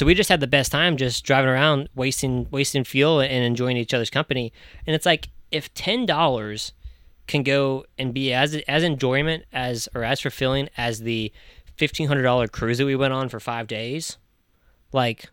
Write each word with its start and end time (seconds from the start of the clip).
So 0.00 0.06
we 0.06 0.14
just 0.14 0.30
had 0.30 0.40
the 0.40 0.46
best 0.46 0.72
time 0.72 0.96
just 0.96 1.26
driving 1.26 1.50
around, 1.50 1.90
wasting 1.94 2.46
wasting 2.50 2.84
fuel 2.84 3.20
and 3.20 3.44
enjoying 3.44 3.76
each 3.76 3.92
other's 3.92 4.08
company. 4.08 4.50
And 4.86 4.96
it's 4.96 5.04
like 5.04 5.28
if 5.50 5.74
ten 5.74 6.06
dollars 6.06 6.72
can 7.26 7.42
go 7.42 7.84
and 7.98 8.14
be 8.14 8.32
as 8.32 8.54
as 8.66 8.82
enjoyment 8.82 9.44
as 9.52 9.90
or 9.94 10.02
as 10.02 10.22
fulfilling 10.22 10.70
as 10.78 11.00
the 11.00 11.30
fifteen 11.76 12.08
hundred 12.08 12.22
dollar 12.22 12.48
cruise 12.48 12.78
that 12.78 12.86
we 12.86 12.96
went 12.96 13.12
on 13.12 13.28
for 13.28 13.40
five 13.40 13.66
days, 13.66 14.16
like 14.90 15.28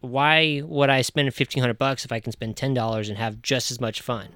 why 0.00 0.60
would 0.66 0.90
I 0.90 1.00
spend 1.00 1.32
fifteen 1.32 1.62
hundred 1.62 1.78
bucks 1.78 2.04
if 2.04 2.12
I 2.12 2.20
can 2.20 2.30
spend 2.30 2.58
ten 2.58 2.74
dollars 2.74 3.08
and 3.08 3.16
have 3.16 3.40
just 3.40 3.70
as 3.70 3.80
much 3.80 4.02
fun? 4.02 4.28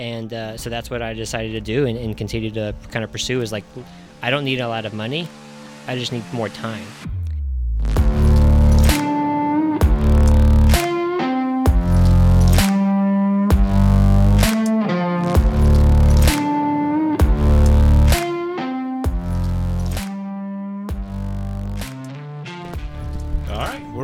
And 0.00 0.34
uh, 0.34 0.56
so 0.56 0.68
that's 0.68 0.90
what 0.90 1.00
I 1.00 1.14
decided 1.14 1.52
to 1.52 1.60
do 1.60 1.86
and, 1.86 1.96
and 1.96 2.16
continue 2.16 2.50
to 2.50 2.74
kind 2.90 3.04
of 3.04 3.12
pursue. 3.12 3.40
Is 3.40 3.52
like 3.52 3.62
I 4.20 4.30
don't 4.30 4.44
need 4.44 4.58
a 4.58 4.66
lot 4.66 4.84
of 4.84 4.94
money, 4.94 5.28
I 5.86 5.94
just 5.94 6.10
need 6.10 6.24
more 6.32 6.48
time. 6.48 6.82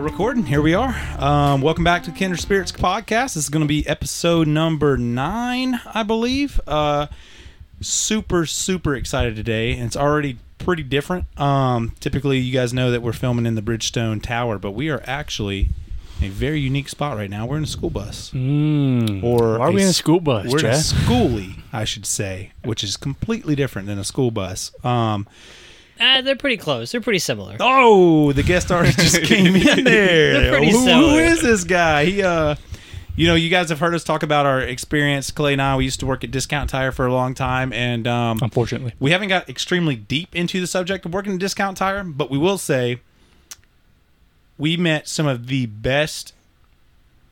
Recording. 0.06 0.46
Here 0.46 0.62
we 0.62 0.73
are. 0.73 0.95
Um, 1.19 1.60
welcome 1.62 1.83
back 1.83 2.05
to 2.05 2.12
Kinder 2.12 2.37
Spirits 2.37 2.70
podcast. 2.70 3.34
This 3.34 3.38
is 3.38 3.48
going 3.48 3.65
to 3.65 3.69
be 3.69 3.84
episode 3.88 4.46
number 4.46 4.96
nine, 4.96 5.80
I 5.92 6.05
believe. 6.05 6.60
Uh, 6.65 7.09
super, 7.80 8.46
super 8.46 8.95
excited 8.95 9.34
today, 9.34 9.73
and 9.73 9.82
it's 9.82 9.96
already 9.96 10.38
pretty 10.59 10.84
different. 10.84 11.24
Um, 11.41 11.92
typically, 11.98 12.38
you 12.38 12.52
guys 12.52 12.73
know 12.73 12.92
that 12.92 13.02
we're 13.02 13.12
filming 13.15 13.46
in 13.46 13.56
the 13.56 13.62
Bridgestone 13.62 14.23
Tower, 14.23 14.60
but 14.60 14.70
we 14.73 14.91
are 14.91 15.02
actually 15.06 15.70
in 16.20 16.27
a 16.29 16.30
very 16.30 16.60
unique 16.60 16.88
spot 16.88 17.16
right 17.16 17.29
now. 17.29 17.45
We're 17.45 17.57
in 17.59 17.65
a 17.65 17.66
school 17.66 17.91
bus, 17.91 18.30
Mm. 18.32 19.24
or 19.24 19.59
Why 19.59 19.66
are 19.66 19.73
we 19.73 19.82
in 19.82 19.88
a 19.88 19.93
school 19.93 20.20
bus, 20.20 20.46
We're 20.46 20.60
in 20.60 20.66
a 20.66 20.70
schoolie, 20.74 21.59
I 21.73 21.82
should 21.85 22.07
say, 22.07 22.52
which 22.65 22.85
is 22.85 22.96
completely 22.96 23.57
different 23.57 23.88
than 23.88 23.98
a 23.98 24.04
school 24.04 24.30
bus. 24.30 24.70
Um, 24.85 25.26
Uh, 26.00 26.20
they're 26.22 26.36
pretty 26.36 26.56
close. 26.56 26.92
They're 26.92 27.00
pretty 27.00 27.18
similar. 27.20 27.56
Oh, 27.60 28.32
the 28.32 28.42
guest 28.42 28.70
artist 28.70 28.98
just 29.00 29.22
came 29.22 29.54
in 29.56 29.84
there. 29.84 30.32
They're 30.40 30.58
Who- 30.64 30.70
who 30.70 30.84
similar. 30.84 31.20
is 31.22 31.42
this 31.42 31.64
guy? 31.64 32.04
He, 32.04 32.22
uh, 32.22 32.54
you 33.16 33.26
know, 33.26 33.34
you 33.34 33.48
guys 33.48 33.70
have 33.70 33.80
heard 33.80 33.94
us 33.94 34.04
talk 34.04 34.22
about 34.22 34.44
our 34.44 34.60
experience. 34.60 35.30
Clay 35.30 35.54
and 35.54 35.62
I, 35.62 35.76
we 35.76 35.84
used 35.84 36.00
to 36.00 36.06
work 36.06 36.22
at 36.22 36.30
Discount 36.30 36.68
Tire 36.68 36.92
for 36.92 37.06
a 37.06 37.12
long 37.12 37.32
time, 37.34 37.72
and 37.72 38.06
um, 38.06 38.38
Unfortunately. 38.42 38.92
we 39.00 39.10
haven't 39.10 39.28
got 39.28 39.48
extremely 39.48 39.96
deep 39.96 40.34
into 40.36 40.60
the 40.60 40.66
subject 40.66 41.06
of 41.06 41.14
working 41.14 41.32
at 41.32 41.38
Discount 41.38 41.78
Tire, 41.78 42.04
but 42.04 42.30
we 42.30 42.36
will 42.36 42.58
say 42.58 43.00
we 44.58 44.76
met 44.76 45.08
some 45.08 45.26
of 45.26 45.46
the 45.46 45.64
best 45.66 46.34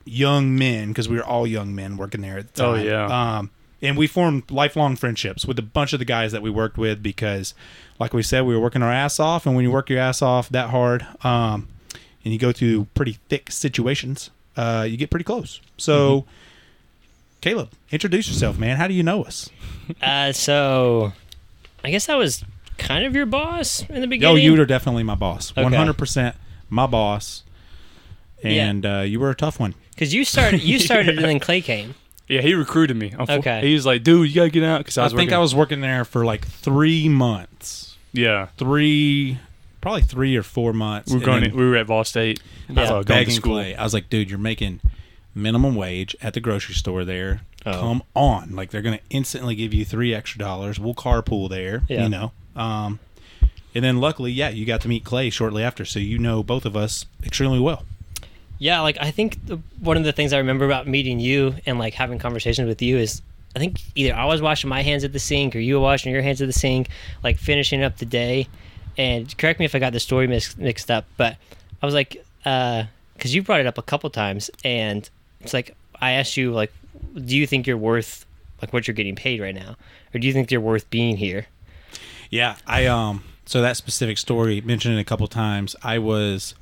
young 0.06 0.56
men 0.56 0.88
because 0.88 1.08
we 1.08 1.16
were 1.16 1.24
all 1.24 1.46
young 1.46 1.74
men 1.74 1.96
working 1.96 2.20
there 2.22 2.38
at 2.38 2.54
the 2.54 2.64
Oh, 2.64 2.74
yeah. 2.74 3.36
Um, 3.38 3.50
and 3.82 3.96
we 3.96 4.06
formed 4.06 4.50
lifelong 4.50 4.96
friendships 4.96 5.44
with 5.44 5.58
a 5.58 5.62
bunch 5.62 5.92
of 5.92 5.98
the 5.98 6.04
guys 6.04 6.32
that 6.32 6.42
we 6.42 6.50
worked 6.50 6.78
with 6.78 7.02
because, 7.02 7.54
like 7.98 8.12
we 8.14 8.22
said, 8.22 8.42
we 8.46 8.54
were 8.54 8.60
working 8.60 8.82
our 8.82 8.92
ass 8.92 9.20
off. 9.20 9.46
And 9.46 9.54
when 9.54 9.64
you 9.64 9.70
work 9.70 9.90
your 9.90 9.98
ass 9.98 10.22
off 10.22 10.48
that 10.50 10.70
hard, 10.70 11.06
um, 11.22 11.68
and 12.24 12.32
you 12.32 12.38
go 12.38 12.52
through 12.52 12.86
pretty 12.94 13.18
thick 13.28 13.50
situations, 13.50 14.30
uh, 14.56 14.86
you 14.88 14.96
get 14.96 15.10
pretty 15.10 15.24
close. 15.24 15.60
So, 15.76 16.20
Mm-hmm. 16.22 16.30
Caleb, 17.42 17.72
introduce 17.90 18.26
yourself, 18.28 18.58
man. 18.58 18.78
How 18.78 18.88
do 18.88 18.94
you 18.94 19.02
know 19.02 19.22
us? 19.22 19.50
Uh, 20.00 20.32
so 20.32 21.12
I 21.84 21.90
guess 21.90 22.08
I 22.08 22.14
was 22.16 22.42
kind 22.78 23.04
of 23.04 23.14
your 23.14 23.26
boss 23.26 23.82
in 23.90 24.00
the 24.00 24.06
beginning. 24.06 24.32
Oh, 24.32 24.36
you 24.36 24.56
were 24.56 24.64
definitely 24.64 25.02
my 25.02 25.14
boss. 25.14 25.52
Okay. 25.52 25.62
One 25.62 25.74
hundred 25.74 25.98
percent 25.98 26.36
my 26.70 26.86
boss. 26.86 27.42
Yeah. 28.42 28.66
And 28.70 28.86
uh, 28.86 29.00
you 29.00 29.20
were 29.20 29.28
a 29.28 29.34
tough 29.34 29.60
one. 29.60 29.74
because 29.90 30.14
you 30.14 30.24
started. 30.24 30.62
You 30.62 30.78
started, 30.78 31.16
and 31.18 31.24
then 31.26 31.38
Clay 31.38 31.60
came. 31.60 31.94
Yeah, 32.28 32.40
he 32.40 32.54
recruited 32.54 32.96
me. 32.96 33.10
Unfo- 33.10 33.38
Okay. 33.38 33.60
He 33.68 33.74
was 33.74 33.84
like, 33.84 34.02
dude, 34.02 34.28
you 34.28 34.34
got 34.34 34.44
to 34.44 34.50
get 34.50 34.64
out. 34.64 34.78
Because 34.78 34.96
I 34.98 35.02
I, 35.02 35.04
was 35.04 35.12
think 35.12 35.28
working- 35.28 35.34
I 35.34 35.38
was 35.38 35.54
working 35.54 35.80
there 35.82 36.04
for 36.04 36.24
like 36.24 36.46
three 36.46 37.08
months. 37.08 37.96
Yeah. 38.12 38.48
Three, 38.56 39.38
probably 39.80 40.02
three 40.02 40.36
or 40.36 40.42
four 40.42 40.72
months. 40.72 41.10
We 41.10 41.14
were, 41.14 41.18
And 41.18 41.26
going 41.26 41.40
then 41.42 41.50
to, 41.50 41.56
we 41.56 41.68
were 41.68 41.76
at 41.76 41.86
Ball 41.86 42.04
State. 42.04 42.40
Yeah. 42.68 42.82
uh, 42.82 42.88
going 42.90 43.02
to 43.02 43.08
begging 43.08 43.34
school. 43.34 43.54
Clay. 43.54 43.74
I 43.76 43.82
was 43.84 43.92
like, 43.92 44.08
dude, 44.08 44.30
you're 44.30 44.38
making 44.38 44.80
minimum 45.34 45.74
wage 45.74 46.16
at 46.22 46.32
the 46.34 46.40
grocery 46.40 46.74
store 46.74 47.04
there. 47.04 47.42
Oh. 47.66 47.72
Come 47.80 48.02
on, 48.14 48.54
like 48.54 48.70
they're 48.70 48.82
gonna 48.82 49.00
instantly 49.08 49.54
give 49.54 49.72
you 49.72 49.86
three 49.86 50.12
extra 50.14 50.38
dollars. 50.38 50.78
We'll 50.78 50.92
carpool 50.94 51.48
there. 51.48 51.82
Yeah. 51.88 52.02
You 52.02 52.08
know. 52.10 52.32
Um, 52.54 52.98
and 53.74 53.82
then 53.82 54.00
luckily, 54.00 54.32
yeah, 54.32 54.50
you 54.50 54.66
got 54.66 54.82
to 54.82 54.88
meet 54.88 55.02
Clay 55.04 55.30
shortly 55.30 55.62
after, 55.62 55.86
so 55.86 55.98
you 55.98 56.18
know 56.18 56.42
both 56.42 56.66
of 56.66 56.76
us 56.76 57.06
extremely 57.24 57.58
well. 57.58 57.84
Yeah, 58.58 58.80
like 58.80 58.96
I 59.00 59.10
think 59.10 59.44
the, 59.46 59.58
one 59.80 59.96
of 59.96 60.04
the 60.04 60.12
things 60.12 60.32
I 60.32 60.38
remember 60.38 60.64
about 60.64 60.86
meeting 60.86 61.20
you 61.20 61.56
and 61.66 61.78
like 61.78 61.94
having 61.94 62.18
conversations 62.18 62.68
with 62.68 62.80
you 62.80 62.96
is 62.98 63.20
I 63.56 63.58
think 63.58 63.80
either 63.94 64.14
I 64.14 64.24
was 64.24 64.40
washing 64.40 64.70
my 64.70 64.82
hands 64.82 65.04
at 65.04 65.12
the 65.12 65.18
sink 65.18 65.54
or 65.54 65.58
you 65.58 65.74
were 65.74 65.80
washing 65.80 66.12
your 66.12 66.22
hands 66.22 66.40
at 66.40 66.46
the 66.46 66.52
sink, 66.52 66.88
like 67.22 67.36
finishing 67.38 67.82
up 67.82 67.98
the 67.98 68.06
day. 68.06 68.48
And 68.96 69.36
correct 69.38 69.58
me 69.58 69.64
if 69.64 69.74
I 69.74 69.80
got 69.80 69.92
the 69.92 70.00
story 70.00 70.26
mix, 70.26 70.56
mixed 70.56 70.90
up, 70.90 71.04
but 71.16 71.36
I 71.82 71.86
was 71.86 71.94
like, 71.94 72.24
because 72.38 73.34
you 73.34 73.42
brought 73.42 73.60
it 73.60 73.66
up 73.66 73.76
a 73.76 73.82
couple 73.82 74.08
times, 74.10 74.50
and 74.64 75.08
it's 75.40 75.52
like 75.52 75.76
I 76.00 76.12
asked 76.12 76.36
you 76.36 76.52
like, 76.52 76.72
do 77.14 77.36
you 77.36 77.46
think 77.46 77.66
you're 77.66 77.76
worth 77.76 78.24
like 78.62 78.72
what 78.72 78.86
you're 78.86 78.94
getting 78.94 79.16
paid 79.16 79.40
right 79.40 79.54
now, 79.54 79.76
or 80.14 80.20
do 80.20 80.26
you 80.26 80.32
think 80.32 80.50
you're 80.50 80.60
worth 80.60 80.88
being 80.90 81.16
here? 81.16 81.46
Yeah, 82.30 82.56
I 82.66 82.86
um. 82.86 83.24
So 83.46 83.60
that 83.60 83.76
specific 83.76 84.16
story 84.16 84.60
mentioned 84.60 84.96
it 84.96 85.00
a 85.00 85.04
couple 85.04 85.26
times. 85.26 85.76
I 85.82 85.98
was, 85.98 86.54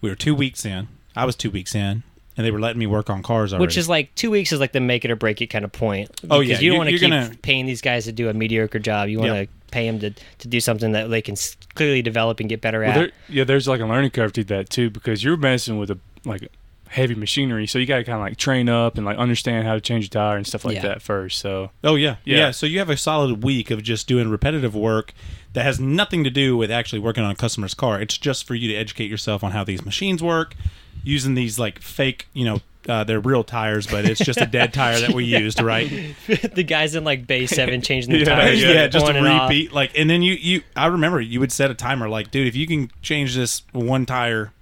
we 0.00 0.08
were 0.08 0.14
two 0.14 0.34
weeks 0.34 0.64
in. 0.64 0.86
I 1.16 1.24
was 1.24 1.36
two 1.36 1.50
weeks 1.50 1.74
in, 1.74 2.02
and 2.36 2.46
they 2.46 2.50
were 2.50 2.60
letting 2.60 2.78
me 2.78 2.86
work 2.86 3.08
on 3.10 3.22
cars 3.22 3.52
already. 3.52 3.62
Which 3.66 3.76
is 3.76 3.88
like 3.88 4.14
two 4.14 4.30
weeks 4.30 4.52
is 4.52 4.60
like 4.60 4.72
the 4.72 4.80
make 4.80 5.04
it 5.04 5.10
or 5.10 5.16
break 5.16 5.40
it 5.40 5.46
kind 5.48 5.64
of 5.64 5.72
point. 5.72 6.10
Oh, 6.30 6.40
Because 6.40 6.48
yeah, 6.48 6.58
you 6.58 6.64
you- 6.64 6.70
don't 6.70 6.78
want 6.78 6.90
to 6.90 6.98
keep 6.98 7.10
gonna- 7.10 7.30
paying 7.42 7.66
these 7.66 7.80
guys 7.80 8.04
to 8.06 8.12
do 8.12 8.28
a 8.28 8.32
mediocre 8.34 8.78
job. 8.78 9.08
You 9.08 9.18
want 9.20 9.30
to 9.32 9.38
Yep. 9.40 9.48
pay 9.70 9.86
them 9.90 9.98
to, 10.00 10.10
to 10.38 10.48
do 10.48 10.60
something 10.60 10.92
that 10.92 11.08
they 11.10 11.22
can 11.22 11.36
clearly 11.74 12.02
develop 12.02 12.40
and 12.40 12.48
get 12.48 12.60
better 12.60 12.80
Well, 12.80 12.90
at. 12.90 12.94
there, 12.94 13.10
yeah, 13.28 13.44
there's 13.44 13.66
like 13.68 13.80
a 13.80 13.86
learning 13.86 14.10
curve 14.10 14.32
to 14.34 14.44
that 14.44 14.70
too 14.70 14.90
because 14.90 15.22
you're 15.24 15.36
messing 15.36 15.78
with 15.78 15.90
a 15.90 15.98
like 16.24 16.48
heavy 16.94 17.14
machinery, 17.16 17.66
so 17.66 17.78
you 17.78 17.86
got 17.86 17.96
to 17.98 18.04
kind 18.04 18.16
of 18.16 18.22
like 18.22 18.36
train 18.36 18.68
up 18.68 18.96
and 18.96 19.04
like 19.04 19.18
understand 19.18 19.66
how 19.66 19.74
to 19.74 19.80
change 19.80 20.06
a 20.06 20.10
tire 20.10 20.36
and 20.36 20.46
stuff 20.46 20.64
like 20.64 20.76
Yeah. 20.76 20.82
that 20.82 21.02
first. 21.02 21.38
So 21.40 21.70
Oh 21.82 21.96
yeah. 21.96 22.16
yeah, 22.24 22.36
Yeah. 22.38 22.50
So 22.52 22.66
you 22.66 22.78
have 22.78 22.88
a 22.90 22.96
solid 22.96 23.42
week 23.42 23.70
of 23.70 23.82
just 23.82 24.06
doing 24.06 24.28
repetitive 24.30 24.74
work 24.74 25.12
that 25.54 25.64
has 25.64 25.80
nothing 25.80 26.22
to 26.24 26.30
do 26.30 26.56
with 26.56 26.70
actually 26.70 27.00
working 27.00 27.24
on 27.24 27.30
a 27.30 27.34
customer's 27.34 27.74
car. 27.74 28.00
It's 28.00 28.16
just 28.16 28.46
for 28.46 28.54
you 28.54 28.68
to 28.68 28.74
educate 28.74 29.10
yourself 29.10 29.42
on 29.42 29.50
how 29.52 29.64
these 29.64 29.84
machines 29.84 30.22
work, 30.22 30.54
using 31.02 31.34
these 31.34 31.58
like 31.58 31.80
fake, 31.80 32.28
you 32.32 32.44
know, 32.44 32.60
uh, 32.88 33.02
they're 33.02 33.18
real 33.20 33.42
tires, 33.42 33.86
but 33.86 34.04
it's 34.04 34.20
just 34.24 34.40
a 34.40 34.46
dead 34.46 34.72
tire 34.74 35.00
that 35.00 35.14
we 35.14 35.24
used, 35.24 35.60
right? 35.60 35.88
the 36.54 36.62
guys 36.62 36.94
in 36.94 37.02
like 37.02 37.26
Bay 37.26 37.46
Seven 37.46 37.80
changing 37.88 38.12
the 38.12 38.18
Yeah, 38.18 38.24
tires. 38.26 38.62
yeah, 38.62 38.82
like, 38.82 38.90
just 38.90 39.06
on 39.06 39.16
a 39.16 39.18
and 39.18 39.26
off. 39.26 39.48
repeat. 39.50 39.72
Like, 39.72 39.98
and 39.98 40.08
then 40.10 40.22
you, 40.22 40.34
you, 40.34 40.62
I 40.76 40.86
remember 40.86 41.20
you 41.20 41.40
would 41.40 41.50
set 41.50 41.70
a 41.70 41.74
timer, 41.74 42.08
like, 42.08 42.30
dude, 42.30 42.46
if 42.46 42.54
you 42.54 42.66
can 42.66 42.90
change 43.02 43.34
this 43.34 43.62
one 43.72 44.06
tire 44.06 44.52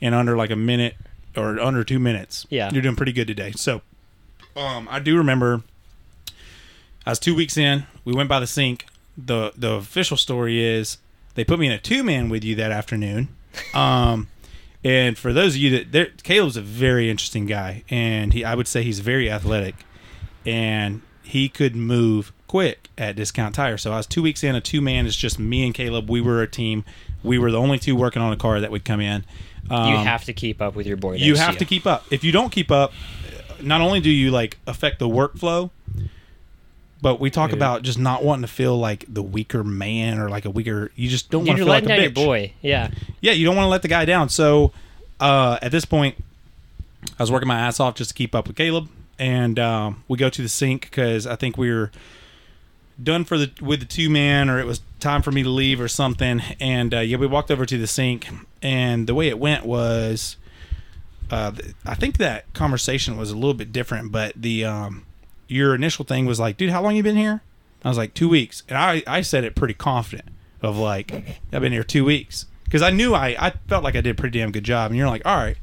in 0.00 0.12
under 0.14 0.36
like 0.36 0.50
a 0.50 0.56
minute 0.56 0.94
or 1.36 1.58
under 1.60 1.84
two 1.84 1.98
minutes, 1.98 2.46
Yeah. 2.50 2.70
you're 2.72 2.82
doing 2.82 2.96
pretty 2.96 3.12
good 3.12 3.26
today. 3.26 3.52
So, 3.56 3.82
um, 4.56 4.88
I 4.90 4.98
do 5.00 5.16
remember 5.16 5.62
I 7.06 7.10
was 7.10 7.18
two 7.18 7.34
weeks 7.34 7.56
in. 7.56 7.86
We 8.04 8.12
went 8.14 8.28
by 8.28 8.40
the 8.40 8.46
sink. 8.46 8.86
the 9.16 9.52
The 9.56 9.72
official 9.72 10.16
story 10.16 10.62
is 10.64 10.98
they 11.34 11.44
put 11.44 11.58
me 11.58 11.66
in 11.66 11.72
a 11.72 11.78
two 11.78 12.02
man 12.02 12.28
with 12.28 12.44
you 12.44 12.54
that 12.56 12.70
afternoon. 12.72 13.28
Um, 13.72 14.26
and 14.82 15.16
for 15.16 15.32
those 15.32 15.54
of 15.54 15.60
you 15.60 15.70
that, 15.78 15.92
there, 15.92 16.06
Caleb's 16.24 16.56
a 16.56 16.60
very 16.62 17.08
interesting 17.08 17.46
guy, 17.46 17.84
and 17.88 18.32
he, 18.32 18.44
I 18.44 18.54
would 18.56 18.66
say 18.68 18.82
he's 18.82 18.98
very 18.98 19.30
athletic, 19.30 19.76
and 20.44 21.00
he 21.22 21.48
could 21.48 21.74
move 21.76 22.32
quick 22.48 22.88
at 22.98 23.14
Discount 23.16 23.54
Tire. 23.54 23.78
So 23.78 23.92
I 23.92 23.96
was 23.98 24.06
two 24.06 24.22
weeks 24.22 24.42
in. 24.44 24.54
A 24.56 24.60
two 24.60 24.80
man 24.80 25.06
is 25.06 25.16
just 25.16 25.38
me 25.38 25.64
and 25.64 25.72
Caleb. 25.72 26.10
We 26.10 26.20
were 26.20 26.42
a 26.42 26.48
team. 26.48 26.84
We 27.22 27.38
were 27.38 27.50
the 27.52 27.58
only 27.58 27.78
two 27.78 27.94
working 27.96 28.20
on 28.20 28.32
a 28.32 28.36
car 28.36 28.58
that 28.60 28.70
would 28.72 28.84
come 28.84 29.00
in. 29.00 29.24
Um, 29.70 29.90
You 29.92 29.96
have 29.98 30.24
to 30.24 30.32
keep 30.32 30.60
up 30.60 30.74
with 30.74 30.86
your 30.86 30.96
boy. 30.96 31.14
you 31.16 31.36
have 31.36 31.56
to 31.58 31.64
keep 31.64 31.86
up. 31.86 32.04
If 32.10 32.22
you 32.24 32.32
don't 32.32 32.50
keep 32.50 32.70
up, 32.70 32.92
not 33.62 33.80
only 33.80 34.00
do 34.00 34.10
you 34.10 34.30
like 34.30 34.58
affect 34.66 34.98
the 34.98 35.08
workflow, 35.08 35.70
but 37.00 37.20
we 37.20 37.30
talk 37.30 37.50
Yeah. 37.50 37.56
about 37.56 37.82
just 37.82 37.98
not 37.98 38.24
wanting 38.24 38.42
to 38.42 38.48
feel 38.52 38.78
like 38.78 39.04
the 39.08 39.22
weaker 39.22 39.62
man 39.64 40.18
or 40.18 40.28
like 40.28 40.44
a 40.44 40.50
weaker. 40.50 40.90
You 40.96 41.08
just 41.08 41.30
don't 41.30 41.44
want 41.46 41.58
to 41.58 41.64
feel 41.64 41.68
like 41.68 41.84
a 41.84 41.88
down 41.88 42.00
your 42.02 42.10
boy. 42.10 42.52
Yeah. 42.62 42.90
Yeah, 43.20 43.32
you 43.32 43.44
don't 43.46 43.56
want 43.56 43.66
to 43.66 43.70
let 43.70 43.82
the 43.82 43.88
guy 43.88 44.04
down. 44.04 44.28
So 44.28 44.72
uh, 45.20 45.58
at 45.62 45.70
this 45.70 45.84
point, 45.84 46.16
I 47.18 47.22
was 47.22 47.30
working 47.30 47.48
my 47.48 47.58
ass 47.58 47.80
off 47.80 47.94
just 47.94 48.10
to 48.10 48.14
keep 48.14 48.34
up 48.34 48.46
with 48.48 48.56
Caleb, 48.56 48.88
and 49.18 49.58
um, 49.58 50.02
we 50.08 50.16
go 50.18 50.28
to 50.30 50.42
the 50.42 50.48
sink 50.48 50.82
because 50.82 51.26
I 51.26 51.36
think 51.36 51.56
we 51.58 51.70
were 51.70 51.90
done 53.02 53.24
for 53.24 53.36
the 53.38 53.50
with 53.60 53.80
the 53.80 53.86
two 53.86 54.08
man, 54.08 54.48
or 54.48 54.58
it 54.58 54.66
was 54.66 54.80
time 55.00 55.20
for 55.22 55.30
me 55.30 55.42
to 55.42 55.48
leave 55.50 55.80
or 55.80 55.88
something. 55.88 56.40
And 56.60 56.94
uh, 56.94 57.00
yeah, 57.00 57.18
we 57.18 57.26
walked 57.26 57.50
over 57.50 57.66
to 57.66 57.76
the 57.78 57.86
sink, 57.86 58.26
and 58.64 59.06
the 59.06 59.14
way 59.14 59.28
it 59.28 59.38
went 59.38 59.66
was, 59.66 60.38
uh, 61.30 61.52
I 61.84 61.94
think 61.94 62.16
that 62.16 62.52
conversation 62.54 63.16
was 63.18 63.30
a 63.30 63.34
little 63.34 63.54
bit 63.54 63.72
different, 63.72 64.10
but 64.10 64.32
the 64.34 64.64
um, 64.64 65.04
your 65.46 65.74
initial 65.74 66.04
thing 66.06 66.24
was 66.24 66.40
like, 66.40 66.56
dude, 66.56 66.70
how 66.70 66.82
long 66.82 66.96
you 66.96 67.02
been 67.02 67.16
here? 67.16 67.42
I 67.84 67.88
was 67.88 67.98
like 67.98 68.14
two 68.14 68.28
weeks, 68.28 68.62
and 68.68 68.78
I 68.78 69.02
I 69.06 69.20
said 69.20 69.44
it 69.44 69.54
pretty 69.54 69.74
confident 69.74 70.30
of 70.62 70.78
like 70.78 71.12
I've 71.52 71.60
been 71.60 71.72
here 71.72 71.84
two 71.84 72.06
weeks 72.06 72.46
because 72.64 72.80
I 72.80 72.90
knew 72.90 73.14
I 73.14 73.36
I 73.38 73.50
felt 73.68 73.84
like 73.84 73.94
I 73.94 74.00
did 74.00 74.12
a 74.12 74.14
pretty 74.14 74.38
damn 74.38 74.50
good 74.50 74.64
job, 74.64 74.90
and 74.90 74.96
you're 74.96 75.08
like, 75.08 75.26
all 75.26 75.36
right, 75.36 75.58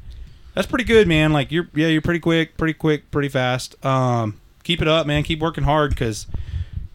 that's 0.54 0.68
pretty 0.68 0.84
good, 0.84 1.08
man. 1.08 1.32
Like 1.32 1.50
you're 1.50 1.68
yeah, 1.74 1.88
you're 1.88 2.02
pretty 2.02 2.20
quick, 2.20 2.56
pretty 2.56 2.74
quick, 2.74 3.10
pretty 3.10 3.28
fast. 3.28 3.84
Um, 3.84 4.40
keep 4.62 4.80
it 4.80 4.86
up, 4.86 5.08
man. 5.08 5.24
Keep 5.24 5.40
working 5.40 5.64
hard 5.64 5.90
because 5.90 6.28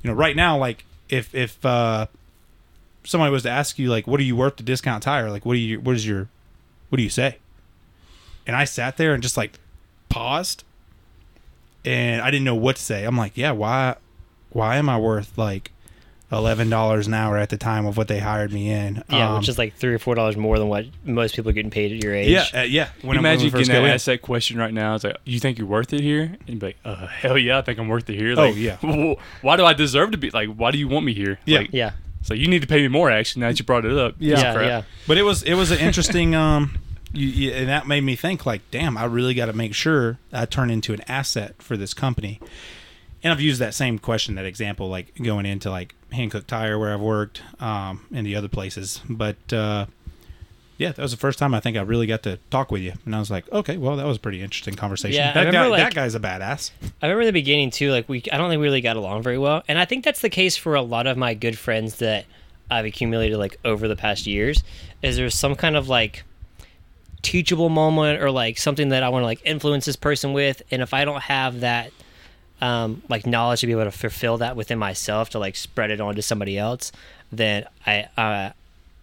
you 0.02 0.10
know 0.10 0.16
right 0.16 0.38
now, 0.38 0.58
like 0.58 0.86
if 1.10 1.36
if 1.36 1.66
uh 1.66 2.08
somebody 3.08 3.32
was 3.32 3.44
to 3.44 3.50
ask 3.50 3.80
you 3.80 3.90
like, 3.90 4.06
what 4.08 4.20
are 4.20 4.24
you 4.24 4.36
worth 4.36 4.58
to 4.58 4.64
discount 4.64 5.02
tire? 5.04 5.30
Like, 5.32 5.46
what 5.46 5.54
do 5.54 5.60
you 5.60 5.80
what 5.80 5.96
is 5.96 6.06
your 6.08 6.28
what 6.90 6.98
do 6.98 7.04
you 7.04 7.10
say? 7.10 7.38
And 8.46 8.56
I 8.56 8.64
sat 8.66 8.98
there 8.98 9.14
and 9.14 9.22
just 9.24 9.36
like 9.38 9.60
paused, 10.10 10.64
and 11.86 12.22
I 12.22 12.32
didn't 12.32 12.46
know 12.46 12.56
what 12.56 12.76
to 12.78 12.82
say. 12.82 13.04
I'm 13.06 13.18
like, 13.18 13.38
yeah, 13.38 13.52
why 13.52 13.96
why 14.52 14.78
am 14.78 14.90
I 14.90 14.98
worth 14.98 15.38
like 15.38 15.72
eleven 16.32 16.70
dollars 16.70 17.08
an 17.08 17.14
hour 17.14 17.38
at 17.38 17.50
the 17.50 17.58
time 17.58 17.86
of 17.86 17.96
what 17.98 18.08
they 18.08 18.20
hired 18.20 18.52
me 18.52 18.70
in? 18.70 19.04
Yeah, 19.10 19.30
Um, 19.32 19.40
which 19.40 19.50
is 19.50 19.58
like 19.58 19.76
three 19.76 19.94
or 19.94 20.00
four 20.00 20.16
dollars 20.16 20.36
more 20.38 20.58
than 20.60 20.68
what 20.68 20.86
most 21.06 21.36
people 21.36 21.50
are 21.50 21.54
getting 21.54 21.72
paid 21.72 21.92
at 21.94 22.04
your 22.04 22.14
age. 22.14 22.30
yeah, 22.30 22.46
uh, 22.54 22.64
yeah. 22.64 22.90
When, 23.02 23.18
I- 23.18 23.20
when 23.22 23.32
Imagine 23.32 23.44
we 23.46 23.50
first 23.52 23.70
getting 23.72 23.90
asked 23.90 24.06
that 24.08 24.22
question 24.22 24.58
right 24.58 24.74
now. 24.74 24.96
It's 24.96 25.04
like, 25.04 25.16
you 25.26 25.40
think 25.40 25.58
you're 25.58 25.68
worth 25.68 25.94
it 25.94 26.02
here? 26.02 26.24
And 26.24 26.40
you'd 26.50 26.60
be 26.60 26.66
like, 26.68 26.78
uh, 26.84 27.08
hell 27.08 27.38
yeah, 27.38 27.58
I 27.60 27.62
think 27.62 27.80
I'm 27.80 27.88
worth 27.88 28.10
it 28.10 28.16
here. 28.16 28.34
Oh, 28.38 28.48
yeah. 28.48 28.76
wh- 28.82 29.44
Why 29.44 29.56
do 29.56 29.66
I 29.66 29.74
deserve 29.74 30.12
to 30.12 30.18
be? 30.18 30.30
Like, 30.30 30.50
why 30.50 30.72
do 30.72 30.78
you 30.78 30.88
want 30.90 31.06
me 31.06 31.14
here? 31.14 31.40
Yeah. 31.46 31.60
Like, 31.60 31.70
yeah, 31.72 31.92
So 32.22 32.34
you 32.34 32.48
need 32.48 32.62
to 32.62 32.68
pay 32.68 32.82
me 32.82 32.88
more. 32.88 33.10
Actually, 33.10 33.42
now 33.42 33.48
that 33.48 33.60
you 33.60 33.66
brought 33.66 33.86
it 33.86 33.98
up. 33.98 34.16
Yeah. 34.20 34.40
Yeah, 34.40 34.62
yeah. 34.62 34.82
But 35.08 35.18
it 35.18 35.24
was 35.24 35.44
it 35.44 35.54
was 35.54 35.72
an 35.72 35.80
interesting 35.80 36.36
um 36.36 36.80
you, 37.14 37.28
you, 37.28 37.52
and 37.52 37.70
that 37.70 37.88
made 37.88 38.04
me 38.04 38.16
think 38.16 38.46
like 38.46 38.62
damn 38.72 38.98
I 38.98 39.06
really 39.06 39.34
got 39.34 39.46
to 39.46 39.54
make 39.54 39.74
sure 39.74 40.20
I 40.34 40.46
turn 40.46 40.70
into 40.70 40.94
an 40.94 41.02
asset 41.08 41.62
for 41.62 41.78
this 41.78 41.94
company. 41.94 42.40
And 43.24 43.34
I've 43.34 43.42
used 43.42 43.60
that 43.60 43.74
same 43.74 43.98
question 43.98 44.36
that 44.36 44.46
example 44.46 44.90
like 44.90 45.14
going 45.16 45.46
into 45.46 45.70
like 45.70 45.96
Hankook 46.14 46.46
Tire 46.48 46.78
where 46.78 46.94
I've 46.94 47.02
worked 47.02 47.42
um 47.60 48.06
and 48.14 48.26
the 48.26 48.36
other 48.36 48.50
places. 48.50 49.02
But 49.10 49.54
uh 49.54 49.86
yeah, 50.78 50.92
that 50.92 51.02
was 51.02 51.12
the 51.12 51.18
first 51.18 51.40
time 51.40 51.54
I 51.54 51.60
think 51.60 51.76
I 51.78 51.82
really 51.82 52.08
got 52.08 52.24
to 52.24 52.38
talk 52.50 52.72
with 52.72 52.82
you, 52.82 52.94
and 53.06 53.16
I 53.16 53.20
was 53.20 53.32
like, 53.32 53.52
"Okay, 53.52 53.78
well, 53.78 53.96
that 53.96 54.06
was 54.06 54.18
a 54.18 54.20
pretty 54.20 54.42
interesting 54.42 54.76
conversation." 54.76 55.16
Yeah, 55.20 55.32
I 55.32 55.34
that 55.34 55.40
remember, 55.48 55.60
guy, 55.60 55.68
like- 55.70 55.84
that 55.84 55.96
guy's 55.96 56.16
a 56.16 56.20
badass. 56.20 56.72
I 57.02 57.08
remember 57.08 57.22
in 57.22 57.28
the 57.28 57.34
beginning 57.34 57.72
too. 57.72 57.92
Like 57.92 58.08
we, 58.08 58.24
I 58.32 58.38
don't 58.38 58.50
think 58.50 58.60
we 58.60 58.66
really 58.68 58.82
got 58.82 58.96
along 58.96 59.24
very 59.24 59.38
well, 59.38 59.64
and 59.68 59.80
I 59.80 59.86
think 59.86 60.06
that's 60.06 60.22
the 60.22 60.30
case 60.30 60.56
for 60.56 60.76
a 60.76 60.82
lot 60.82 61.08
of 61.08 61.18
my 61.18 61.34
good 61.34 61.58
friends 61.58 61.96
that 61.98 62.26
I've 62.70 62.86
accumulated 62.86 63.38
like 63.38 63.58
over 63.66 63.88
the 63.88 63.96
past 63.96 64.28
years. 64.28 64.64
Is 65.02 65.18
there's 65.18 65.36
some 65.36 65.56
kind 65.56 65.76
of 65.76 65.90
like 65.90 66.24
teachable 67.22 67.70
moment 67.70 68.22
or 68.22 68.32
like 68.32 68.58
something 68.58 68.90
that 68.90 69.04
I 69.04 69.10
want 69.10 69.24
to 69.24 69.26
like 69.28 69.42
influence 69.44 69.86
this 69.86 69.96
person 69.96 70.34
with, 70.34 70.62
and 70.72 70.82
if 70.82 70.94
I 70.94 71.06
don't 71.06 71.22
have 71.22 71.62
that 71.62 71.92
um, 72.62 73.02
like 73.10 73.26
knowledge 73.26 73.62
to 73.62 73.68
be 73.68 73.74
able 73.74 73.84
to 73.86 73.92
fulfill 73.92 74.38
that 74.38 74.56
within 74.56 74.80
myself 74.80 75.30
to 75.32 75.40
like 75.40 75.56
spread 75.56 75.92
it 75.92 76.02
on 76.02 76.16
to 76.16 76.22
somebody 76.22 76.58
else, 76.58 76.92
then 77.32 77.66
I 77.86 78.08
uh, 78.18 78.52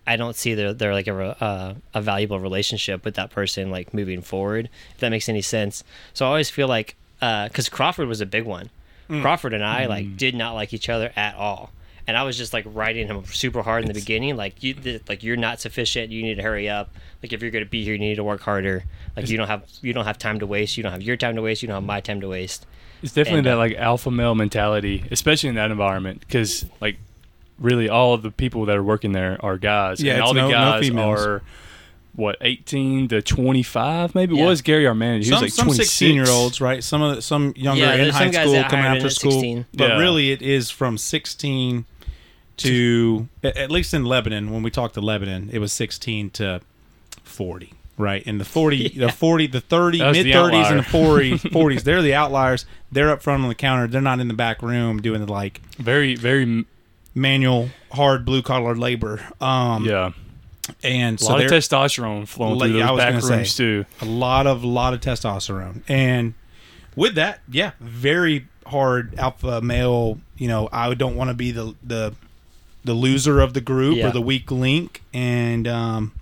I 0.06 0.16
don't 0.16 0.36
see 0.36 0.54
there 0.54 0.72
there 0.72 0.92
like 0.92 1.06
a 1.06 1.12
re- 1.12 1.36
uh, 1.40 1.74
a 1.94 2.02
valuable 2.02 2.38
relationship 2.40 3.04
with 3.04 3.14
that 3.14 3.30
person 3.30 3.70
like 3.70 3.94
moving 3.94 4.22
forward. 4.22 4.68
If 4.94 5.00
that 5.00 5.10
makes 5.10 5.28
any 5.28 5.42
sense. 5.42 5.82
So 6.12 6.26
I 6.26 6.28
always 6.28 6.50
feel 6.50 6.68
like 6.68 6.96
because 7.20 7.68
Crawford 7.68 8.08
was 8.08 8.20
a 8.20 8.26
big 8.26 8.44
one. 8.44 8.70
Crawford 9.08 9.52
and 9.52 9.64
I 9.64 9.86
like 9.86 10.16
did 10.16 10.34
not 10.34 10.54
like 10.54 10.72
each 10.72 10.88
other 10.88 11.12
at 11.14 11.34
all. 11.36 11.70
And 12.06 12.16
I 12.18 12.22
was 12.22 12.36
just 12.36 12.52
like 12.52 12.66
writing 12.68 13.08
him 13.08 13.24
super 13.26 13.62
hard 13.62 13.82
in 13.82 13.88
the 13.88 13.94
beginning, 13.94 14.36
like 14.36 14.62
you, 14.62 14.74
th- 14.74 15.02
like 15.08 15.22
you're 15.22 15.36
not 15.36 15.58
sufficient. 15.58 16.10
You 16.10 16.22
need 16.22 16.34
to 16.34 16.42
hurry 16.42 16.68
up. 16.68 16.90
Like 17.22 17.32
if 17.32 17.40
you're 17.40 17.50
going 17.50 17.64
to 17.64 17.70
be 17.70 17.82
here, 17.82 17.94
you 17.94 17.98
need 17.98 18.16
to 18.16 18.24
work 18.24 18.42
harder. 18.42 18.84
Like 19.16 19.30
you 19.30 19.38
don't 19.38 19.46
have 19.46 19.64
you 19.80 19.94
don't 19.94 20.04
have 20.04 20.18
time 20.18 20.38
to 20.40 20.46
waste. 20.46 20.76
You 20.76 20.82
don't 20.82 20.92
have 20.92 21.02
your 21.02 21.16
time 21.16 21.36
to 21.36 21.42
waste. 21.42 21.62
You 21.62 21.68
don't 21.68 21.76
have 21.76 21.84
my 21.84 22.00
time 22.00 22.20
to 22.20 22.28
waste. 22.28 22.66
It's 23.02 23.12
definitely 23.12 23.38
And, 23.38 23.46
that 23.46 23.54
uh, 23.54 23.58
like 23.58 23.74
alpha 23.76 24.10
male 24.10 24.34
mentality, 24.34 25.04
especially 25.10 25.48
in 25.50 25.54
that 25.54 25.70
environment, 25.70 26.20
because 26.20 26.66
like 26.80 26.98
really 27.58 27.88
all 27.88 28.14
of 28.14 28.22
the 28.22 28.30
people 28.30 28.64
that 28.66 28.76
are 28.76 28.82
working 28.82 29.12
there 29.12 29.38
are 29.44 29.56
guys, 29.58 30.00
Yeah, 30.02 30.14
and 30.14 30.22
all 30.22 30.34
the 30.34 30.40
no- 30.40 30.48
no 30.48 30.54
guys 30.54 30.86
females. 30.86 31.20
are 31.24 31.42
what 32.16 32.36
18 32.40 33.08
to 33.08 33.20
25, 33.22 34.14
maybe. 34.14 34.36
Yeah. 34.36 34.42
What 34.44 34.50
was 34.50 34.62
Gary 34.62 34.86
our 34.86 34.94
manager? 34.94 35.24
He 35.24 35.30
some 35.30 35.34
was 35.36 35.42
like 35.42 35.52
some 35.52 35.66
26. 35.66 35.88
sixteen 35.90 36.14
year 36.14 36.28
olds, 36.28 36.60
right? 36.60 36.82
Some 36.84 37.02
of 37.02 37.16
the, 37.16 37.22
some 37.22 37.52
younger 37.56 37.82
Yeah, 37.84 37.94
in 37.94 38.10
high 38.10 38.30
some 38.30 38.32
school 38.32 38.52
that 38.52 38.70
coming 38.70 38.84
after 38.86 39.10
school, 39.10 39.32
16. 39.32 39.66
but 39.74 39.88
Yeah. 39.90 39.98
really 39.98 40.30
it 40.30 40.40
is 40.40 40.70
from 40.70 40.96
sixteen 40.96 41.86
to 42.58 43.28
at 43.42 43.56
at 43.56 43.70
least 43.70 43.92
in 43.94 44.04
Lebanon. 44.04 44.52
When 44.52 44.62
we 44.62 44.70
talked 44.70 44.94
to 44.94 45.00
Lebanon, 45.00 45.50
it 45.52 45.58
was 45.58 45.72
sixteen 45.72 46.30
to 46.30 46.60
forty, 47.24 47.72
right? 47.98 48.22
And 48.26 48.40
the 48.40 48.44
forty, 48.44 48.88
the 48.96 49.08
forty, 49.10 49.48
the 49.48 49.60
thirty, 49.60 49.98
That 49.98 50.08
was 50.10 50.18
the 50.18 50.24
mid 50.24 50.32
thirties, 50.34 50.66
and 50.68 50.80
the 50.80 50.84
outlier. 50.86 51.20
40s, 51.36 51.38
40s, 51.50 51.82
they're 51.82 52.02
the 52.02 52.14
outliers. 52.14 52.64
They're 52.92 53.10
up 53.10 53.22
front 53.22 53.42
on 53.42 53.48
the 53.48 53.54
counter. 53.56 53.88
They're 53.88 54.00
not 54.00 54.20
in 54.20 54.28
the 54.28 54.34
back 54.34 54.62
room 54.62 55.02
doing 55.02 55.24
the 55.24 55.32
like 55.32 55.60
Very, 55.78 56.14
very, 56.14 56.64
manual, 57.14 57.68
hard 57.92 58.24
blue 58.24 58.42
collar 58.42 58.74
labor. 58.74 59.20
Um, 59.40 59.84
yeah. 59.84 60.12
and 60.82 61.20
A 61.20 61.24
so 61.24 61.32
lot 61.32 61.44
of 61.44 61.50
testosterone 61.50 62.26
flowing 62.26 62.58
through 62.58 62.72
those 62.72 62.96
back 62.98 63.22
rooms 63.22 63.50
say. 63.52 63.56
too. 63.56 63.84
a 64.00 64.04
lot 64.06 64.46
of 64.46 64.64
lot 64.64 64.94
of 64.94 65.00
testosterone 65.00 65.82
and 65.88 66.32
with 66.96 67.16
that 67.16 67.40
yeah 67.50 67.72
very 67.80 68.46
hard 68.66 69.14
alpha 69.18 69.60
male 69.60 70.18
you 70.38 70.48
know 70.48 70.70
i 70.72 70.94
don't 70.94 71.16
want 71.16 71.28
to 71.28 71.34
be 71.34 71.50
the 71.50 71.74
the 71.82 72.14
the 72.82 72.94
loser 72.94 73.40
of 73.40 73.52
the 73.52 73.60
group 73.60 73.96
Yeah. 73.98 74.08
or 74.08 74.10
the 74.12 74.22
weak 74.22 74.50
link 74.50 75.02
and 75.12 75.68
um 75.68 76.12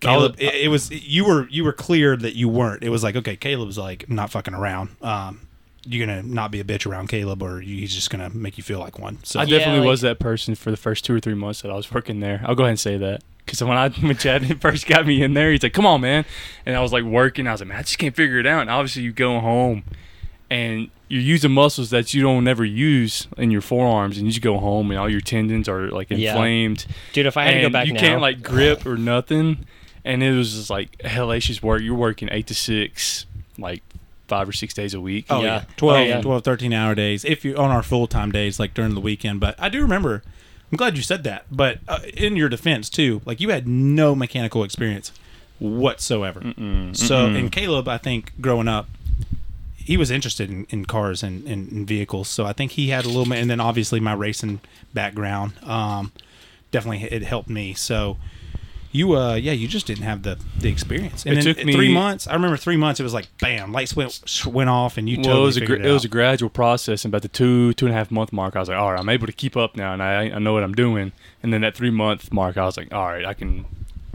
Caleb, 0.00 0.34
it, 0.38 0.54
it 0.54 0.68
was 0.68 0.90
you 0.90 1.24
were 1.24 1.48
you 1.48 1.64
were 1.64 1.72
clear 1.72 2.14
that 2.14 2.36
you 2.36 2.46
weren't. 2.46 2.82
It 2.82 2.90
was 2.90 3.02
like 3.02 3.16
okay, 3.16 3.36
Caleb's 3.36 3.78
like 3.78 4.04
I'm 4.06 4.14
not 4.16 4.30
fucking 4.30 4.52
around. 4.52 4.90
Um, 5.00 5.43
you're 5.86 6.06
gonna 6.06 6.22
not 6.22 6.50
be 6.50 6.60
a 6.60 6.64
bitch 6.64 6.86
around 6.90 7.08
Caleb, 7.08 7.42
or 7.42 7.60
he's 7.60 7.94
just 7.94 8.10
gonna 8.10 8.30
make 8.30 8.56
you 8.58 8.64
feel 8.64 8.78
like 8.78 8.98
one. 8.98 9.18
So 9.24 9.40
I 9.40 9.44
Yeah, 9.44 9.58
definitely 9.58 9.80
like- 9.80 9.88
was 9.88 10.00
that 10.02 10.18
person 10.18 10.54
for 10.54 10.70
the 10.70 10.76
first 10.76 11.04
two 11.04 11.14
or 11.14 11.20
three 11.20 11.34
months 11.34 11.62
that 11.62 11.70
I 11.70 11.74
was 11.74 11.92
working 11.92 12.20
there. 12.20 12.42
I'll 12.46 12.54
go 12.54 12.62
ahead 12.64 12.70
and 12.70 12.80
say 12.80 12.96
that. 12.98 13.22
Because 13.44 13.62
when 13.62 13.76
I 13.76 13.88
when 14.00 14.16
Chad 14.16 14.60
first 14.62 14.86
got 14.86 15.06
me 15.06 15.22
in 15.22 15.34
there, 15.34 15.50
he's 15.52 15.62
like, 15.62 15.72
"Come 15.74 15.86
on, 15.86 16.00
man," 16.00 16.24
and 16.64 16.76
I 16.76 16.80
was 16.80 16.92
like 16.92 17.04
working. 17.04 17.46
I 17.46 17.52
was 17.52 17.60
like, 17.60 17.68
"Man, 17.68 17.78
I 17.78 17.82
just 17.82 17.98
can't 17.98 18.14
figure 18.16 18.38
it 18.38 18.46
out." 18.46 18.62
And 18.62 18.70
obviously, 18.70 19.02
you 19.02 19.12
go 19.12 19.38
home, 19.40 19.82
and 20.50 20.88
you're 21.08 21.20
using 21.22 21.50
muscles 21.52 21.90
that 21.90 22.14
you 22.14 22.22
don't 22.22 22.48
ever 22.48 22.64
use 22.64 23.28
in 23.36 23.50
your 23.50 23.60
forearms, 23.60 24.16
and 24.16 24.26
you 24.26 24.32
just 24.32 24.42
go 24.42 24.58
home, 24.58 24.90
and 24.90 24.98
all 24.98 25.08
your 25.10 25.20
tendons 25.20 25.68
are 25.68 25.90
like 25.90 26.08
Yeah. 26.10 26.30
inflamed. 26.30 26.86
Dude, 27.12 27.26
if 27.26 27.36
I 27.36 27.44
had 27.44 27.54
to 27.54 27.60
go 27.60 27.68
back 27.70 27.86
you 27.86 27.92
now, 27.92 28.00
can't 28.00 28.20
like 28.22 28.42
grip 28.42 28.86
or 28.86 28.96
nothing. 28.96 29.58
And 30.06 30.22
it 30.22 30.32
was 30.32 30.52
just 30.54 30.68
like 30.70 30.98
hellacious 30.98 31.62
work. 31.62 31.80
You're 31.82 31.94
working 31.94 32.28
eight 32.30 32.46
to 32.48 32.54
six, 32.54 33.24
like 33.58 33.82
five 34.28 34.48
or 34.48 34.52
six 34.52 34.72
days 34.74 34.94
a 34.94 35.00
week. 35.00 35.26
Oh 35.30 35.42
yeah, 35.42 35.46
Yeah. 35.60 35.64
12, 35.76 35.96
Oh, 36.00 36.02
yeah. 36.04 36.20
12, 36.20 36.44
13 36.44 36.72
hour 36.72 36.94
days. 36.94 37.24
If 37.24 37.44
you're 37.44 37.58
on 37.60 37.70
our 37.70 37.82
full 37.82 38.06
time 38.06 38.32
days, 38.32 38.58
like 38.58 38.74
during 38.74 38.94
the 38.94 39.00
weekend. 39.00 39.40
But 39.40 39.54
I 39.60 39.68
do 39.68 39.80
remember. 39.82 40.22
I'm 40.72 40.76
glad 40.76 40.96
you 40.96 41.02
said 41.02 41.22
that. 41.24 41.44
But 41.52 41.78
uh, 41.86 42.00
in 42.16 42.34
your 42.36 42.48
defense 42.48 42.88
too, 42.90 43.20
like 43.24 43.40
you 43.40 43.50
had 43.50 43.68
no 43.68 44.14
mechanical 44.14 44.64
experience 44.64 45.12
whatsoever. 45.58 46.40
So, 46.94 47.26
and 47.26 47.52
Caleb, 47.52 47.86
I 47.88 47.98
think 47.98 48.32
growing 48.40 48.66
up, 48.68 48.88
he 49.76 49.96
was 49.96 50.10
interested 50.10 50.50
in, 50.50 50.66
in 50.70 50.84
cars 50.86 51.22
and, 51.22 51.46
and, 51.46 51.70
and 51.70 51.86
vehicles. 51.86 52.28
So 52.28 52.46
I 52.46 52.52
think 52.52 52.72
he 52.72 52.88
had 52.88 53.04
a 53.04 53.08
little 53.08 53.26
bit. 53.26 53.38
And 53.38 53.50
then 53.50 53.60
obviously 53.60 54.00
my 54.00 54.14
racing 54.14 54.60
background, 54.94 55.52
um, 55.62 56.10
definitely 56.70 57.04
it 57.04 57.22
helped 57.22 57.48
me. 57.50 57.74
So. 57.74 58.16
You 58.94 59.16
uh 59.16 59.34
yeah 59.34 59.50
you 59.52 59.66
just 59.66 59.86
didn't 59.86 60.04
have 60.04 60.22
the 60.22 60.38
the 60.56 60.68
experience 60.68 61.26
and 61.26 61.36
It 61.36 61.42
took 61.42 61.64
me- 61.64 61.72
three 61.72 61.92
months 61.92 62.28
I 62.28 62.32
remember 62.34 62.56
three 62.56 62.76
months 62.76 63.00
it 63.00 63.02
was 63.02 63.12
like 63.12 63.26
bam 63.38 63.72
lights 63.72 63.96
went 63.96 64.20
went 64.46 64.70
off 64.70 64.96
and 64.96 65.08
you 65.08 65.16
well, 65.16 65.24
totally 65.24 65.42
it 65.42 65.46
was 65.46 65.56
a 65.56 65.60
figured 65.60 65.80
gra- 65.80 65.90
it, 65.90 65.92
was 65.92 66.04
a 66.04 66.08
gradual 66.08 66.48
process. 66.48 67.04
And 67.04 67.10
about 67.12 67.22
the 67.22 67.28
two 67.28 67.72
two 67.74 67.86
and 67.86 67.94
a 67.94 67.98
half 67.98 68.10
month 68.12 68.32
mark, 68.32 68.54
I 68.54 68.60
was 68.60 68.68
like, 68.68 68.78
all 68.78 68.92
right, 68.92 69.00
I'm 69.00 69.08
able 69.08 69.26
to 69.26 69.32
keep 69.32 69.56
up 69.56 69.76
now, 69.76 69.92
and 69.92 70.00
I 70.02 70.30
I 70.30 70.38
know 70.38 70.52
what 70.52 70.62
I'm 70.62 70.74
doing. 70.74 71.10
And 71.42 71.52
then 71.52 71.60
that 71.62 71.74
three 71.74 71.90
month 71.90 72.32
mark, 72.32 72.56
I 72.56 72.64
was 72.64 72.76
like, 72.76 72.94
all 72.94 73.06
right, 73.08 73.24
I 73.26 73.34
can. 73.34 73.66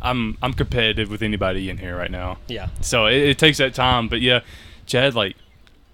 I'm 0.02 0.38
I'm 0.42 0.54
competitive 0.54 1.12
with 1.12 1.22
anybody 1.22 1.70
in 1.70 1.78
here 1.78 1.98
right 1.98 2.10
now. 2.10 2.38
yeah, 2.48 2.70
So 2.80 3.08
it, 3.08 3.18
it 3.18 3.38
takes 3.38 3.58
that 3.58 3.74
time, 3.74 4.08
but 4.08 4.22
yeah, 4.22 4.40
Chad, 4.86 5.14
like, 5.14 5.36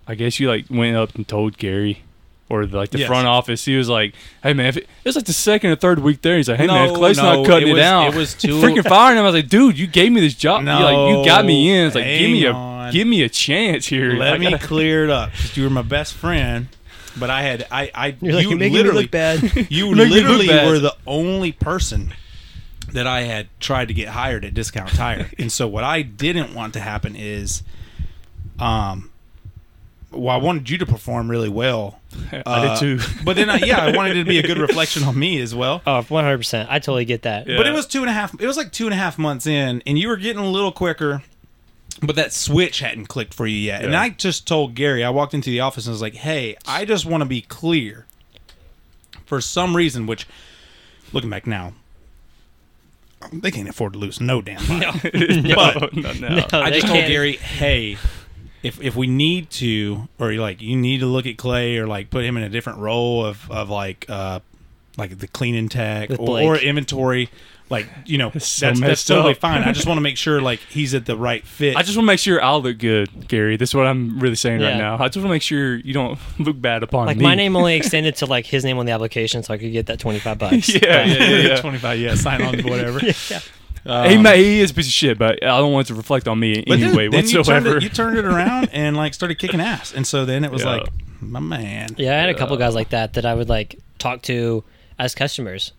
I 0.08 0.14
guess 0.14 0.40
you 0.40 0.48
like 0.48 0.66
went 0.70 0.96
up 0.96 1.16
and 1.16 1.28
told 1.28 1.58
Gary. 1.58 2.04
Or 2.48 2.68
the, 2.68 2.78
like 2.78 2.92
the 2.92 3.00
Yes. 3.00 3.08
front 3.08 3.26
office, 3.28 3.66
he 3.66 3.76
was 3.76 3.90
like, 3.90 4.14
"Hey 4.44 4.54
man, 4.54 4.68
if 4.68 4.78
it, 4.78 4.84
it 4.84 5.06
was 5.06 5.16
like 5.16 5.26
the 5.26 5.34
second 5.34 5.72
or 5.72 5.76
third 5.76 5.98
week 6.00 6.22
there. 6.22 6.38
He's 6.38 6.48
like, 6.48 6.60
hey 6.60 6.68
man, 6.68 6.86
No, 6.88 6.92
if 6.94 6.98
Clay's 7.00 7.18
no, 7.18 7.38
not 7.42 7.46
cutting 7.48 7.70
it 7.70 7.72
it, 7.72 7.74
was- 7.74 7.82
out, 7.84 8.14
it 8.14 8.16
was 8.16 8.34
too- 8.36 8.60
freaking 8.62 8.88
firing 8.88 9.18
him." 9.18 9.24
I 9.24 9.28
was 9.32 9.34
like, 9.36 9.50
"Dude, 9.50 9.80
you 9.80 9.88
gave 9.88 10.12
me 10.12 10.22
this 10.22 10.36
job. 10.36 10.62
you 10.62 10.68
like 10.70 11.10
you 11.18 11.26
got 11.26 11.44
me 11.44 11.72
in. 11.76 11.88
It's 11.88 11.96
like, 11.96 12.06
give 12.06 12.30
me 12.30 12.42
hang 12.42 12.54
a 12.54 12.58
on. 12.58 12.94
give 12.94 13.08
me 13.08 13.24
a 13.24 13.30
chance 13.30 13.88
here. 13.88 14.14
Let 14.14 14.34
I 14.34 14.38
me 14.38 14.52
gotta- 14.52 14.66
clear 14.68 15.06
it 15.06 15.10
up 15.10 15.32
because 15.32 15.58
you 15.58 15.64
were 15.64 15.72
my 15.72 15.82
best 15.82 16.14
friend, 16.14 16.68
but 17.18 17.32
I 17.32 17.42
had 17.42 17.66
I 17.72 17.90
I 17.96 18.16
you're 18.22 18.34
like 18.36 18.44
you 18.44 18.50
you're 18.60 18.70
literally 18.70 19.02
look 19.04 19.12
bad. 19.12 19.42
you 19.72 19.88
You're 19.88 19.96
making 19.96 19.98
me 19.98 20.04
look 20.04 20.12
literally 20.24 20.48
bad. 20.48 20.68
were 20.68 20.78
the 20.80 20.96
only 21.08 21.52
person 21.52 22.14
that 22.94 23.08
I 23.08 23.22
had 23.24 23.48
tried 23.60 23.88
to 23.88 23.96
get 23.96 24.10
hired 24.10 24.46
at 24.46 24.54
Discount 24.54 24.90
Tire, 24.94 25.32
and 25.40 25.52
so 25.52 25.68
what 25.68 25.84
I 25.84 26.04
didn't 26.04 26.54
want 26.54 26.74
to 26.74 26.80
happen 26.80 27.16
is, 27.16 27.64
um, 28.60 29.10
well, 30.16 30.34
I 30.34 30.38
wanted 30.38 30.70
you 30.70 30.78
to 30.80 30.86
perform 30.86 31.30
really 31.30 31.50
well. 31.50 32.00
I 32.32 32.42
uh, 32.46 32.80
did 32.80 33.00
too. 33.00 33.08
but 33.24 33.36
then 33.36 33.50
I, 33.50 33.58
yeah, 33.58 33.84
I 33.84 33.96
wanted 33.96 34.18
it 34.18 34.24
to 34.24 34.30
be 34.30 34.40
a 34.40 34.44
good 34.44 34.58
reflection 34.58 35.04
on 35.04 35.18
me 35.18 35.40
as 35.42 35.54
well. 35.54 35.82
oh, 35.86 36.02
100. 36.02 36.38
percent 36.38 36.70
I 36.72 36.80
totally 36.80 37.06
get 37.06 37.24
that. 37.24 37.48
Yeah. 37.48 37.58
But 37.58 37.68
it 37.68 37.74
was 37.74 37.86
two 37.86 38.02
and 38.02 38.10
a 38.10 38.14
half. 38.14 38.34
It 38.40 38.48
was 38.48 38.58
like 38.58 38.72
two 38.72 38.86
and 38.86 38.94
a 38.94 38.98
half 38.98 39.18
months 39.18 39.46
in, 39.48 39.84
and 39.86 40.00
you 40.00 40.08
were 40.08 40.18
getting 40.18 40.42
a 40.42 40.50
little 40.50 40.72
quicker. 40.72 41.24
But 42.02 42.18
that 42.18 42.34
switch 42.34 42.80
hadn't 42.80 43.06
clicked 43.06 43.34
for 43.34 43.48
you 43.48 43.58
yet. 43.58 43.86
And 43.86 43.96
I 43.96 44.10
just 44.10 44.46
told 44.46 44.76
Gary. 44.76 45.04
I 45.04 45.10
walked 45.12 45.34
into 45.34 45.50
the 45.50 45.62
office 45.62 45.86
and 45.86 45.94
was 45.94 46.02
like, 46.02 46.16
"Hey, 46.16 46.58
I 46.68 46.84
just 46.84 47.06
want 47.06 47.22
to 47.22 47.26
be 47.26 47.42
clear. 47.42 48.06
For 49.26 49.40
some 49.40 49.76
reason, 49.76 50.06
which 50.06 50.28
looking 51.14 51.30
back 51.30 51.48
now, 51.48 51.74
they 53.32 53.50
can't 53.50 53.70
afford 53.70 53.94
to 53.94 54.00
lose 54.00 54.20
no 54.22 54.42
damn 54.42 54.58
body. 54.68 55.42
No, 55.42 55.56
But- 55.56 55.94
no, 55.96 56.14
no. 56.14 56.28
no, 56.30 56.46
I 56.54 56.70
just 56.72 56.86
told 56.88 56.98
can't. 57.00 57.08
Gary, 57.08 57.38
hey, 57.38 57.98
if 58.66 58.82
if 58.82 58.96
we 58.96 59.08
need 59.08 59.50
to, 59.52 60.08
or 60.20 60.34
like 60.34 60.62
you 60.62 60.76
need 60.76 61.00
to 61.00 61.06
look 61.06 61.26
at 61.26 61.38
Clay, 61.38 61.78
or 61.78 61.88
like 61.88 62.10
put 62.10 62.24
him 62.26 62.38
in 62.38 62.44
a 62.44 62.50
different 62.50 62.80
role 62.80 63.26
of 63.26 63.50
of 63.52 63.70
like 63.70 64.06
uh 64.10 64.40
like 64.98 65.18
the 65.20 65.28
cleaning 65.28 65.68
tech 65.70 66.10
or, 66.12 66.42
or 66.42 66.56
inventory, 66.58 67.30
like 67.70 67.86
you 68.06 68.18
know 68.18 68.30
that's 68.34 68.48
so 68.48 68.68
that's, 68.68 68.80
messed 68.80 69.08
totally 69.08 69.34
up. 69.34 69.40
fine. 69.40 69.62
I 69.64 69.72
just 69.74 69.86
want 69.88 69.98
to 69.98 70.02
make 70.10 70.18
sure 70.18 70.42
like 70.42 70.60
he's 70.70 70.94
at 70.94 71.06
the 71.06 71.18
right 71.18 71.46
fit. 71.46 71.76
I 71.76 71.82
just 71.82 71.98
want 71.98 72.06
to 72.06 72.08
make 72.08 72.20
sure 72.20 72.42
I 72.42 72.56
look 72.56 72.78
good, 72.78 73.28
Gary. 73.28 73.58
This 73.58 73.70
is 73.72 73.76
what 73.76 73.88
I'm 73.88 74.20
really 74.20 74.36
saying 74.36 74.62
right 74.62 74.78
now. 74.78 74.96
I 74.96 75.08
just 75.08 75.18
want 75.18 75.26
to 75.28 75.30
make 75.32 75.42
sure 75.42 75.76
you 75.76 75.94
don't 75.94 76.18
look 76.40 76.60
bad 76.62 76.82
upon 76.84 77.08
Like 77.08 77.18
me. 77.18 77.24
my 77.24 77.36
name 77.36 77.56
only 77.56 77.76
extended 77.76 78.16
to 78.18 78.26
like 78.26 78.46
his 78.46 78.64
name 78.64 78.78
on 78.78 78.86
the 78.86 78.94
application, 78.94 79.44
so 79.44 79.54
I 79.54 79.58
could 79.58 79.72
get 79.72 79.88
that 79.88 80.00
twenty 80.00 80.20
five 80.20 80.38
bucks. 80.38 80.70
yeah, 80.74 81.04
yeah, 81.06 81.06
yeah, 81.06 81.38
yeah. 81.50 81.56
twenty 81.62 81.78
five. 81.78 82.00
Yeah, 82.00 82.16
sign 82.16 82.42
on 82.42 82.54
to 82.58 82.64
whatever. 82.70 83.00
yeah. 83.30 83.40
He, 83.86 83.92
Um, 84.16 84.24
ma- 84.24 84.32
he 84.32 84.60
is 84.62 84.72
a 84.72 84.74
piece 84.74 84.88
of 84.88 84.92
shit, 84.94 85.18
but 85.18 85.44
I 85.44 85.58
don't 85.60 85.72
want 85.72 85.88
it 85.88 85.94
to 85.94 85.96
reflect 85.96 86.28
on 86.28 86.40
me 86.40 86.64
But 86.68 86.80
then- 86.80 86.90
anyway 86.90 87.08
then 87.08 87.24
you 87.26 87.30
turned, 87.32 87.38
whatsoever. 87.66 87.78
it, 87.78 87.84
you 87.84 87.90
turned 87.90 88.18
it 88.18 88.26
around 88.26 88.70
and 88.74 88.98
like 88.98 89.14
started 89.14 89.36
kicking 89.40 89.62
ass, 89.62 89.94
and 89.94 90.06
so 90.08 90.26
then 90.26 90.44
it 90.44 90.52
was 90.52 90.64
Yeah. 90.64 90.72
like, 90.78 90.88
my 91.22 91.40
man. 91.40 91.90
Yeah, 91.98 92.16
I 92.18 92.20
had 92.22 92.30
a 92.30 92.34
couple 92.34 92.58
guys 92.58 92.76
like 92.76 92.90
that 92.90 93.14
that 93.14 93.26
I 93.26 93.34
would 93.34 93.50
like 93.50 93.80
talk 94.00 94.22
to 94.24 94.64
as 95.00 95.14
customers, 95.16 95.72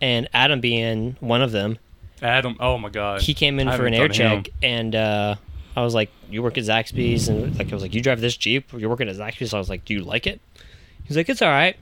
and 0.00 0.28
Adam 0.34 0.60
being 0.60 1.16
one 1.20 1.42
of 1.42 1.52
them. 1.52 1.78
Adam, 2.22 2.56
oh 2.60 2.78
my 2.78 2.88
god, 2.88 3.20
He 3.22 3.34
came 3.34 3.58
in 3.60 3.68
I 3.68 3.76
for 3.76 3.86
an 3.86 3.94
air 3.94 4.08
talked 4.08 4.18
him. 4.18 4.42
check, 4.44 4.52
and 4.62 4.94
uh, 4.94 5.34
I 5.76 5.82
was 5.82 5.94
like, 5.94 6.10
"You 6.30 6.42
work 6.42 6.56
at 6.56 6.64
Zaxby's," 6.64 7.28
and 7.28 7.58
like 7.58 7.70
I 7.70 7.74
was 7.74 7.82
like, 7.82 7.92
"You 7.94 8.00
drive 8.00 8.20
this 8.20 8.36
Jeep? 8.36 8.72
You're 8.72 8.88
working 8.88 9.08
at 9.08 9.16
Zaxby's?" 9.16 9.50
So 9.50 9.58
I 9.58 9.60
was 9.60 9.68
like, 9.68 9.84
"Do 9.84 9.92
you 9.94 10.02
like 10.02 10.26
it?" 10.26 10.40
He's 11.06 11.16
like, 11.16 11.28
"It's 11.28 11.42
all 11.42 11.50
right." 11.50 11.76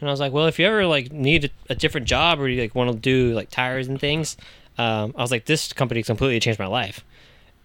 And 0.00 0.08
I 0.08 0.12
was 0.12 0.20
like, 0.20 0.32
"Well, 0.32 0.46
if 0.46 0.58
you 0.58 0.66
ever 0.66 0.86
like 0.86 1.10
need 1.12 1.46
a, 1.46 1.72
a 1.72 1.74
different 1.74 2.06
job 2.06 2.38
or 2.40 2.48
you 2.48 2.60
like 2.60 2.74
want 2.74 2.90
to 2.92 2.96
do 2.96 3.32
like 3.34 3.50
tires 3.50 3.88
and 3.88 3.98
things," 3.98 4.36
um, 4.78 5.14
I 5.16 5.22
was 5.22 5.30
like, 5.30 5.44
"This 5.46 5.72
company 5.72 6.02
completely 6.02 6.40
changed 6.40 6.58
my 6.58 6.66
life," 6.66 7.04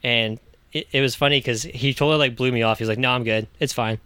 and 0.03 0.39
it, 0.73 0.87
it 0.91 1.01
was 1.01 1.15
funny 1.15 1.39
because 1.39 1.63
he 1.63 1.93
totally 1.93 2.17
like 2.17 2.35
blew 2.35 2.51
me 2.51 2.61
off. 2.63 2.79
He's 2.79 2.87
like, 2.87 2.99
"No, 2.99 3.11
I'm 3.11 3.23
good. 3.23 3.47
It's 3.59 3.73
fine." 3.73 3.99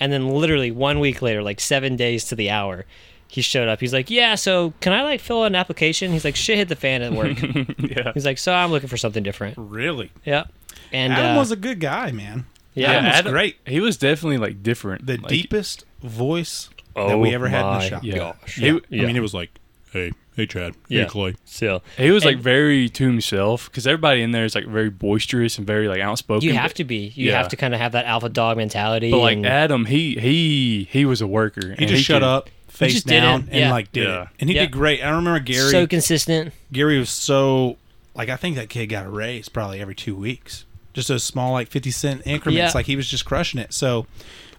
And 0.00 0.12
then 0.12 0.28
literally 0.30 0.70
one 0.70 0.98
week 1.00 1.20
later, 1.22 1.42
like 1.42 1.60
seven 1.60 1.94
days 1.96 2.24
to 2.26 2.34
the 2.34 2.50
hour, 2.50 2.86
he 3.28 3.42
showed 3.42 3.68
up. 3.68 3.80
He's 3.80 3.92
like, 3.92 4.10
"Yeah, 4.10 4.34
so 4.34 4.72
can 4.80 4.92
I 4.92 5.02
like 5.02 5.20
fill 5.20 5.42
out 5.42 5.46
an 5.46 5.54
application?" 5.54 6.10
He's 6.12 6.24
like, 6.24 6.36
"Shit 6.36 6.56
hit 6.58 6.68
the 6.68 6.76
fan 6.76 7.02
at 7.02 7.12
work." 7.12 7.40
yeah. 7.78 8.12
He's 8.14 8.24
like, 8.26 8.38
"So 8.38 8.52
I'm 8.52 8.70
looking 8.70 8.88
for 8.88 8.96
something 8.96 9.22
different." 9.22 9.54
Really, 9.58 10.10
Yeah. 10.24 10.44
And 10.92 11.12
Adam 11.12 11.36
uh, 11.36 11.38
was 11.38 11.52
a 11.52 11.56
good 11.56 11.78
guy, 11.78 12.10
man. 12.10 12.46
yeah, 12.74 12.90
Adam 12.90 13.04
was 13.04 13.14
Adam- 13.14 13.32
great. 13.32 13.56
He 13.66 13.78
was 13.78 13.96
definitely 13.96 14.38
like 14.38 14.60
different. 14.62 15.06
The 15.06 15.18
like, 15.18 15.28
deepest 15.28 15.84
voice 16.02 16.68
that 16.96 17.02
Oh 17.12 17.18
we 17.18 17.32
ever 17.32 17.46
had 17.48 17.64
in 17.74 17.78
the 17.78 17.88
shop. 17.88 18.02
Yeah. 18.02 18.16
gosh. 18.16 18.56
He- 18.56 18.70
I 18.70 18.80
mean, 18.90 19.14
it 19.16 19.20
was 19.20 19.34
like, 19.34 19.50
hey, 19.92 20.12
hey, 20.36 20.46
Chad, 20.46 20.74
Yeah. 20.88 21.02
hey, 21.02 21.08
Clay. 21.08 21.34
still. 21.44 21.82
He 21.96 22.10
was 22.10 22.24
like 22.24 22.38
very 22.38 22.88
to 22.90 23.04
himself 23.06 23.66
because 23.70 23.86
everybody 23.86 24.22
in 24.22 24.30
there 24.32 24.44
is 24.44 24.54
like 24.54 24.66
very 24.66 24.90
boisterous 24.90 25.58
and 25.58 25.66
very 25.66 25.88
like 25.88 26.00
outspoken. 26.00 26.46
You 26.46 26.54
but- 26.54 26.60
have 26.62 26.74
to 26.74 26.84
be. 26.84 27.12
You 27.14 27.28
Yeah. 27.30 27.38
have 27.38 27.48
to 27.48 27.56
kind 27.56 27.74
of 27.74 27.80
have 27.80 27.92
that 27.92 28.06
alpha 28.06 28.28
dog 28.28 28.56
mentality. 28.56 29.10
But 29.10 29.18
like 29.18 29.36
and- 29.38 29.46
Adam, 29.46 29.84
he 29.86 30.14
he 30.18 30.88
he 30.90 31.04
was 31.04 31.20
a 31.20 31.26
worker. 31.26 31.74
He 31.78 31.86
just 31.86 32.04
shut 32.04 32.22
up, 32.22 32.48
face 32.68 33.02
down, 33.02 33.48
and 33.50 33.60
Yeah. 33.60 33.70
like 33.72 33.92
did 33.92 34.04
Yeah. 34.04 34.22
it, 34.22 34.28
and 34.40 34.50
he 34.50 34.56
Yeah. 34.56 34.62
did 34.62 34.70
great. 34.72 35.02
I 35.02 35.10
remember 35.10 35.40
Gary. 35.40 35.70
so 35.70 35.86
consistent. 35.86 36.52
Gary 36.72 36.98
was 36.98 37.10
so 37.10 37.76
like 38.14 38.28
I 38.28 38.36
think 38.36 38.56
that 38.56 38.68
kid 38.68 38.86
got 38.86 39.06
a 39.06 39.10
raise 39.10 39.48
probably 39.48 39.80
every 39.80 39.94
two 39.94 40.14
weeks, 40.16 40.64
just 40.94 41.08
those 41.08 41.22
small 41.24 41.52
like 41.52 41.68
fifty 41.68 41.90
cent 41.90 42.22
increments. 42.24 42.72
Yeah. 42.72 42.78
Like 42.78 42.86
he 42.86 42.96
was 42.96 43.08
just 43.08 43.24
crushing 43.24 43.60
it. 43.60 43.72
So, 43.72 44.06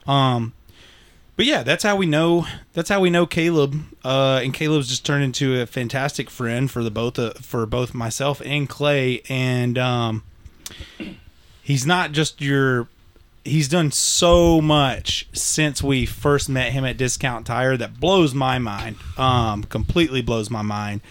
um, 0.08 0.54
but 1.36 1.46
yeah, 1.46 1.64
that's 1.64 1.84
how 1.84 1.96
we 1.96 2.06
know. 2.06 2.46
That's 2.74 2.90
how 2.90 3.00
we 3.00 3.10
know 3.10 3.26
Caleb. 3.26 3.82
Uh, 4.04 4.42
and 4.44 4.54
Caleb's 4.54 4.88
just 4.88 5.06
turned 5.06 5.24
into 5.24 5.60
a 5.62 5.66
fantastic 5.66 6.30
friend 6.30 6.70
for 6.70 6.84
the 6.84 6.92
both 6.92 7.18
uh, 7.18 7.32
for 7.42 7.66
both 7.66 7.94
myself 7.94 8.42
and 8.46 8.68
Clay. 8.68 9.22
And 9.30 9.78
um, 9.78 10.24
he's 11.62 11.86
not 11.86 12.12
just 12.12 12.42
your. 12.42 12.88
He's 13.44 13.68
done 13.68 13.90
so 13.92 14.62
much 14.62 15.28
since 15.34 15.82
we 15.82 16.06
first 16.06 16.48
met 16.48 16.74
him 16.74 16.86
at 16.86 16.96
Discount 16.98 17.48
Tire 17.48 17.76
that 17.76 18.00
blows 18.00 18.36
my 18.36 18.60
mind. 18.60 18.98
Um, 19.18 19.64
completely 19.64 20.22
blows 20.22 20.52
my 20.52 20.62
mind 20.62 21.02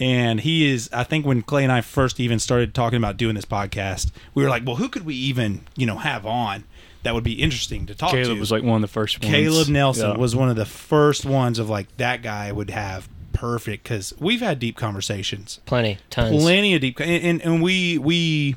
and 0.00 0.40
he 0.40 0.70
is 0.70 0.88
i 0.92 1.02
think 1.02 1.26
when 1.26 1.42
clay 1.42 1.64
and 1.64 1.72
i 1.72 1.80
first 1.80 2.20
even 2.20 2.38
started 2.38 2.74
talking 2.74 2.96
about 2.96 3.16
doing 3.16 3.34
this 3.34 3.44
podcast 3.44 4.10
we 4.34 4.42
were 4.42 4.48
like 4.48 4.64
well 4.64 4.76
who 4.76 4.88
could 4.88 5.04
we 5.04 5.14
even 5.14 5.60
you 5.76 5.86
know 5.86 5.96
have 5.96 6.24
on 6.24 6.64
that 7.04 7.14
would 7.14 7.24
be 7.24 7.34
interesting 7.34 7.86
to 7.86 7.94
talk 7.94 8.10
to. 8.10 8.16
Caleb 8.16 8.36
to 8.36 8.40
was 8.40 8.50
like 8.50 8.62
one 8.62 8.76
of 8.76 8.82
the 8.82 8.92
first 8.92 9.22
ones. 9.22 9.32
caleb 9.34 9.68
nelson 9.68 10.10
Yeah. 10.10 10.16
was 10.16 10.34
one 10.36 10.48
of 10.50 10.56
the 10.56 10.66
first 10.66 11.24
ones 11.24 11.58
of 11.58 11.68
like 11.70 11.94
that 11.96 12.22
guy 12.22 12.50
would 12.52 12.70
have 12.70 13.08
perfect 13.32 13.84
because 13.84 14.12
we've 14.18 14.40
had 14.40 14.58
deep 14.58 14.76
conversations 14.76 15.60
Plenty. 15.66 15.98
Tons. 16.10 16.42
plenty 16.42 16.74
of 16.74 16.80
deep 16.80 16.98
and, 16.98 17.10
and, 17.24 17.42
and 17.42 17.62
we 17.62 17.96
we 17.98 18.56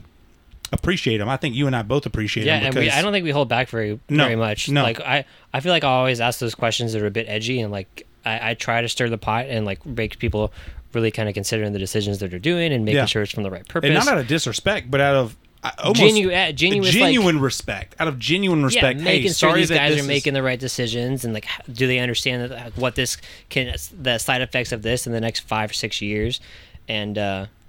appreciate 0.74 1.18
them 1.18 1.28
i 1.30 1.38
think 1.38 1.54
you 1.54 1.68
and 1.68 1.76
i 1.76 1.82
both 1.82 2.06
appreciate 2.06 2.46
yeah, 2.46 2.56
them 2.58 2.66
and 2.68 2.74
because 2.76 2.86
we, 2.94 2.98
I 2.98 3.02
don't 3.02 3.12
think 3.12 3.24
we 3.26 3.32
hold 3.32 3.50
back 3.50 3.68
very 3.70 4.00
No, 4.10 4.24
very 4.24 4.36
much. 4.36 4.70
no. 4.70 4.84
Like 4.84 5.00
I, 5.02 5.26
I 5.54 5.60
feel 5.60 5.72
like 5.72 5.84
I 5.84 5.90
always 5.90 6.22
ask 6.22 6.40
those 6.40 6.56
questions 6.56 6.94
that 6.94 7.02
are 7.02 7.08
a 7.08 7.12
bit 7.12 7.28
edgy, 7.28 7.60
and 7.62 7.72
like 7.72 8.08
I, 8.26 8.52
I 8.52 8.54
try 8.54 8.82
to 8.82 8.88
stir 8.88 9.10
the 9.10 9.18
pot 9.18 9.48
and 9.48 9.66
like 9.66 9.86
make 9.86 10.18
people 10.18 10.54
really 10.94 11.12
kind 11.12 11.28
of 11.30 11.36
considering 11.36 11.74
the 11.74 11.80
decisions 11.80 12.20
that 12.20 12.30
they're 12.32 12.40
doing 12.40 12.72
and 12.74 12.84
making 12.86 12.98
Yeah. 12.98 13.06
sure 13.06 13.22
it's 13.22 13.32
from 13.32 13.44
the 13.44 13.52
right 13.52 13.68
purpose. 13.68 13.88
and 13.88 13.94
not 13.96 14.08
out 14.08 14.18
of 14.18 14.28
disrespect 14.28 14.90
but 14.90 15.00
out 15.02 15.16
of 15.16 15.36
I- 15.64 15.74
almost 15.80 16.00
Genu- 16.02 16.32
uh, 16.32 16.52
genuine, 16.52 16.92
genuine, 16.92 17.36
like- 17.36 17.44
respect. 17.44 17.96
Out 18.00 18.08
of 18.08 18.18
genuine 18.18 18.64
respect 18.64 18.98
Yeah, 19.00 19.04
hey, 19.06 19.12
making 19.18 19.28
sure 19.28 19.34
sorry 19.50 19.60
these 19.62 19.70
guys 19.70 19.96
are 19.96 20.00
is- 20.00 20.08
making 20.08 20.34
the 20.34 20.42
right 20.42 20.60
decisions 20.60 21.24
and 21.24 21.34
like 21.34 21.46
do 21.72 21.86
they 21.88 22.00
understand 22.00 22.50
that 22.50 22.68
uh, 22.68 22.70
what 22.76 22.96
this 22.96 23.18
can 23.50 23.76
the 24.02 24.18
side 24.18 24.42
effects 24.42 24.72
of 24.72 24.82
this 24.82 25.06
in 25.06 25.14
the 25.14 25.22
next 25.22 25.42
five 25.42 25.70
or 25.70 25.74
six 25.74 26.02
years? 26.02 26.40
And 26.88 27.14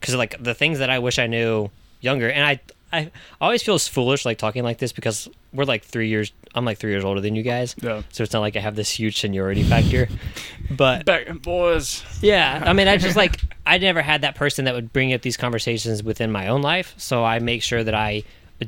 because 0.00 0.14
like 0.14 0.42
the 0.42 0.54
things 0.54 0.78
that 0.78 0.88
I 0.90 0.98
wish 1.00 1.18
I 1.18 1.26
knew 1.26 1.70
younger 2.00 2.30
and 2.30 2.44
I 2.44 2.60
I 2.94 3.10
always 3.40 3.62
feel 3.62 3.78
foolish 3.78 4.24
like 4.24 4.38
talking 4.38 4.62
like 4.64 4.78
this 4.78 4.92
because 4.92 5.28
we're 5.52 5.64
like 5.64 5.84
three 5.84 6.08
years 6.08 6.32
I'm 6.54 6.64
like 6.64 6.78
three 6.78 6.90
years 6.90 7.04
older 7.04 7.20
than 7.20 7.34
you 7.34 7.42
guys 7.42 7.74
Yeah. 7.80 8.02
so 8.10 8.22
it's 8.22 8.32
not 8.32 8.40
like 8.40 8.56
I 8.56 8.60
have 8.60 8.74
this 8.76 8.90
huge 8.90 9.18
seniority 9.20 9.62
factor 9.62 10.08
but 10.70 11.04
back 11.04 11.28
boys. 11.42 12.02
yeah, 12.20 12.62
I 12.66 12.72
mean, 12.72 12.88
I 12.88 12.96
just 12.96 13.16
like 13.16 13.40
I 13.66 13.78
never 13.78 14.02
had 14.02 14.22
that 14.22 14.34
person 14.34 14.64
that 14.66 14.74
would 14.74 14.92
bring 14.92 15.12
up 15.12 15.22
these 15.22 15.36
conversations 15.36 16.02
within 16.02 16.30
my 16.32 16.48
own 16.48 16.62
life, 16.62 16.94
so 16.96 17.24
I 17.24 17.38
make 17.38 17.62
sure 17.62 17.82
that 17.84 17.94
I 17.94 18.24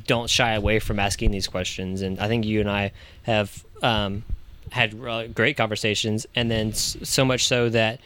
don't 0.07 0.29
shy 0.29 0.53
away 0.53 0.79
from 0.79 0.99
asking 0.99 1.31
these 1.31 1.47
questions. 1.47 2.01
And 2.01 2.19
I 2.19 2.27
think 2.27 2.45
you 2.45 2.59
and 2.59 2.69
I 2.69 2.91
have 3.23 3.63
um, 3.81 4.23
had 4.71 4.99
great 5.33 5.57
conversations, 5.57 6.25
and 6.35 6.49
then 6.51 6.73
so 6.73 7.23
much 7.25 7.45
so 7.47 7.69
that 7.69 7.99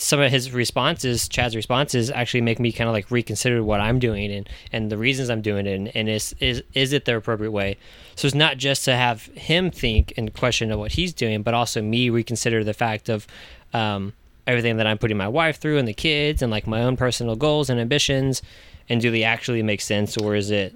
some 0.00 0.20
of 0.20 0.30
his 0.30 0.52
responses, 0.52 1.28
Chad's 1.28 1.54
responses, 1.54 2.10
actually 2.10 2.40
make 2.40 2.58
me 2.58 2.72
kind 2.72 2.88
of 2.88 2.94
like 2.94 3.10
reconsider 3.10 3.62
what 3.62 3.80
I'm 3.80 3.98
doing 3.98 4.32
and, 4.32 4.48
and 4.72 4.90
the 4.90 4.96
reasons 4.96 5.28
I'm 5.28 5.42
doing 5.42 5.66
it, 5.66 5.74
and, 5.74 5.94
and 5.94 6.08
is 6.08 6.34
is 6.40 6.62
is 6.74 6.92
it 6.92 7.04
the 7.04 7.16
appropriate 7.16 7.50
way? 7.50 7.76
So 8.16 8.26
it's 8.26 8.34
not 8.34 8.56
just 8.56 8.84
to 8.86 8.96
have 8.96 9.26
him 9.26 9.70
think 9.70 10.14
and 10.16 10.32
question 10.34 10.70
of 10.70 10.78
what 10.78 10.92
he's 10.92 11.12
doing, 11.12 11.42
but 11.42 11.54
also 11.54 11.82
me 11.82 12.10
reconsider 12.10 12.64
the 12.64 12.74
fact 12.74 13.08
of 13.08 13.26
um, 13.74 14.14
everything 14.46 14.78
that 14.78 14.86
I'm 14.86 14.98
putting 14.98 15.16
my 15.16 15.28
wife 15.28 15.58
through 15.60 15.78
and 15.78 15.86
the 15.86 15.94
kids 15.94 16.42
and 16.42 16.50
like 16.50 16.66
my 16.66 16.82
own 16.82 16.96
personal 16.96 17.36
goals 17.36 17.68
and 17.68 17.78
ambitions, 17.78 18.42
and 18.88 19.00
do 19.00 19.10
they 19.10 19.22
actually 19.22 19.62
make 19.62 19.82
sense, 19.82 20.16
or 20.16 20.34
is 20.34 20.50
it 20.50 20.74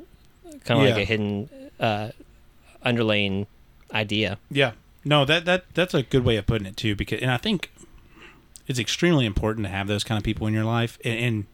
kind 0.64 0.80
of 0.80 0.86
like 0.86 1.02
a 1.02 1.04
hidden 1.04 1.48
uh, 1.80 2.10
underlying 2.82 3.46
idea? 3.92 4.38
Yeah. 4.50 4.72
No, 5.06 5.24
that 5.26 5.44
that 5.44 5.64
that's 5.74 5.92
a 5.92 6.02
good 6.02 6.24
way 6.24 6.36
of 6.36 6.46
putting 6.46 6.66
it 6.66 6.76
too. 6.76 6.96
Because 6.96 7.20
and 7.20 7.30
I 7.30 7.36
think 7.36 7.70
it's 8.66 8.78
extremely 8.78 9.26
important 9.26 9.66
to 9.66 9.70
have 9.70 9.86
those 9.86 10.04
kind 10.04 10.18
of 10.18 10.24
people 10.24 10.46
in 10.46 10.54
your 10.54 10.64
life, 10.64 10.98
and, 11.04 11.18
and 11.18 11.46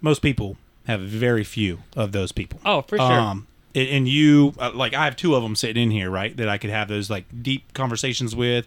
most 0.00 0.20
people 0.22 0.56
have 0.86 1.00
very 1.00 1.44
few 1.44 1.80
of 1.96 2.12
those 2.12 2.32
people. 2.32 2.58
Oh, 2.64 2.82
for 2.82 2.96
sure. 2.96 3.06
Um, 3.06 3.46
and, 3.74 4.08
you 4.08 4.54
uh, 4.58 4.72
like 4.74 4.94
I 4.94 5.04
have 5.04 5.14
two 5.16 5.34
of 5.36 5.42
them 5.42 5.54
sitting 5.54 5.80
in 5.82 5.90
here, 5.90 6.10
right? 6.10 6.36
That 6.36 6.48
I 6.48 6.58
could 6.58 6.70
have 6.70 6.88
those 6.88 7.08
like 7.08 7.24
deep 7.42 7.72
conversations 7.72 8.34
with, 8.34 8.66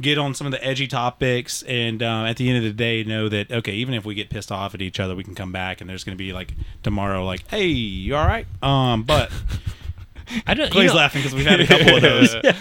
get 0.00 0.18
on 0.18 0.34
some 0.34 0.46
of 0.46 0.50
the 0.50 0.62
edgy 0.62 0.86
topics, 0.86 1.62
and 1.62 2.02
uh, 2.02 2.24
at 2.24 2.36
the 2.36 2.48
end 2.48 2.58
of 2.58 2.64
the 2.64 2.72
day, 2.72 3.02
know 3.04 3.30
that 3.30 3.50
okay, 3.50 3.72
even 3.72 3.94
if 3.94 4.04
we 4.04 4.14
get 4.14 4.28
pissed 4.28 4.52
off 4.52 4.74
at 4.74 4.82
each 4.82 5.00
other, 5.00 5.14
we 5.16 5.24
can 5.24 5.34
come 5.34 5.52
back, 5.52 5.80
and 5.80 5.88
there's 5.88 6.04
going 6.04 6.16
to 6.16 6.22
be 6.22 6.34
like 6.34 6.52
tomorrow, 6.82 7.24
like, 7.24 7.48
hey, 7.48 7.66
you 7.66 8.14
all 8.14 8.26
right? 8.26 8.46
Um, 8.62 9.04
but 9.04 9.32
I 10.46 10.52
don't. 10.52 10.74
you 10.74 10.84
know- 10.86 10.94
laughing 10.94 11.22
because 11.22 11.34
we've 11.34 11.46
had 11.46 11.60
a 11.60 11.66
couple 11.66 11.96
of 11.96 12.02
those. 12.02 12.34
I 12.34 12.54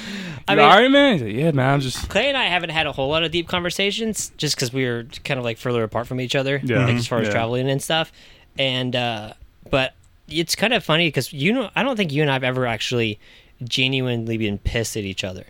I 0.48 0.56
mean- 0.56 0.64
mean, 0.66 0.72
all 0.72 0.80
right, 0.82 0.92
man. 0.92 1.14
He's 1.14 1.22
like, 1.24 1.34
yeah, 1.34 1.52
man. 1.52 1.74
I'm 1.74 1.80
just 1.82 2.10
Clay 2.10 2.28
and 2.28 2.38
I 2.38 2.46
haven't 2.46 2.72
had 2.72 2.88
a 2.88 2.92
whole 2.92 3.10
lot 3.10 3.24
of 3.24 3.32
deep 3.32 3.48
conversations 3.48 4.32
just 4.38 4.56
because 4.56 4.72
we 4.74 4.86
were 4.86 5.06
kind 5.24 5.38
of 5.38 5.44
like 5.44 5.58
further 5.58 5.84
apart 5.84 6.08
from 6.08 6.20
each 6.22 6.36
other, 6.36 6.60
Yeah. 6.64 6.86
like 6.86 6.96
as 6.96 7.08
far 7.08 7.20
as 7.20 7.28
Yeah. 7.28 7.34
traveling 7.34 7.70
and 7.70 7.82
stuff. 7.82 8.12
And 8.60 8.96
uh, 8.96 9.34
but 9.70 9.94
it's 10.28 10.56
kind 10.56 10.74
of 10.74 10.84
funny 10.84 11.08
because 11.08 11.32
you 11.34 11.54
know 11.54 11.70
I 11.76 11.84
don't 11.84 11.96
think 11.98 12.12
you 12.12 12.22
and 12.22 12.32
I've 12.32 12.44
ever 12.44 12.66
actually 12.66 13.20
genuinely 13.64 14.38
been 14.38 14.58
pissed 14.58 14.98
at 14.98 15.04
each 15.04 15.24
other. 15.24 15.46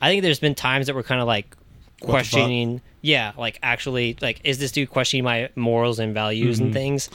I 0.00 0.08
think 0.08 0.22
there's 0.22 0.40
been 0.40 0.54
times 0.54 0.86
that 0.86 0.94
we're 0.94 1.02
kind 1.02 1.20
of 1.20 1.26
like 1.26 1.50
the 1.50 2.06
fuck? 2.06 2.10
questioning, 2.10 2.80
yeah, 3.02 3.32
like 3.38 3.58
actually 3.62 4.16
like 4.20 4.40
is 4.44 4.58
this 4.58 4.72
dude 4.72 4.90
questioning 4.90 5.24
my 5.24 5.48
morals 5.56 5.98
and 5.98 6.12
values 6.14 6.56
Mm-hmm. 6.56 6.64
and 6.66 6.74
things? 6.74 7.10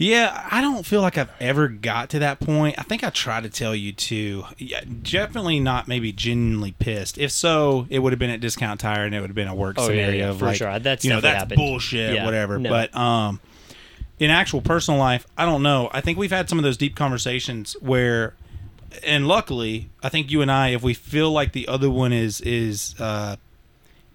Yeah, 0.00 0.46
I 0.48 0.60
don't 0.60 0.86
feel 0.86 1.02
like 1.02 1.18
I've 1.18 1.30
ever 1.40 1.66
got 1.66 2.10
to 2.10 2.20
that 2.20 2.38
point. 2.38 2.76
I 2.78 2.82
think 2.84 3.02
I 3.02 3.10
tried 3.10 3.42
to 3.42 3.48
tell 3.50 3.74
you 3.74 3.92
to. 3.92 4.44
Yeah, 4.56 4.80
definitely 5.02 5.58
not 5.58 5.88
maybe 5.88 6.12
genuinely 6.12 6.70
pissed. 6.72 7.18
If 7.18 7.32
so, 7.32 7.86
it 7.90 7.98
would 7.98 8.12
have 8.12 8.18
been 8.20 8.30
at 8.30 8.38
discount 8.40 8.78
tire 8.78 9.04
and 9.04 9.12
it 9.14 9.20
would 9.20 9.30
have 9.30 9.34
been 9.34 9.48
a 9.48 9.54
work 9.56 9.74
Oh, 9.78 9.88
scenario 9.88 10.16
yeah, 10.26 10.30
of 10.30 10.38
for 10.38 10.44
like, 10.46 10.56
sure. 10.56 10.78
That's 10.78 11.04
you 11.04 11.10
know, 11.10 11.20
that's 11.20 11.38
happened. 11.40 11.56
bullshit, 11.58 12.14
Yeah, 12.14 12.24
whatever. 12.24 12.60
no. 12.60 12.70
But 12.70 12.94
um, 12.96 13.40
in 14.20 14.30
actual 14.30 14.60
personal 14.60 15.00
life, 15.00 15.26
I 15.36 15.44
don't 15.44 15.64
know. 15.64 15.90
I 15.92 16.00
think 16.00 16.16
we've 16.16 16.30
had 16.30 16.48
some 16.48 16.58
of 16.58 16.62
those 16.62 16.76
deep 16.76 16.94
conversations 16.94 17.74
where, 17.80 18.34
and 19.04 19.26
luckily, 19.26 19.90
I 20.00 20.10
think 20.10 20.30
you 20.30 20.42
and 20.42 20.50
I, 20.50 20.68
if 20.68 20.82
we 20.82 20.94
feel 20.94 21.32
like 21.32 21.50
the 21.52 21.66
other 21.66 21.90
one 21.90 22.12
is 22.12 22.40
is 22.42 22.94
uh, 23.00 23.34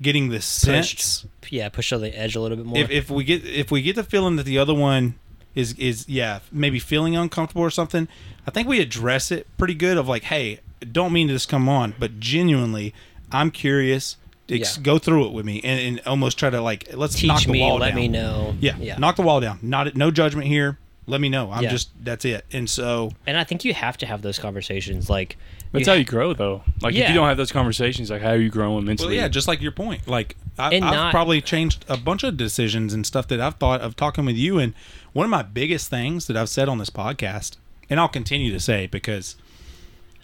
getting 0.02 0.30
the 0.30 0.40
sense 0.42 1.26
Yeah, 1.50 1.68
push 1.68 1.92
on 1.92 2.00
the 2.00 2.18
edge 2.18 2.38
a 2.38 2.42
little 2.42 2.56
bit 2.56 2.66
more. 2.66 2.78
if, 2.78 2.90
if 2.90 3.10
we 3.12 3.26
get 3.26 3.46
if 3.46 3.70
we 3.70 3.82
get 3.82 3.98
the 3.98 4.04
feeling 4.06 4.38
that 4.38 4.46
the 4.46 4.58
other 4.58 4.74
one 4.74 5.16
is 5.56 5.74
is 5.74 6.08
yeah 6.10 6.40
maybe 6.52 6.80
feeling 6.80 7.16
uncomfortable 7.16 7.62
or 7.62 7.70
something 7.70 8.08
i 8.48 8.52
think 8.52 8.68
we 8.68 8.80
address 8.82 9.32
it 9.32 9.48
pretty 9.58 9.74
good 9.76 9.98
of 9.98 10.08
like 10.08 10.24
hey 10.24 10.60
don't 10.92 11.14
mean 11.14 11.28
to 11.28 11.34
just 11.34 11.48
come 11.50 11.70
on 11.70 11.94
but 12.00 12.20
genuinely 12.20 12.94
i'm 13.32 13.52
curious 13.52 14.18
Ex- 14.50 14.76
Yeah. 14.78 14.84
go 14.84 14.98
through 15.00 15.28
it 15.28 15.32
with 15.34 15.46
me 15.46 15.62
and, 15.64 15.80
and 16.00 16.08
almost 16.08 16.38
try 16.38 16.50
to 16.50 16.60
like 16.62 16.90
let's 16.94 17.22
knock 17.24 17.38
Teach 17.38 17.46
the 17.48 17.54
me, 17.54 17.62
wall 17.62 17.78
let 17.78 17.90
down. 17.90 17.96
me 17.96 18.08
know. 18.10 18.56
yeah, 18.60 18.76
yeah. 18.78 18.98
knock 18.98 19.16
the 19.16 19.22
wall 19.22 19.40
down 19.40 19.60
not 19.62 19.96
no 19.96 20.12
judgment 20.12 20.48
here 20.48 20.78
let 21.08 21.22
me 21.22 21.30
know 21.30 21.50
i'm 21.52 21.64
Yeah. 21.64 21.70
just 21.70 21.90
that's 22.04 22.26
it 22.26 22.46
and 22.52 22.70
so 22.70 23.12
and 23.28 23.38
I 23.38 23.44
think 23.46 23.64
you 23.64 23.74
have 23.74 23.98
to 23.98 24.06
have 24.06 24.22
those 24.22 24.40
conversations. 24.40 25.10
Like, 25.10 25.38
That's 25.74 25.88
you 25.88 25.94
how 25.94 25.98
you 25.98 26.06
grow, 26.06 26.34
though. 26.34 26.64
Like 26.82 26.94
if 26.94 27.00
Yeah. 27.00 27.10
you 27.10 27.16
don't 27.16 27.28
have 27.28 27.38
those 27.38 27.52
conversations, 27.52 28.10
like 28.10 28.22
how 28.22 28.30
are 28.30 28.38
you 28.38 28.50
growing 28.50 28.86
mentally? 28.86 29.08
well 29.10 29.16
yeah 29.16 29.28
just 29.28 29.48
like 29.48 29.62
your 29.62 29.72
point 29.72 30.08
like 30.08 30.36
I, 30.58 30.68
I've 30.76 30.82
not- 30.82 31.12
probably 31.12 31.42
changed 31.42 31.84
a 31.90 31.98
bunch 31.98 32.24
of 32.24 32.38
decisions 32.38 32.94
and 32.94 33.06
stuff 33.08 33.28
that 33.30 33.42
i've 33.42 33.56
thought 33.56 33.82
of 33.82 33.96
talking 33.96 34.24
with 34.26 34.36
you 34.36 34.60
and 34.60 34.74
one 35.14 35.24
of 35.26 35.30
my 35.32 35.42
biggest 35.42 35.90
things 35.90 36.28
that 36.28 36.38
i've 36.38 36.48
said 36.50 36.70
on 36.70 36.78
this 36.78 36.92
podcast 36.92 37.58
and 37.90 38.00
i'll 38.00 38.08
continue 38.08 38.52
to 38.52 38.60
say 38.60 38.86
because 38.86 39.36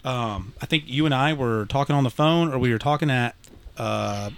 um, 0.04 0.54
i 0.62 0.66
think 0.66 0.84
you 0.86 1.04
and 1.04 1.12
i 1.14 1.32
were 1.32 1.66
talking 1.66 1.96
on 1.96 2.04
the 2.04 2.10
phone 2.10 2.52
or 2.54 2.58
we 2.60 2.70
were 2.70 2.78
talking 2.78 3.10
at 3.10 3.34
uh, 3.76 4.30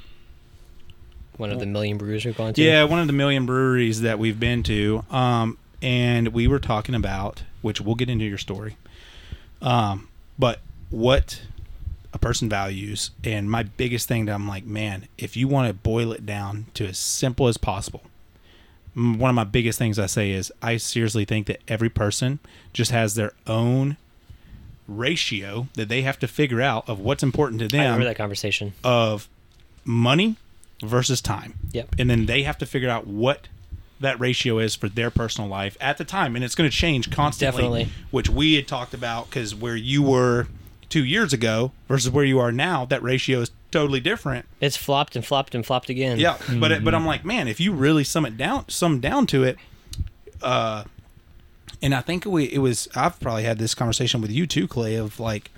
one 1.36 1.50
of 1.50 1.58
the 1.60 1.66
million 1.66 1.98
brews 1.98 2.24
we've 2.24 2.36
gone 2.36 2.54
to. 2.54 2.62
yeah 2.62 2.84
one 2.84 3.00
of 3.00 3.06
the 3.06 3.12
million 3.12 3.44
breweries 3.46 4.00
that 4.00 4.18
we've 4.18 4.40
been 4.40 4.62
to 4.62 5.04
um, 5.10 5.58
and 5.82 6.28
we 6.28 6.46
were 6.48 6.58
talking 6.58 6.94
about 6.94 7.42
which 7.60 7.80
we'll 7.82 7.94
get 7.96 8.08
into 8.08 8.24
your 8.24 8.38
story 8.38 8.76
um, 9.60 10.08
but 10.38 10.60
what 10.92 11.42
a 12.14 12.18
person 12.18 12.48
values 12.48 13.10
and 13.24 13.50
my 13.50 13.62
biggest 13.62 14.06
thing 14.06 14.26
that 14.26 14.32
i'm 14.34 14.46
like 14.46 14.64
man 14.64 15.06
if 15.18 15.36
you 15.36 15.48
want 15.48 15.66
to 15.66 15.72
boil 15.74 16.12
it 16.12 16.24
down 16.26 16.66
to 16.74 16.86
as 16.86 16.98
simple 16.98 17.48
as 17.48 17.56
possible 17.56 18.02
one 18.94 19.30
of 19.30 19.34
my 19.34 19.44
biggest 19.44 19.78
things 19.78 19.98
i 19.98 20.04
say 20.06 20.30
is 20.30 20.52
i 20.60 20.76
seriously 20.76 21.24
think 21.24 21.46
that 21.46 21.58
every 21.66 21.88
person 21.88 22.38
just 22.74 22.90
has 22.90 23.14
their 23.14 23.32
own 23.46 23.96
ratio 24.86 25.68
that 25.74 25.88
they 25.88 26.02
have 26.02 26.18
to 26.18 26.28
figure 26.28 26.60
out 26.60 26.86
of 26.88 26.98
what's 27.00 27.22
important 27.22 27.60
to 27.60 27.64
I 27.66 27.68
them 27.68 27.80
remember 27.84 28.04
that 28.04 28.16
conversation. 28.16 28.74
of 28.84 29.28
money 29.84 30.36
versus 30.82 31.20
time. 31.20 31.54
Yep. 31.72 31.94
And 31.98 32.10
then 32.10 32.26
they 32.26 32.42
have 32.42 32.58
to 32.58 32.66
figure 32.66 32.90
out 32.90 33.06
what 33.06 33.48
that 34.00 34.18
ratio 34.18 34.58
is 34.58 34.74
for 34.74 34.88
their 34.88 35.10
personal 35.10 35.48
life 35.48 35.76
at 35.80 35.96
the 35.96 36.04
time. 36.04 36.34
And 36.34 36.44
it's 36.44 36.56
going 36.56 36.68
to 36.68 36.76
change 36.76 37.10
constantly, 37.12 37.62
Definitely. 37.62 37.88
which 38.10 38.28
we 38.28 38.54
had 38.54 38.66
talked 38.66 38.92
about 38.92 39.30
because 39.30 39.54
where 39.54 39.76
you 39.76 40.02
were 40.02 40.48
two 40.92 41.04
years 41.04 41.32
ago 41.32 41.72
versus 41.88 42.10
where 42.10 42.24
you 42.24 42.38
are 42.38 42.52
now, 42.52 42.84
that 42.84 43.02
ratio 43.02 43.40
is 43.40 43.50
totally 43.70 43.98
different. 43.98 44.44
It's 44.60 44.76
flopped 44.76 45.16
and 45.16 45.24
flopped 45.24 45.54
and 45.54 45.64
flopped 45.64 45.88
again. 45.88 46.18
Yeah. 46.18 46.36
But, 46.60 46.70
it, 46.70 46.84
but 46.84 46.94
I'm 46.94 47.06
like, 47.06 47.24
man, 47.24 47.48
if 47.48 47.60
you 47.60 47.72
really 47.72 48.04
sum 48.04 48.26
it 48.26 48.36
down, 48.36 48.68
sum 48.68 49.00
down 49.00 49.26
to 49.28 49.42
it, 49.42 49.56
uh, 50.42 50.84
and 51.80 51.94
I 51.94 52.02
think 52.02 52.26
we, 52.26 52.44
it 52.44 52.58
was, 52.58 52.88
I've 52.94 53.18
probably 53.20 53.44
had 53.44 53.58
this 53.58 53.74
conversation 53.74 54.20
with 54.20 54.30
you 54.30 54.46
too, 54.46 54.68
Clay, 54.68 54.96
of 54.96 55.18
like, 55.18 55.50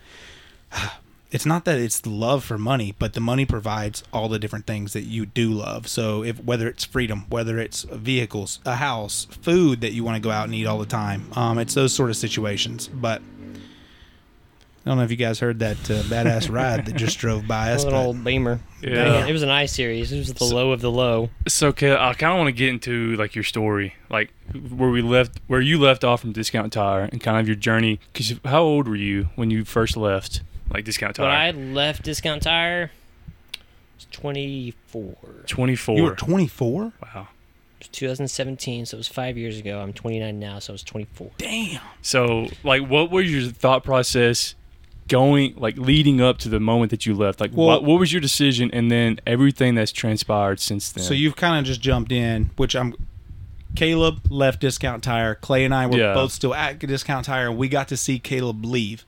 it's 1.33 1.45
not 1.45 1.65
that 1.65 1.81
it's 1.81 2.07
love 2.07 2.45
for 2.45 2.57
money, 2.57 2.95
but 2.97 3.15
the 3.15 3.21
money 3.21 3.45
provides 3.45 4.05
all 4.13 4.29
the 4.29 4.39
different 4.39 4.67
things 4.67 4.93
that 4.93 5.03
you 5.03 5.27
do 5.27 5.51
love. 5.51 5.89
So 5.89 6.23
if 6.23 6.41
whether 6.45 6.69
it's 6.69 6.85
freedom, 6.85 7.25
whether 7.29 7.59
it's 7.59 7.83
vehicles, 7.83 8.61
a 8.65 8.77
house, 8.77 9.27
food 9.43 9.81
that 9.81 9.93
you 9.93 10.05
want 10.05 10.15
to 10.15 10.21
go 10.21 10.31
out 10.31 10.45
and 10.45 10.55
eat 10.55 10.67
all 10.67 10.79
the 10.79 10.87
time, 10.87 11.27
um, 11.33 11.59
it's 11.59 11.75
those 11.75 11.93
sort 11.93 12.11
of 12.11 12.17
situations. 12.17 12.87
But 12.87 13.21
I 14.85 14.91
don't 14.91 14.99
know 14.99 15.05
if 15.05 15.11
you 15.11 15.17
guys 15.17 15.39
heard 15.41 15.61
that 15.61 15.79
uh, 15.91 16.03
badass 16.03 16.53
ride 16.53 16.85
that 16.85 16.95
just 16.97 17.19
drove 17.19 17.47
by 17.49 17.69
A 17.71 17.75
us. 17.75 17.85
little 17.85 18.01
But 18.01 18.07
old 18.07 18.25
Beamer. 18.25 18.61
Yeah. 18.83 18.95
Dang 18.97 19.23
it. 19.25 19.31
It 19.31 19.33
was 19.33 19.43
an 19.43 19.49
I 19.49 19.65
series. 19.65 20.13
It 20.13 20.19
was 20.19 20.35
the 20.35 20.45
low 20.45 20.73
of 20.73 20.83
the 20.83 20.91
low. 20.91 21.31
So, 21.49 21.73
Kay, 21.73 21.93
I 21.97 22.13
kind 22.13 22.33
of 22.33 22.39
want 22.39 22.49
to 22.49 22.53
get 22.53 22.69
into 22.69 23.17
like 23.17 23.35
your 23.35 23.45
story, 23.45 23.95
like 24.11 24.31
where 24.53 24.91
we 24.91 25.01
left, 25.01 25.41
where 25.47 25.63
you 25.63 25.79
left 25.79 26.05
off 26.05 26.21
from 26.21 26.33
Discount 26.33 26.71
Tire, 26.75 27.09
and 27.11 27.19
kind 27.23 27.39
of 27.39 27.47
your 27.49 27.57
journey. 27.57 27.99
Because 28.13 28.35
how 28.45 28.63
old 28.63 28.87
were 28.87 28.95
you 28.97 29.31
when 29.37 29.51
you 29.51 29.65
first 29.65 29.97
left, 29.97 30.43
like 30.71 30.85
Discount 30.85 31.17
Tire? 31.17 31.27
When 31.29 31.35
I 31.35 31.51
left 31.53 32.03
Discount 32.03 32.43
Tire, 32.43 32.91
I 33.55 33.59
was 33.97 34.07
24. 34.11 35.15
Twenty 35.47 35.77
four. 35.77 35.97
you 35.97 36.03
were 36.03 36.15
24. 36.15 36.93
wow. 37.03 37.29
2017, 37.93 38.87
so 38.87 38.97
it 38.97 38.99
was 38.99 39.09
five 39.09 39.37
years 39.39 39.59
ago. 39.59 39.79
I'm 39.81 39.93
29 39.93 40.39
now, 40.39 40.59
so 40.59 40.73
I 40.73 40.75
was 40.75 40.83
24. 40.83 41.31
Damn. 41.39 41.81
So, 42.03 42.49
like, 42.65 42.83
what 42.89 43.11
was 43.11 43.31
your 43.33 43.51
thought 43.51 43.85
process 43.85 44.55
going, 45.09 45.55
like, 45.57 45.77
leading 45.77 46.21
up 46.21 46.39
to 46.39 46.49
the 46.49 46.61
moment 46.61 46.91
that 46.91 47.05
you 47.07 47.15
left? 47.15 47.41
Like, 47.41 47.53
Well- 47.55 47.67
what, 47.67 47.85
what 47.85 48.01
was 48.01 48.13
your 48.13 48.21
decision, 48.21 48.71
and 48.73 48.91
then 48.91 49.21
everything 49.27 49.75
that's 49.75 49.93
transpired 49.93 50.61
since 50.61 50.91
then? 50.93 51.05
So 51.05 51.15
you've 51.15 51.37
kind 51.37 51.59
of 51.59 51.65
just 51.65 51.81
jumped 51.81 52.13
in, 52.13 52.51
which 52.57 52.75
I'm. 52.75 52.95
Caleb 53.77 54.21
left 54.31 54.61
Discount 54.61 55.03
Tire. 55.03 55.35
Clay 55.35 55.65
and 55.65 55.75
I 55.75 55.87
were 55.89 55.99
Yeah. 55.99 56.15
both 56.15 56.31
still 56.31 56.55
at 56.55 56.79
Discount 56.79 57.27
Tire, 57.27 57.49
and 57.49 57.59
we 57.59 57.67
got 57.69 57.89
to 57.89 57.97
see 57.97 58.21
Caleb 58.21 58.65
leave. 58.65 59.05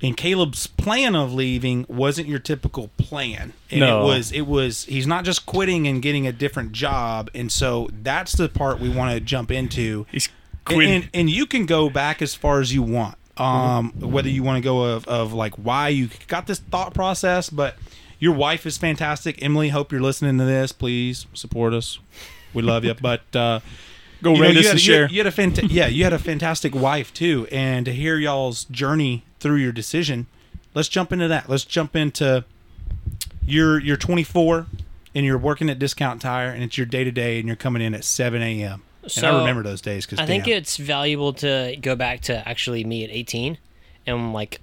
And 0.00 0.16
Caleb's 0.16 0.66
plan 0.68 1.14
of 1.14 1.34
leaving 1.34 1.84
wasn't 1.86 2.28
your 2.28 2.38
typical 2.38 2.88
plan. 2.96 3.52
And 3.70 3.80
No. 3.80 4.00
it 4.00 4.04
was 4.04 4.32
it 4.32 4.46
was 4.46 4.84
he's 4.84 5.06
not 5.06 5.26
just 5.26 5.44
quitting 5.44 5.86
and 5.86 6.00
getting 6.00 6.26
a 6.26 6.32
different 6.32 6.72
job. 6.72 7.30
And 7.34 7.52
so 7.52 7.90
that's 8.02 8.32
the 8.32 8.48
part 8.48 8.80
we 8.80 8.88
want 8.88 9.12
to 9.12 9.20
jump 9.20 9.50
into. 9.50 10.06
he's 10.10 10.28
And, 10.28 10.64
quitting. 10.76 10.94
and, 10.94 11.08
and 11.12 11.28
you 11.30 11.44
can 11.44 11.66
go 11.66 11.90
back 11.90 12.22
as 12.22 12.34
far 12.34 12.60
as 12.60 12.72
you 12.72 12.80
want. 12.82 13.17
Um, 13.38 13.92
whether 14.00 14.28
you 14.28 14.42
want 14.42 14.56
to 14.56 14.62
go 14.62 14.82
of, 14.84 15.06
of 15.06 15.32
like 15.32 15.54
why 15.54 15.88
you 15.88 16.08
got 16.26 16.46
this 16.46 16.58
thought 16.58 16.92
process, 16.92 17.50
but 17.50 17.76
your 18.18 18.34
wife 18.34 18.66
is 18.66 18.76
fantastic. 18.76 19.42
Emily, 19.42 19.68
hope 19.68 19.92
you're 19.92 20.00
listening 20.00 20.38
to 20.38 20.44
this. 20.44 20.72
Please 20.72 21.26
support 21.34 21.72
us. 21.72 21.98
We 22.52 22.62
love 22.62 22.84
you. 22.84 22.94
But 23.00 23.36
uh, 23.36 23.60
Go 24.22 24.34
rate 24.34 24.54
you 24.54 24.60
us 24.60 24.66
had, 24.66 24.72
and 24.72 24.80
share. 24.80 25.08
You 25.08 25.18
had 25.18 25.26
a 25.26 25.30
fanta- 25.30 25.68
yeah, 25.70 25.86
you 25.86 26.02
had 26.04 26.12
a 26.12 26.18
fantastic 26.18 26.74
wife 26.74 27.14
too, 27.14 27.46
and 27.52 27.86
to 27.86 27.92
hear 27.92 28.16
y'all's 28.16 28.64
journey 28.64 29.24
through 29.38 29.56
your 29.56 29.70
decision, 29.72 30.26
let's 30.74 30.88
jump 30.88 31.12
into 31.12 31.28
that. 31.28 31.48
Let's 31.48 31.64
jump 31.64 31.94
into 31.94 32.44
you're 33.44 33.78
you're 33.78 33.96
24 33.96 34.66
and 35.14 35.24
you're 35.24 35.38
working 35.38 35.70
at 35.70 35.78
Discount 35.78 36.20
Tire, 36.20 36.48
and 36.48 36.62
it's 36.62 36.76
your 36.76 36.86
day 36.86 37.04
to 37.04 37.10
day, 37.12 37.38
and 37.38 37.46
you're 37.46 37.56
coming 37.56 37.80
in 37.80 37.94
at 37.94 38.04
7 38.04 38.42
a.m. 38.42 38.82
and 39.16 39.26
I 39.26 39.38
remember 39.38 39.62
those 39.62 39.80
days 39.80 40.06
because 40.06 40.18
I 40.18 40.26
think 40.26 40.48
it's 40.48 40.76
valuable 40.76 41.32
to 41.34 41.76
go 41.80 41.96
back 41.96 42.22
to 42.22 42.48
actually 42.48 42.84
me 42.84 43.04
at 43.04 43.10
18 43.10 43.58
and 44.06 44.32
like 44.32 44.60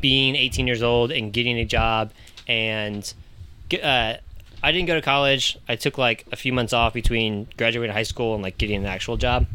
being 0.00 0.36
18 0.36 0.66
years 0.66 0.82
old 0.82 1.10
and 1.10 1.32
getting 1.32 1.58
a 1.58 1.64
job 1.64 2.12
and 2.48 3.12
uh, 3.82 4.14
I 4.62 4.72
didn't 4.72 4.86
go 4.86 4.94
to 4.94 5.02
college. 5.02 5.58
I 5.68 5.76
took 5.76 5.96
like 5.98 6.26
a 6.32 6.36
few 6.36 6.52
months 6.52 6.72
off 6.72 6.92
between 6.92 7.48
graduating 7.56 7.94
high 7.94 8.02
school 8.02 8.34
and 8.34 8.42
like 8.42 8.58
getting 8.58 8.76
an 8.76 8.86
actual 8.86 9.16
job. 9.16 9.46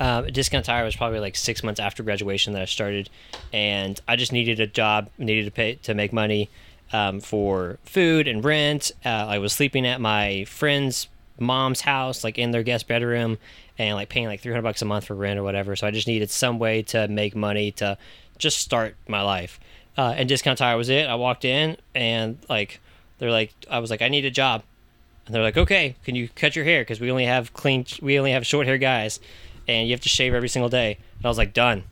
Um, 0.00 0.26
Discount 0.26 0.64
Tire 0.64 0.84
was 0.84 0.96
probably 0.96 1.18
like 1.20 1.36
six 1.36 1.62
months 1.62 1.80
after 1.80 2.02
graduation 2.02 2.52
that 2.52 2.62
I 2.62 2.66
started, 2.66 3.10
and 3.52 4.00
I 4.06 4.14
just 4.16 4.32
needed 4.32 4.60
a 4.60 4.66
job, 4.66 5.10
needed 5.18 5.44
to 5.46 5.50
pay 5.50 5.74
to 5.74 5.94
make 5.94 6.12
money 6.12 6.50
um, 6.92 7.20
for 7.20 7.78
food 7.84 8.28
and 8.28 8.44
rent. 8.44 8.92
Uh, 9.04 9.08
I 9.08 9.38
was 9.38 9.52
sleeping 9.52 9.86
at 9.86 10.00
my 10.00 10.44
friend's 10.44 11.08
mom's 11.38 11.80
house, 11.80 12.24
like 12.24 12.38
in 12.38 12.50
their 12.50 12.62
guest 12.62 12.88
bedroom, 12.88 13.38
and 13.78 13.94
like 13.96 14.08
paying 14.08 14.26
like 14.26 14.40
three 14.40 14.52
hundred 14.52 14.62
bucks 14.62 14.82
a 14.82 14.84
month 14.84 15.06
for 15.06 15.14
rent 15.14 15.38
or 15.38 15.42
whatever. 15.42 15.76
So 15.76 15.86
I 15.86 15.90
just 15.90 16.06
needed 16.06 16.30
some 16.30 16.58
way 16.58 16.82
to 16.84 17.08
make 17.08 17.36
money 17.36 17.72
to 17.72 17.96
just 18.38 18.58
start 18.58 18.96
my 19.06 19.22
life. 19.22 19.58
Uh, 19.96 20.14
and 20.16 20.28
Discount 20.28 20.58
Tire 20.58 20.76
was 20.76 20.88
it. 20.88 21.08
I 21.08 21.16
walked 21.16 21.44
in 21.44 21.76
and 21.94 22.38
like 22.48 22.80
they're 23.18 23.32
like, 23.32 23.52
I 23.68 23.80
was 23.80 23.90
like, 23.90 24.02
I 24.02 24.08
need 24.08 24.24
a 24.24 24.30
job. 24.30 24.62
And 25.26 25.34
they're 25.34 25.42
like, 25.42 25.56
okay, 25.56 25.96
can 26.04 26.14
you 26.14 26.28
cut 26.28 26.56
your 26.56 26.64
hair? 26.64 26.82
Because 26.82 27.00
we 27.00 27.10
only 27.10 27.26
have 27.26 27.52
clean, 27.52 27.84
we 28.00 28.18
only 28.18 28.32
have 28.32 28.46
short 28.46 28.66
hair 28.66 28.78
guys, 28.78 29.20
and 29.66 29.88
you 29.88 29.92
have 29.92 30.00
to 30.02 30.08
shave 30.08 30.34
every 30.34 30.48
single 30.48 30.70
day. 30.70 30.98
And 31.16 31.26
I 31.26 31.28
was 31.28 31.36
like, 31.36 31.52
done. 31.52 31.82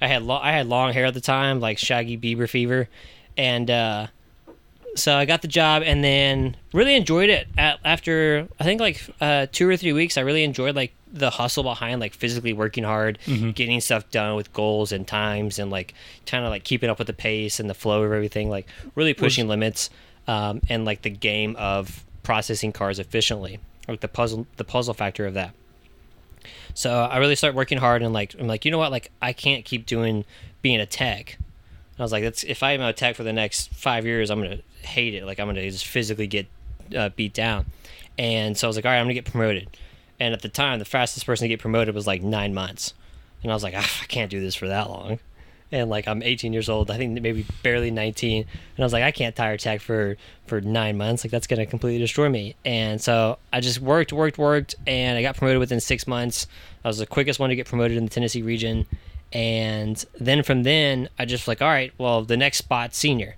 I 0.00 0.06
had 0.06 0.22
lo- 0.22 0.40
I 0.40 0.52
had 0.52 0.68
long 0.68 0.92
hair 0.92 1.06
at 1.06 1.14
the 1.14 1.20
time, 1.20 1.60
like 1.60 1.76
shaggy 1.76 2.16
Bieber 2.16 2.48
fever, 2.48 2.88
and 3.36 3.68
uh, 3.70 4.06
so 4.98 5.16
I 5.16 5.24
got 5.24 5.42
the 5.42 5.48
job, 5.48 5.82
and 5.84 6.02
then 6.04 6.56
really 6.72 6.94
enjoyed 6.94 7.30
it. 7.30 7.48
At, 7.56 7.78
after 7.84 8.48
I 8.60 8.64
think 8.64 8.80
like 8.80 9.02
uh, 9.20 9.46
two 9.50 9.68
or 9.68 9.76
three 9.76 9.92
weeks, 9.92 10.16
I 10.18 10.22
really 10.22 10.44
enjoyed 10.44 10.74
like 10.76 10.92
the 11.10 11.30
hustle 11.30 11.62
behind 11.62 12.00
like 12.00 12.12
physically 12.14 12.52
working 12.52 12.84
hard, 12.84 13.18
getting 13.54 13.80
stuff 13.80 14.10
done 14.10 14.36
with 14.36 14.52
goals 14.52 14.92
and 14.92 15.06
times, 15.06 15.58
and 15.58 15.70
like 15.70 15.94
kind 16.26 16.44
of 16.44 16.50
like 16.50 16.64
keeping 16.64 16.90
up 16.90 16.98
with 16.98 17.06
the 17.06 17.12
pace 17.14 17.60
and 17.60 17.68
the 17.70 17.74
flow 17.74 18.02
of 18.02 18.12
everything, 18.12 18.50
like 18.50 18.66
really 18.94 19.14
pushing 19.14 19.48
limits, 19.48 19.90
um, 20.26 20.60
and 20.68 20.84
like 20.84 21.02
the 21.02 21.10
game 21.10 21.56
of 21.58 22.04
processing 22.22 22.72
cars 22.72 22.98
efficiently, 22.98 23.58
like 23.88 24.00
the 24.00 24.08
puzzle 24.08 24.46
the 24.56 24.64
puzzle 24.64 24.94
factor 24.94 25.24
of 25.26 25.34
that. 25.34 25.54
So 26.74 26.90
I 26.92 27.18
really 27.18 27.34
started 27.36 27.56
working 27.56 27.78
hard 27.78 28.02
and 28.02 28.12
like 28.12 28.34
I'm 28.38 28.46
like, 28.46 28.64
you 28.64 28.70
know 28.70 28.78
what? 28.78 28.92
Like 28.92 29.10
I 29.20 29.32
can't 29.32 29.64
keep 29.64 29.86
doing 29.86 30.24
being 30.62 30.80
a 30.80 30.86
tech. 30.86 31.38
I 31.98 32.02
was 32.02 32.12
like, 32.12 32.22
that's 32.22 32.44
if 32.44 32.62
I'm 32.62 32.80
a 32.80 32.92
tech 32.92 33.16
for 33.16 33.24
the 33.24 33.32
next 33.32 33.74
five 33.74 34.06
years, 34.06 34.30
I'm 34.30 34.40
gonna 34.40 34.60
hate 34.82 35.14
it. 35.14 35.24
Like 35.24 35.40
I'm 35.40 35.46
gonna 35.46 35.68
just 35.70 35.86
physically 35.86 36.26
get 36.26 36.46
uh, 36.96 37.10
beat 37.10 37.34
down. 37.34 37.66
And 38.16 38.56
so 38.56 38.66
I 38.66 38.68
was 38.68 38.76
like, 38.76 38.84
all 38.84 38.92
right, 38.92 38.98
I'm 38.98 39.04
gonna 39.04 39.14
get 39.14 39.24
promoted. 39.24 39.76
And 40.20 40.34
at 40.34 40.42
the 40.42 40.48
time, 40.48 40.78
the 40.78 40.84
fastest 40.84 41.26
person 41.26 41.44
to 41.44 41.48
get 41.48 41.60
promoted 41.60 41.94
was 41.94 42.06
like 42.06 42.22
nine 42.22 42.54
months. 42.54 42.94
And 43.42 43.52
I 43.52 43.54
was 43.54 43.62
like, 43.62 43.74
ah, 43.76 44.00
I 44.02 44.06
can't 44.06 44.30
do 44.30 44.40
this 44.40 44.54
for 44.54 44.68
that 44.68 44.90
long. 44.90 45.18
And 45.70 45.90
like 45.90 46.08
I'm 46.08 46.22
18 46.22 46.52
years 46.52 46.68
old, 46.68 46.90
I 46.90 46.96
think 46.96 47.20
maybe 47.20 47.44
barely 47.62 47.90
19. 47.90 48.42
And 48.42 48.48
I 48.82 48.82
was 48.82 48.92
like, 48.92 49.04
I 49.04 49.10
can't 49.10 49.36
tire 49.36 49.56
tech 49.56 49.80
for 49.80 50.16
for 50.46 50.60
nine 50.60 50.96
months. 50.96 51.24
Like 51.24 51.30
that's 51.30 51.46
gonna 51.46 51.66
completely 51.66 51.98
destroy 51.98 52.28
me. 52.28 52.54
And 52.64 53.00
so 53.00 53.38
I 53.52 53.60
just 53.60 53.80
worked, 53.80 54.12
worked, 54.12 54.38
worked, 54.38 54.76
and 54.86 55.18
I 55.18 55.22
got 55.22 55.36
promoted 55.36 55.58
within 55.58 55.80
six 55.80 56.06
months. 56.06 56.46
I 56.84 56.88
was 56.88 56.98
the 56.98 57.06
quickest 57.06 57.38
one 57.38 57.50
to 57.50 57.56
get 57.56 57.66
promoted 57.66 57.96
in 57.96 58.04
the 58.04 58.10
Tennessee 58.10 58.42
region. 58.42 58.86
And 59.32 60.02
then 60.18 60.42
from 60.42 60.62
then, 60.62 61.08
I 61.18 61.24
just 61.24 61.48
like, 61.48 61.60
all 61.60 61.68
right, 61.68 61.92
well, 61.98 62.22
the 62.22 62.36
next 62.36 62.58
spot, 62.58 62.94
senior. 62.94 63.36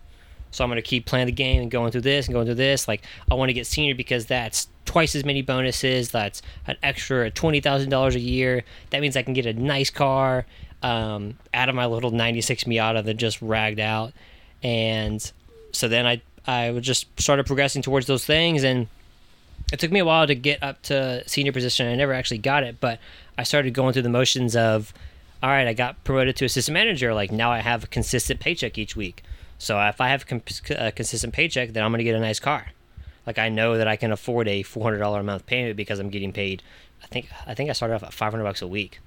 So 0.53 0.65
I'm 0.65 0.71
going 0.71 0.77
to 0.77 0.83
keep 0.83 1.07
playing 1.07 1.27
the 1.27 1.33
game 1.33 1.63
and 1.63 1.71
going 1.71 1.93
through 1.93 2.01
this 2.03 2.27
and 2.27 2.35
going 2.35 2.47
through 2.47 2.57
this. 2.57 2.89
Like 2.89 3.03
I 3.31 3.35
want 3.35 3.49
to 3.51 3.53
get 3.53 3.67
senior 3.67 3.95
because 3.95 4.27
that's 4.27 4.69
twice 4.85 5.15
as 5.15 5.25
many 5.25 5.43
bonuses. 5.43 6.11
That's 6.11 6.43
an 6.67 6.77
extra 6.83 7.31
twenty 7.31 7.61
thousand 7.61 7.91
dollars 7.91 8.17
a 8.17 8.21
year. 8.21 8.65
That 8.91 9.01
means 9.01 9.17
I 9.17 9.23
can 9.23 9.35
get 9.35 9.47
a 9.47 9.53
nice 9.53 9.91
car 9.91 10.47
um, 10.83 11.39
out 11.55 11.69
of 11.69 11.75
my 11.75 11.87
little 11.87 12.11
'96 12.11 12.65
Miata 12.65 13.05
that 13.05 13.15
just 13.15 13.41
ragged 13.41 13.79
out. 13.81 14.13
And 14.63 15.31
so 15.73 15.87
then 15.89 16.07
I 16.07 16.23
I 16.47 16.73
just 16.81 17.07
started 17.21 17.47
progressing 17.47 17.83
towards 17.83 18.07
those 18.07 18.25
things, 18.25 18.65
and 18.65 18.89
it 19.73 19.79
took 19.79 19.93
me 19.93 20.01
a 20.01 20.05
while 20.05 20.27
to 20.27 20.35
get 20.35 20.63
up 20.63 20.83
to 20.83 21.23
senior 21.29 21.53
position. 21.53 21.87
I 21.87 21.95
never 21.95 22.13
actually 22.13 22.39
got 22.39 22.65
it, 22.65 22.81
but 22.81 22.99
I 23.39 23.45
started 23.45 23.73
going 23.73 23.93
through 23.93 24.03
the 24.03 24.09
motions 24.09 24.57
of, 24.57 24.93
all 25.43 25.51
right, 25.51 25.67
I 25.67 25.73
got 25.73 26.03
promoted 26.05 26.37
to 26.37 26.45
assistant 26.45 26.75
manager. 26.75 27.15
Like 27.15 27.33
now 27.33 27.51
I 27.51 27.59
have 27.59 27.85
a 27.85 27.87
consistent 27.87 28.41
paycheck 28.41 28.77
each 28.79 28.95
week. 28.95 29.23
So 29.59 29.81
if 29.81 30.01
I 30.01 30.09
have 30.09 30.25
a 30.71 30.93
consistent 30.93 31.35
paycheck, 31.35 31.73
then 31.73 31.85
I'm 31.85 31.91
going 31.91 31.99
to 31.99 32.05
get 32.05 32.15
a 32.15 32.21
nice 32.21 32.41
car. 32.41 32.69
Like 33.27 33.39
I 33.39 33.49
know 33.49 33.77
that 33.77 33.87
I 33.87 33.97
can 33.97 34.13
afford 34.13 34.49
a 34.49 34.63
$400 34.63 35.21
a 35.21 35.23
month 35.23 35.47
payment 35.47 35.77
because 35.77 35.99
I'm 35.99 36.09
getting 36.09 36.33
paid. 36.33 36.63
I 37.03 37.07
think 37.07 37.29
I 37.47 37.55
think 37.55 37.71
I 37.71 37.75
started 37.75 37.95
off 37.95 38.03
at 38.03 38.13
500 38.13 38.43
bucks 38.43 38.63
a 38.63 38.67
week. 38.67 39.01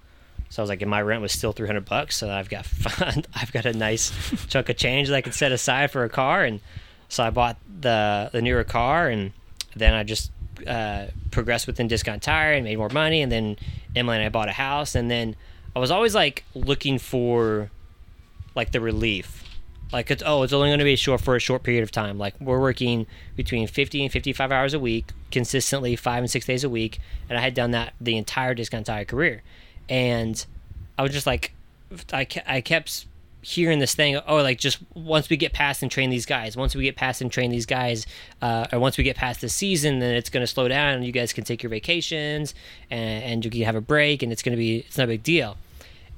So 0.50 0.62
I 0.62 0.64
was 0.64 0.70
like, 0.70 0.82
and 0.82 0.90
my 0.90 1.02
rent 1.02 1.22
was 1.22 1.32
still 1.32 1.52
300 1.52 1.86
bucks. 1.86 2.16
So 2.16 2.30
I've 2.30 2.50
got 2.50 2.68
I've 3.36 3.52
got 3.52 3.66
a 3.66 3.74
nice 3.74 4.12
chunk 4.48 4.70
of 4.70 4.78
change 4.78 5.10
that 5.10 5.16
I 5.16 5.22
can 5.22 5.34
set 5.34 5.52
aside 5.52 5.92
for 5.92 6.04
a 6.04 6.10
car. 6.10 6.44
And 6.44 6.62
so 7.10 7.24
I 7.24 7.30
bought 7.30 7.58
the 7.82 8.30
the 8.32 8.42
newer 8.42 8.64
car, 8.64 9.10
and 9.10 9.34
then 9.76 9.94
I 9.94 10.04
just 10.04 10.32
uh, 10.68 11.08
progressed 11.32 11.68
within 11.68 11.88
Discount 11.88 12.22
Tire 12.22 12.54
and 12.54 12.64
made 12.64 12.78
more 12.78 12.90
money. 12.90 13.22
And 13.22 13.32
then 13.32 13.58
Emily 13.96 14.18
and 14.18 14.26
I 14.26 14.30
bought 14.30 14.50
a 14.50 14.54
house. 14.54 14.96
And 14.96 15.10
then 15.10 15.36
I 15.76 15.80
was 15.80 15.92
always 15.92 16.14
like 16.14 16.44
looking 16.54 17.00
for 17.00 17.72
like 18.56 18.72
the 18.72 18.80
relief 18.80 19.44
like 19.94 20.10
it's 20.10 20.24
oh, 20.26 20.42
it's 20.42 20.52
only 20.52 20.70
going 20.70 20.80
to 20.80 20.86
be 20.86 20.96
short 20.96 21.22
for 21.22 21.36
a 21.36 21.40
short 21.40 21.62
period 21.62 21.84
of 21.84 21.92
time. 21.92 22.18
Like 22.18 22.34
we're 22.42 22.60
working 22.60 23.06
between 23.36 23.68
50 23.68 24.04
and 24.04 24.12
55 24.12 24.52
hours 24.52 24.74
a 24.74 24.80
week, 24.80 25.12
consistently 25.30 25.96
five 25.96 26.24
and 26.24 26.32
six 26.32 26.48
days 26.48 26.64
a 26.64 26.70
week, 26.70 27.00
and 27.30 27.38
I 27.38 27.42
had 27.42 27.54
done 27.54 27.72
that 27.72 27.94
the 28.02 28.18
entire 28.18 28.56
discount 28.56 28.90
entire 28.90 29.06
career, 29.06 29.44
and 29.88 30.44
I 30.98 31.04
was 31.04 31.12
just 31.12 31.28
like, 31.28 31.54
I 32.12 32.28
I 32.48 32.62
kept 32.62 33.06
hearing 33.44 33.80
this 33.80 33.94
thing 33.94 34.18
oh 34.28 34.38
like 34.38 34.58
just 34.58 34.80
once 34.96 35.30
we 35.30 35.38
get 35.38 35.54
past 35.54 35.82
and 35.82 35.92
train 35.92 36.10
these 36.10 36.26
guys 36.26 36.56
once 36.56 36.74
we 36.76 36.84
get 36.84 36.96
past 36.96 37.22
and 37.22 37.32
train 37.32 37.52
these 37.52 37.66
guys 37.66 38.06
uh, 38.42 38.66
or 38.72 38.80
once 38.80 38.98
we 38.98 39.04
get 39.04 39.16
past 39.16 39.42
the 39.42 39.50
season 39.50 40.00
then 40.00 40.16
it's 40.16 40.30
going 40.30 40.42
to 40.42 40.48
slow 40.48 40.68
down 40.68 40.96
and 40.96 41.06
you 41.06 41.12
guys 41.12 41.34
can 41.34 41.44
take 41.44 41.62
your 41.62 41.70
vacations 41.70 42.56
and, 42.90 43.24
and 43.24 43.46
you 43.46 43.52
can 43.52 43.62
have 43.62 43.76
a 43.76 43.82
break 43.82 44.24
and 44.24 44.32
it's 44.32 44.42
going 44.42 44.54
to 44.54 44.58
be 44.58 44.78
it's 44.78 44.98
not 44.98 45.04
a 45.04 45.08
big 45.08 45.24
deal 45.24 45.58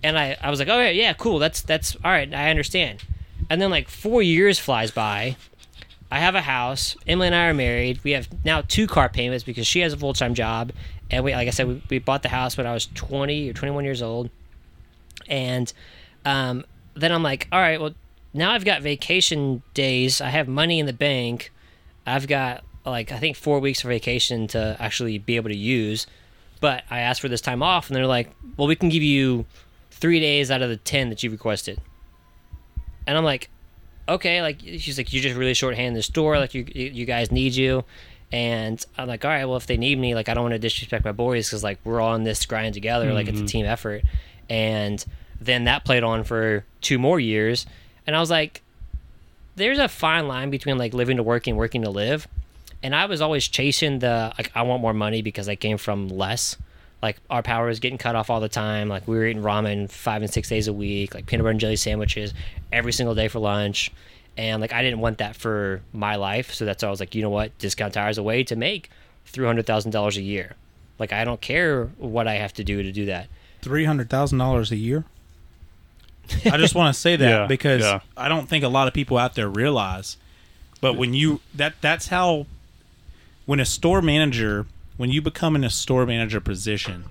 and 0.03 0.17
I, 0.17 0.37
I 0.41 0.49
was 0.49 0.59
like 0.59 0.69
oh 0.69 0.81
yeah, 0.81 1.13
cool 1.13 1.39
that's 1.39 1.61
that's 1.61 1.95
all 1.97 2.11
right 2.11 2.31
i 2.33 2.49
understand 2.49 3.03
and 3.49 3.61
then 3.61 3.69
like 3.69 3.89
four 3.89 4.21
years 4.21 4.59
flies 4.59 4.91
by. 4.91 5.35
I 6.11 6.19
have 6.19 6.35
a 6.35 6.41
house. 6.41 6.95
Emily 7.07 7.27
and 7.27 7.35
I 7.35 7.47
are 7.47 7.53
married. 7.53 7.99
We 8.03 8.11
have 8.11 8.27
now 8.45 8.61
two 8.61 8.87
car 8.87 9.09
payments 9.09 9.43
because 9.43 9.67
she 9.67 9.79
has 9.81 9.93
a 9.93 9.97
full 9.97 10.13
time 10.13 10.33
job, 10.33 10.71
and 11.11 11.23
we, 11.23 11.33
like 11.33 11.47
I 11.47 11.51
said, 11.51 11.67
we, 11.67 11.81
we 11.89 11.99
bought 11.99 12.23
the 12.23 12.29
house 12.29 12.57
when 12.57 12.67
I 12.67 12.73
was 12.73 12.85
twenty 12.87 13.49
or 13.49 13.53
twenty 13.53 13.73
one 13.73 13.83
years 13.83 14.01
old. 14.01 14.29
And 15.27 15.71
um, 16.23 16.65
then 16.95 17.11
I'm 17.11 17.23
like, 17.23 17.47
all 17.51 17.59
right, 17.59 17.79
well, 17.79 17.93
now 18.33 18.51
I've 18.51 18.65
got 18.65 18.81
vacation 18.81 19.61
days. 19.73 20.21
I 20.21 20.29
have 20.29 20.47
money 20.47 20.79
in 20.79 20.85
the 20.85 20.93
bank. 20.93 21.51
I've 22.05 22.27
got 22.27 22.63
like 22.85 23.11
I 23.11 23.17
think 23.17 23.35
four 23.35 23.59
weeks 23.59 23.83
of 23.83 23.87
vacation 23.89 24.47
to 24.49 24.75
actually 24.79 25.17
be 25.17 25.35
able 25.37 25.49
to 25.49 25.55
use. 25.57 26.07
But 26.61 26.83
I 26.89 26.99
asked 26.99 27.21
for 27.21 27.27
this 27.29 27.41
time 27.41 27.61
off, 27.61 27.87
and 27.89 27.95
they're 27.95 28.07
like, 28.07 28.31
well, 28.57 28.67
we 28.67 28.75
can 28.75 28.89
give 28.89 29.03
you 29.03 29.45
three 29.91 30.19
days 30.19 30.51
out 30.51 30.61
of 30.61 30.69
the 30.69 30.77
ten 30.77 31.09
that 31.09 31.21
you 31.23 31.29
requested. 31.29 31.79
And 33.07 33.17
I'm 33.17 33.23
like, 33.23 33.49
okay, 34.07 34.41
like 34.41 34.59
she's 34.61 34.97
like, 34.97 35.13
you 35.13 35.21
just 35.21 35.35
really 35.35 35.53
shorthand 35.53 35.95
the 35.95 36.01
store, 36.03 36.39
like 36.39 36.53
you 36.53 36.65
you 36.73 37.05
guys 37.05 37.31
need 37.31 37.55
you. 37.55 37.83
And 38.31 38.83
I'm 38.97 39.07
like, 39.07 39.23
all 39.23 39.31
right, 39.31 39.45
well, 39.45 39.55
if 39.57 39.67
they 39.67 39.77
need 39.77 39.99
me, 39.99 40.15
like, 40.15 40.27
I 40.29 40.33
don't 40.33 40.43
want 40.43 40.53
to 40.53 40.59
disrespect 40.59 41.05
my 41.05 41.11
boys 41.11 41.47
because, 41.47 41.63
like, 41.63 41.77
we're 41.83 42.01
all 42.01 42.13
on 42.13 42.23
this 42.23 42.43
grind 42.47 42.73
together. 42.73 43.13
Like, 43.13 43.27
it's 43.27 43.39
a 43.39 43.43
Mhm. 43.43 43.47
team 43.47 43.65
effort. 43.67 44.01
And 44.49 45.05
then 45.39 45.65
that 45.65 45.85
played 45.85 46.03
on 46.03 46.23
for 46.23 46.65
two 46.81 46.99
more 46.99 47.19
years. 47.19 47.65
And 48.07 48.15
I 48.15 48.19
was 48.19 48.29
like, 48.29 48.61
there's 49.55 49.79
a 49.79 49.87
fine 49.87 50.27
line 50.27 50.49
between, 50.49 50.77
like, 50.77 50.93
living 50.93 51.17
to 51.17 51.23
work 51.23 51.47
and 51.47 51.57
working 51.57 51.83
to 51.83 51.89
live. 51.89 52.27
And 52.83 52.95
I 52.95 53.05
was 53.05 53.21
always 53.21 53.47
chasing 53.47 53.99
the, 53.99 54.33
like, 54.37 54.51
I 54.55 54.63
want 54.63 54.81
more 54.81 54.93
money 54.93 55.21
because 55.21 55.49
I 55.49 55.55
came 55.55 55.77
from 55.77 56.09
less. 56.09 56.57
Like, 57.01 57.17
our 57.29 57.41
power 57.41 57.67
was 57.67 57.79
getting 57.79 57.97
cut 57.97 58.15
off 58.15 58.29
all 58.29 58.39
the 58.39 58.49
time. 58.49 58.89
Like, 58.89 59.07
we 59.07 59.15
were 59.15 59.25
eating 59.25 59.43
ramen 59.43 59.89
five 59.89 60.21
and 60.21 60.31
six 60.31 60.49
days 60.49 60.67
a 60.67 60.73
week, 60.73 61.15
like, 61.15 61.25
peanut 61.25 61.43
butter 61.43 61.51
and 61.51 61.59
jelly 61.59 61.75
sandwiches 61.75 62.33
every 62.71 62.93
single 62.93 63.15
day 63.15 63.27
for 63.27 63.39
lunch 63.39 63.91
and 64.37 64.61
like 64.61 64.73
I 64.73 64.81
didn't 64.81 64.99
want 64.99 65.19
that 65.19 65.35
for 65.35 65.81
my 65.93 66.15
life, 66.15 66.53
so 66.53 66.65
that's 66.65 66.83
why 66.83 66.87
I 66.87 66.91
was 66.91 66.99
like, 66.99 67.15
you 67.15 67.21
know 67.21 67.29
what, 67.29 67.57
discount 67.57 67.93
tire 67.93 68.09
is 68.09 68.17
a 68.17 68.23
way 68.23 68.43
to 68.45 68.55
make 68.55 68.89
three 69.25 69.45
hundred 69.45 69.65
thousand 69.65 69.91
dollars 69.91 70.17
a 70.17 70.21
year. 70.21 70.53
Like 70.99 71.13
I 71.13 71.23
don't 71.23 71.41
care 71.41 71.85
what 71.97 72.27
I 72.27 72.35
have 72.35 72.53
to 72.53 72.63
do 72.63 72.83
to 72.83 72.91
do 72.91 73.05
that. 73.05 73.27
Three 73.61 73.85
hundred 73.85 74.09
thousand 74.09 74.39
dollars 74.39 74.71
a 74.71 74.75
year. 74.75 75.05
I 76.45 76.57
just 76.57 76.75
want 76.75 76.93
to 76.93 76.99
say 76.99 77.15
that 77.15 77.29
Yeah, 77.29 77.47
because 77.47 77.81
yeah. 77.81 77.99
I 78.17 78.27
don't 78.29 78.47
think 78.47 78.63
a 78.63 78.67
lot 78.69 78.87
of 78.87 78.93
people 78.93 79.17
out 79.17 79.35
there 79.35 79.49
realize. 79.49 80.17
But 80.81 80.95
when 80.97 81.13
you 81.13 81.41
that 81.55 81.75
that's 81.81 82.07
how 82.07 82.45
when 83.45 83.59
a 83.59 83.65
store 83.65 84.01
manager 84.01 84.65
when 84.97 85.09
you 85.09 85.21
become 85.21 85.55
in 85.55 85.63
a 85.63 85.69
store 85.69 86.05
manager 86.05 86.39
position, 86.39 87.05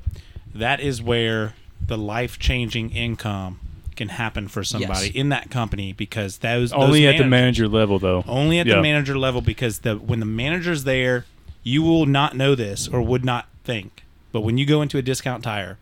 that 0.55 0.81
is 0.81 1.03
where 1.03 1.55
the 1.87 1.99
life 1.99 2.39
changing 2.39 2.91
income 2.91 3.59
can 3.97 4.09
happen 4.09 4.49
for 4.49 4.65
somebody 4.65 5.07
Yes. 5.07 5.15
in 5.15 5.29
that 5.29 5.51
company 5.51 5.93
because 5.93 6.39
those 6.39 6.73
Only 6.73 7.05
those 7.05 7.15
at 7.15 7.19
the 7.19 7.29
manager 7.29 7.69
level, 7.69 7.99
though. 7.99 8.25
only 8.27 8.59
at 8.59 8.67
the 8.67 8.81
manager 8.81 9.17
level 9.19 9.41
because 9.41 9.81
the 9.81 9.97
when 9.97 10.19
the 10.21 10.27
manager's 10.27 10.85
there, 10.85 11.27
you 11.63 11.83
will 11.83 12.07
not 12.07 12.37
know 12.37 12.55
this 12.55 12.89
or 12.89 13.01
would 13.03 13.25
not 13.25 13.47
think. 13.65 14.03
But 14.33 14.41
when 14.41 14.59
you 14.59 14.67
go 14.67 14.83
into 14.83 14.99
a 14.99 15.03
discount 15.03 15.45
tire, 15.45 15.79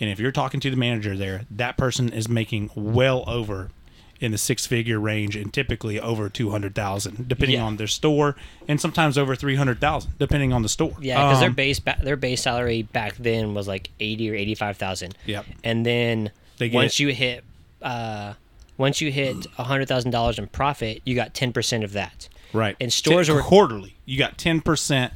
and 0.00 0.08
if 0.10 0.18
you're 0.20 0.32
talking 0.32 0.60
to 0.60 0.70
the 0.70 0.76
manager 0.76 1.16
there, 1.16 1.42
that 1.50 1.76
person 1.76 2.08
is 2.12 2.28
making 2.28 2.70
well 2.74 3.24
over 3.26 3.70
in 4.20 4.32
the 4.32 4.38
six 4.38 4.66
figure 4.66 4.98
range 4.98 5.36
and 5.36 5.52
typically 5.54 6.00
over 6.00 6.28
two 6.28 6.50
hundred 6.50 6.74
thousand, 6.74 7.28
depending 7.28 7.56
Yeah. 7.58 7.64
on 7.64 7.76
their 7.76 7.86
store, 7.86 8.34
and 8.66 8.80
sometimes 8.80 9.16
over 9.16 9.36
three 9.36 9.54
hundred 9.54 9.80
thousand, 9.80 10.18
depending 10.18 10.52
on 10.52 10.62
the 10.62 10.68
store. 10.68 10.94
Yeah, 11.00 11.24
because 11.26 11.38
their 11.40 11.50
Um, 11.50 11.54
base 11.54 11.78
ba- 11.78 11.98
their 12.02 12.16
base 12.16 12.42
salary 12.42 12.82
back 12.82 13.14
then 13.16 13.54
was 13.54 13.68
like 13.68 13.90
eighty 14.00 14.28
or 14.30 14.34
eighty 14.34 14.54
five 14.56 14.76
thousand. 14.76 15.14
Yep. 15.26 15.46
And 15.62 15.86
then 15.86 16.30
They 16.58 16.68
get- 16.68 16.74
once 16.74 16.98
you 16.98 17.08
hit 17.14 17.44
uh, 17.80 18.34
once 18.76 19.00
you 19.00 19.12
hit 19.12 19.46
hundred 19.56 19.86
thousand 19.86 20.10
dollars 20.10 20.36
in 20.38 20.48
profit, 20.48 21.00
you 21.04 21.14
got 21.14 21.32
ten 21.32 21.52
percent 21.52 21.84
of 21.84 21.92
that. 21.92 22.28
right. 22.52 22.76
and 22.80 22.92
stores 22.92 23.28
T- 23.28 23.32
are- 23.34 23.40
quarterly. 23.42 23.94
You 24.04 24.18
got 24.18 24.36
ten 24.38 24.60
percent 24.60 25.12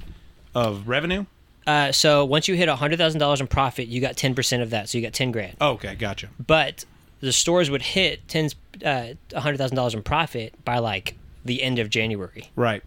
of 0.55 0.87
revenue. 0.87 1.25
Uh, 1.67 1.93
so 1.93 2.25
once 2.25 2.49
you 2.49 2.55
hit 2.55 2.69
hundred 2.69 2.99
thousand 2.99 3.21
dollars 3.21 3.41
in 3.41 3.47
profit, 3.47 3.89
you 3.89 4.01
got 4.01 4.17
ten 4.17 4.35
percent 4.35 4.63
of 4.63 4.71
that. 4.71 4.89
So 4.89 4.99
you 4.99 5.05
got 5.05 5.13
ten 5.13 5.31
grand. 5.31 5.57
Oh, 5.61 5.73
okay, 5.73 5.95
gotcha. 5.95 6.29
but 6.45 6.85
the 7.21 7.33
stores 7.33 7.71
would 7.71 7.83
hit 7.83 8.27
tens 8.29 8.55
uh, 8.85 9.09
hundred 9.37 9.59
thousand 9.59 9.77
dollars 9.77 9.95
in 9.95 10.03
profit 10.03 10.55
by 10.65 10.79
like 10.79 11.15
the 11.45 11.63
end 11.63 11.79
of 11.79 11.89
January. 11.91 12.51
Right. 12.57 12.83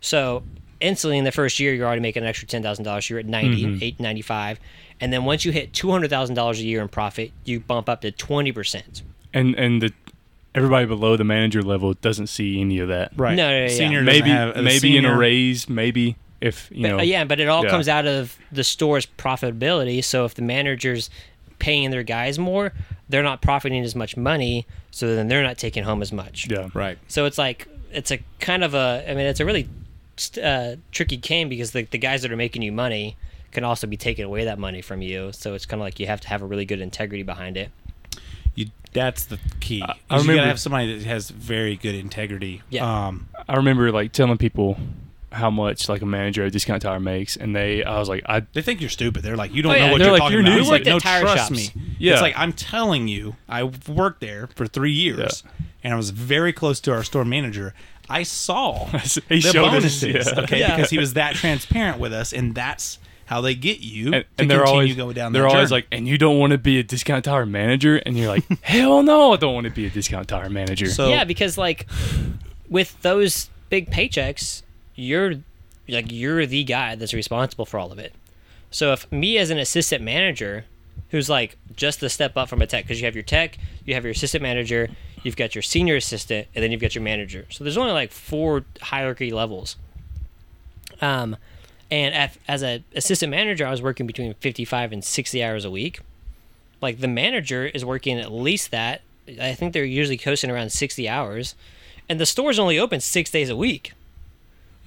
So 0.00 0.42
instantly 0.80 1.18
in 1.18 1.24
the 1.24 1.32
first 1.32 1.58
year, 1.58 1.72
you're 1.74 1.86
already 1.86 2.02
making 2.02 2.22
an 2.22 2.28
extra 2.28 2.46
ten 2.46 2.62
thousand 2.62 2.84
dollars. 2.84 3.08
You're 3.08 3.18
at 3.18 3.26
ninety, 3.26 3.64
Mhm. 3.64 3.82
eight 3.82 3.98
ninety 3.98 4.22
five, 4.22 4.60
and 5.00 5.12
then 5.12 5.24
once 5.24 5.44
you 5.44 5.52
hit 5.52 5.72
two 5.72 5.90
hundred 5.90 6.10
thousand 6.10 6.34
dollars 6.34 6.60
a 6.60 6.64
year 6.64 6.82
in 6.82 6.88
profit, 6.88 7.32
you 7.44 7.60
bump 7.60 7.88
up 7.88 8.02
to 8.02 8.10
twenty 8.10 8.52
percent. 8.52 9.02
And 9.32 9.54
and 9.54 9.80
the 9.82 9.92
everybody 10.54 10.86
below 10.86 11.16
the 11.16 11.24
manager 11.24 11.62
level 11.62 11.94
doesn't 11.94 12.26
see 12.26 12.60
any 12.60 12.78
of 12.78 12.88
that. 12.88 13.12
Right. 13.16 13.36
No, 13.36 13.48
no, 13.50 13.62
yeah. 13.62 13.68
Senior 13.68 14.04
doesn't 14.04 14.20
Maybe 14.20 14.30
have- 14.30 14.54
the 14.54 14.62
maybe 14.62 14.96
in 14.96 15.04
a 15.04 15.16
raise, 15.16 15.68
maybe 15.68 16.16
if 16.40 16.68
you 16.70 16.82
But, 16.82 16.88
know. 16.88 16.98
uh, 16.98 17.02
yeah, 17.02 17.24
but 17.24 17.40
it 17.40 17.48
all 17.48 17.64
yeah. 17.64 17.70
comes 17.70 17.88
out 17.88 18.06
of 18.06 18.36
the 18.52 18.64
store's 18.64 19.06
profitability. 19.06 20.02
So 20.04 20.24
if 20.24 20.34
the 20.34 20.42
manager's 20.42 21.10
paying 21.58 21.90
their 21.90 22.02
guys 22.04 22.38
more, 22.38 22.72
they're 23.08 23.22
not 23.22 23.42
profiting 23.42 23.82
as 23.82 23.94
much 23.96 24.16
money, 24.16 24.66
so 24.90 25.14
then 25.14 25.28
they're 25.28 25.42
not 25.42 25.58
taking 25.58 25.82
home 25.84 26.02
as 26.02 26.12
much. 26.12 26.48
Yeah. 26.50 26.68
Right. 26.74 26.98
So 27.08 27.24
it's 27.24 27.38
like 27.38 27.66
it's 27.90 28.10
a 28.10 28.18
kind 28.40 28.62
of 28.62 28.74
a. 28.74 29.04
I 29.08 29.14
mean, 29.14 29.26
it's 29.26 29.40
a 29.40 29.44
really 29.44 29.68
uh, 30.42 30.76
tricky 30.92 31.16
game 31.16 31.48
because 31.48 31.72
the 31.72 31.82
the 31.84 31.98
guys 31.98 32.22
that 32.22 32.30
are 32.32 32.36
making 32.36 32.62
you 32.62 32.72
money 32.72 33.16
can 33.50 33.64
also 33.64 33.86
be 33.86 33.96
taking 33.96 34.24
away 34.24 34.44
that 34.44 34.58
money 34.58 34.82
from 34.82 35.00
you. 35.02 35.32
So 35.32 35.54
it's 35.54 35.64
kind 35.66 35.80
of 35.80 35.84
like 35.84 35.98
you 35.98 36.06
have 36.06 36.20
to 36.20 36.28
have 36.28 36.42
a 36.42 36.46
really 36.46 36.64
good 36.66 36.80
integrity 36.80 37.22
behind 37.22 37.56
it. 37.56 37.70
You, 38.54 38.66
that's 38.92 39.24
the 39.24 39.38
key. 39.60 39.82
I- 39.82 39.92
is 39.92 39.96
I 40.10 40.14
you 40.16 40.20
remember- 40.22 40.34
gotta 40.40 40.48
have 40.48 40.60
somebody 40.60 40.98
that 40.98 41.06
has 41.06 41.30
very 41.30 41.76
good 41.76 41.94
integrity. 41.94 42.62
Yeah. 42.68 43.06
Um, 43.06 43.28
I 43.48 43.56
remember 43.56 43.90
like 43.90 44.12
telling 44.12 44.36
people 44.36 44.76
how 45.32 45.50
much 45.50 45.88
like 45.88 46.02
a 46.02 46.06
manager 46.06 46.44
at 46.44 46.52
Discount 46.52 46.82
Tire 46.82 47.00
makes, 47.00 47.36
and 47.36 47.54
they 47.54 47.84
I 47.84 47.98
was 47.98 48.08
like 48.08 48.22
I 48.26 48.40
they 48.52 48.62
think 48.62 48.80
you're 48.80 48.90
stupid. 48.90 49.22
They're 49.22 49.36
like, 49.36 49.52
you 49.54 49.62
don't 49.62 49.72
Oh, 49.72 49.78
know 49.78 49.84
yeah, 49.86 49.90
what 49.92 49.98
they're 49.98 50.06
you're 50.06 50.12
like, 50.12 50.20
talking 50.22 50.32
"You're 50.32 50.40
about. 50.42 50.52
new." 50.54 50.58
It's 50.60 50.66
You 50.66 50.72
like, 50.72 50.84
no, 50.86 50.98
tire 50.98 51.20
trust 51.22 51.36
shops. 51.36 51.74
me. 51.74 51.82
Yeah. 51.98 52.12
It's 52.14 52.22
like 52.22 52.34
I'm 52.36 52.52
telling 52.52 53.08
you, 53.08 53.36
I 53.48 53.64
worked 53.64 54.20
there 54.20 54.48
for 54.54 54.66
three 54.66 54.92
years, 54.92 55.42
and 55.84 55.92
I 55.92 55.96
was 55.96 56.10
very 56.10 56.52
close 56.52 56.80
to 56.80 56.92
our 56.92 57.02
store 57.04 57.24
manager. 57.24 57.74
I 58.10 58.22
saw 58.22 58.86
he 59.28 59.40
the 59.40 59.40
showed 59.40 59.64
us, 59.66 59.72
bonuses, 59.74 60.26
yeah. 60.34 60.40
okay, 60.42 60.60
Yeah. 60.60 60.76
because 60.76 60.90
he 60.90 60.98
was 60.98 61.12
that 61.14 61.34
transparent 61.34 61.98
with 61.98 62.12
us, 62.14 62.32
and 62.32 62.54
that's 62.54 62.98
how 63.26 63.42
they 63.42 63.54
get 63.54 63.80
you 63.80 64.06
and, 64.14 64.24
to 64.24 64.24
and 64.38 64.50
they're 64.50 64.60
continue 64.60 64.72
always 64.80 64.96
going 64.96 65.14
down. 65.14 65.32
they're 65.34 65.46
always 65.46 65.68
journey. 65.68 65.82
like, 65.82 65.86
and 65.92 66.08
you 66.08 66.16
don't 66.16 66.38
want 66.38 66.52
to 66.52 66.56
be 66.58 66.78
a 66.78 66.82
Discount 66.82 67.26
Tire 67.26 67.44
manager, 67.44 67.96
and 67.98 68.16
you're 68.16 68.28
like, 68.28 68.44
hell 68.62 69.02
no, 69.02 69.34
I 69.34 69.36
don't 69.36 69.52
want 69.52 69.64
to 69.66 69.70
be 69.70 69.84
a 69.84 69.90
Discount 69.90 70.26
Tire 70.28 70.48
manager. 70.48 70.86
So- 70.86 71.10
yeah, 71.10 71.24
because 71.24 71.58
like 71.58 71.86
with 72.70 73.00
those 73.02 73.50
big 73.68 73.90
paychecks, 73.90 74.62
you're 74.98 75.34
like 75.88 76.10
you're 76.10 76.44
the 76.44 76.64
guy 76.64 76.94
that's 76.96 77.14
responsible 77.14 77.64
for 77.64 77.78
all 77.78 77.92
of 77.92 77.98
it. 77.98 78.12
So 78.70 78.92
if 78.92 79.10
me 79.10 79.38
as 79.38 79.50
an 79.50 79.58
assistant 79.58 80.02
manager, 80.02 80.64
who's 81.10 81.30
like 81.30 81.56
just 81.74 82.00
the 82.00 82.10
step 82.10 82.36
up 82.36 82.48
from 82.48 82.60
a 82.60 82.66
tech, 82.66 82.84
because 82.84 83.00
you 83.00 83.06
have 83.06 83.14
your 83.14 83.24
tech, 83.24 83.56
you 83.84 83.94
have 83.94 84.04
your 84.04 84.10
assistant 84.10 84.42
manager, 84.42 84.90
you've 85.22 85.36
got 85.36 85.54
your 85.54 85.62
senior 85.62 85.96
assistant, 85.96 86.48
and 86.54 86.62
then 86.62 86.70
you've 86.70 86.80
got 86.80 86.94
your 86.94 87.02
manager. 87.02 87.46
So 87.50 87.64
there's 87.64 87.76
only 87.76 87.92
like 87.92 88.10
four 88.10 88.64
hierarchy 88.82 89.30
levels. 89.30 89.76
Um, 91.00 91.36
and 91.90 92.14
af 92.14 92.38
as 92.46 92.62
a 92.62 92.82
assistant 92.94 93.30
manager, 93.30 93.66
I 93.66 93.70
was 93.70 93.80
working 93.80 94.06
between 94.06 94.34
55 94.34 94.92
and 94.92 95.02
60 95.02 95.42
hours 95.42 95.64
a 95.64 95.70
week. 95.70 96.00
Like 96.82 97.00
the 97.00 97.08
manager 97.08 97.66
is 97.66 97.84
working 97.84 98.18
at 98.18 98.30
least 98.30 98.70
that. 98.72 99.00
I 99.40 99.52
think 99.54 99.72
they're 99.72 99.84
usually 99.84 100.18
coasting 100.18 100.50
around 100.50 100.70
60 100.70 101.08
hours, 101.08 101.54
and 102.08 102.18
the 102.18 102.26
store's 102.26 102.58
only 102.58 102.78
open 102.78 103.00
six 103.00 103.30
days 103.30 103.48
a 103.48 103.56
week. 103.56 103.92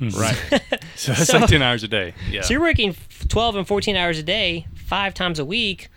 Right. 0.02 0.36
so 0.96 1.14
that's 1.14 1.28
so- 1.28 1.40
like 1.40 1.50
ten 1.50 1.62
hours 1.62 1.84
a 1.84 1.88
day. 1.88 2.14
Yeah. 2.30 2.42
So 2.42 2.54
you're 2.54 2.62
working 2.62 2.96
12 3.30 3.56
and 3.56 3.68
14 3.68 3.96
hours 3.96 4.18
a 4.20 4.24
day, 4.24 4.68
five 4.76 5.14
times 5.14 5.40
a 5.40 5.46
week, 5.46 5.90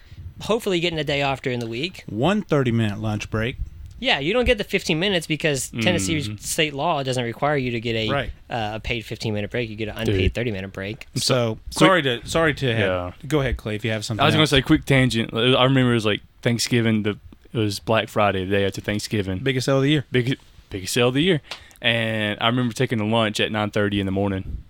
hopefully 0.42 0.80
getting 0.80 0.98
a 0.98 1.04
day 1.04 1.22
off 1.22 1.42
during 1.42 1.58
the 1.60 1.66
week. 1.66 2.04
One 2.06 2.42
30 2.42 2.70
minute 2.72 2.98
lunch 3.00 3.30
break. 3.30 3.56
Yeah, 4.00 4.18
you 4.18 4.32
don't 4.34 4.44
get 4.44 4.58
the 4.58 4.64
15 4.64 4.98
minutes 4.98 5.26
because 5.26 5.70
Tennessee 5.70 6.18
Mhm. 6.18 6.38
state 6.40 6.74
law 6.74 7.02
doesn't 7.02 7.24
require 7.24 7.56
you 7.56 7.70
to 7.70 7.80
get 7.80 7.94
a 7.94 8.10
Right. 8.10 8.30
uh, 8.50 8.72
a 8.74 8.80
paid 8.80 9.04
15 9.06 9.32
minute 9.32 9.50
break. 9.50 9.70
You 9.70 9.76
get 9.76 9.88
an 9.88 9.96
unpaid 9.96 10.18
Dude. 10.18 10.34
30 10.34 10.50
minute 10.50 10.72
break. 10.72 11.06
So 11.14 11.58
sorry 11.70 12.02
to 12.02 12.20
sorry 12.26 12.52
to 12.54 12.66
have, 12.74 12.78
Yeah. 12.78 13.12
go 13.28 13.40
ahead, 13.40 13.56
Clay, 13.56 13.76
if 13.76 13.84
you 13.84 13.92
have 13.92 14.04
something. 14.04 14.22
I 14.22 14.26
was 14.26 14.34
gonna 14.34 14.46
say 14.48 14.60
quick 14.60 14.84
tangent. 14.84 15.32
I 15.32 15.62
remember 15.64 15.92
it 15.92 15.94
was 15.94 16.04
like 16.04 16.20
Thanksgiving. 16.42 17.04
The 17.04 17.16
it 17.52 17.58
was 17.58 17.78
Black 17.78 18.08
Friday, 18.08 18.44
the 18.44 18.50
day 18.50 18.66
after 18.66 18.80
Thanksgiving. 18.80 19.38
biggest 19.38 19.64
sale 19.66 19.76
of 19.76 19.84
the 19.84 19.90
year. 19.90 20.04
Big 20.12 20.36
biggest 20.70 20.92
sale 20.92 21.08
of 21.08 21.14
the 21.14 21.22
year. 21.22 21.40
And 21.82 22.38
I 22.40 22.46
remember 22.48 22.74
taking 22.74 22.98
the 22.98 23.04
lunch 23.04 23.40
at 23.40 23.50
nine 23.52 23.70
thirty 23.70 24.00
in 24.00 24.06
the 24.06 24.12
morning. 24.12 24.64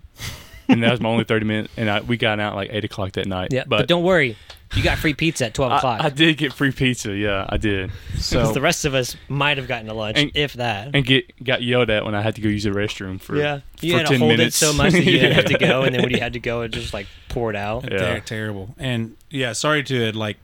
and 0.67 0.81
that 0.83 0.91
was 0.91 0.99
my 1.01 1.09
only 1.09 1.23
thirty 1.25 1.45
minutes. 1.45 1.73
And 1.77 1.89
I, 1.89 2.01
we 2.01 2.17
got 2.17 2.39
out 2.39 2.55
like 2.55 2.69
eight 2.71 2.83
o'clock 2.85 3.13
that 3.13 3.27
night. 3.27 3.49
Yeah, 3.51 3.63
but, 3.67 3.79
but, 3.79 3.87
don't 3.87 4.03
worry, 4.03 4.35
you 4.75 4.83
got 4.83 4.97
free 4.97 5.13
pizza 5.13 5.45
at 5.45 5.53
12 5.53 5.71
o'clock. 5.73 6.01
I, 6.01 6.05
I 6.07 6.09
did 6.09 6.37
get 6.37 6.51
free 6.51 6.71
pizza. 6.71 7.13
Yeah, 7.15 7.45
I 7.47 7.57
did. 7.57 7.91
So 8.17 8.41
'Cause 8.41 8.53
the 8.53 8.61
rest 8.61 8.83
of 8.83 8.93
us 8.95 9.15
might 9.29 9.57
have 9.57 9.67
gotten 9.67 9.87
a 9.89 9.93
lunch, 9.93 10.17
And- 10.17 10.31
if 10.33 10.53
that. 10.53 10.89
And 10.93 11.05
get 11.05 11.31
got 11.43 11.61
yelled 11.61 11.89
at 11.89 12.03
when 12.03 12.15
I 12.15 12.21
had 12.21 12.35
to 12.35 12.41
go 12.41 12.49
use 12.49 12.63
the 12.63 12.71
restroom 12.71 13.21
for 13.21 13.35
yeah, 13.37 13.61
you 13.79 13.93
for 13.93 13.97
had 13.99 14.07
to 14.07 14.17
hold 14.17 14.31
minutes. 14.31 14.61
it 14.61 14.65
so 14.65 14.73
much 14.73 14.91
that 14.93 15.03
you 15.05 15.11
didn't 15.19 15.33
have 15.33 15.45
to 15.45 15.57
go, 15.57 15.83
and 15.83 15.93
then 15.95 16.01
when 16.01 16.11
you 16.11 16.19
had 16.19 16.33
to 16.33 16.39
go, 16.39 16.61
it 16.63 16.69
just 16.69 16.93
like 16.93 17.07
poured 17.29 17.55
out. 17.55 17.83
Yeah. 17.83 17.97
They're 17.99 18.19
terrible. 18.19 18.73
And 18.77 19.15
yeah, 19.29 19.53
sorry 19.53 19.83
to 19.83 20.01
had 20.07 20.15
like 20.15 20.37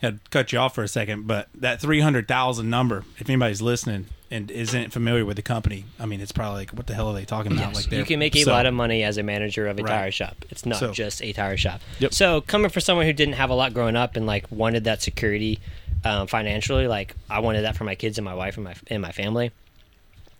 had 0.00 0.18
cut 0.30 0.50
you 0.52 0.58
off 0.58 0.74
for 0.74 0.82
a 0.82 0.88
second, 0.88 1.26
but 1.28 1.48
that 1.54 1.80
three 1.80 2.00
hundred 2.00 2.26
thousand 2.26 2.68
number, 2.70 3.04
if 3.18 3.28
anybody's 3.28 3.62
listening 3.62 4.06
and 4.32 4.50
isn't 4.50 4.90
familiar 4.92 5.24
with 5.24 5.36
the 5.36 5.42
company, 5.42 5.84
I 6.00 6.06
mean, 6.06 6.20
it's 6.20 6.32
probably 6.32 6.60
like, 6.62 6.70
what 6.70 6.86
the 6.86 6.94
hell 6.94 7.08
are 7.08 7.14
they 7.14 7.24
talking 7.24 7.52
about? 7.52 7.74
Like, 7.74 7.90
you 7.92 8.04
can 8.04 8.18
make 8.18 8.34
a 8.34 8.42
so- 8.42 8.50
lot 8.50 8.66
of 8.66 8.74
money 8.74 9.02
as 9.04 9.18
a 9.18 9.22
manager 9.22 9.66
of 9.68 9.78
a 9.78 9.82
Right. 9.82 9.90
tire 9.90 10.10
shop. 10.10 10.44
It's 10.50 10.64
not 10.66 10.78
So- 10.80 10.92
just 10.92 11.22
a 11.22 11.32
tire 11.32 11.56
shop. 11.56 11.80
Yep. 12.00 12.14
So 12.14 12.40
coming 12.40 12.70
from 12.70 12.80
someone 12.82 13.06
who 13.06 13.12
didn't 13.12 13.34
have 13.34 13.50
a 13.50 13.54
lot 13.54 13.74
growing 13.74 13.94
up 13.96 14.16
and 14.16 14.26
like 14.26 14.50
wanted 14.50 14.84
that 14.84 15.02
security 15.02 15.60
um, 16.04 16.26
financially, 16.26 16.88
like 16.88 17.14
I 17.30 17.38
wanted 17.38 17.62
that 17.62 17.76
for 17.76 17.84
my 17.84 17.94
kids 17.94 18.18
and 18.18 18.24
my 18.24 18.34
wife 18.34 18.56
and 18.56 18.64
my 18.64 18.74
and 18.88 19.00
my 19.00 19.12
family. 19.12 19.52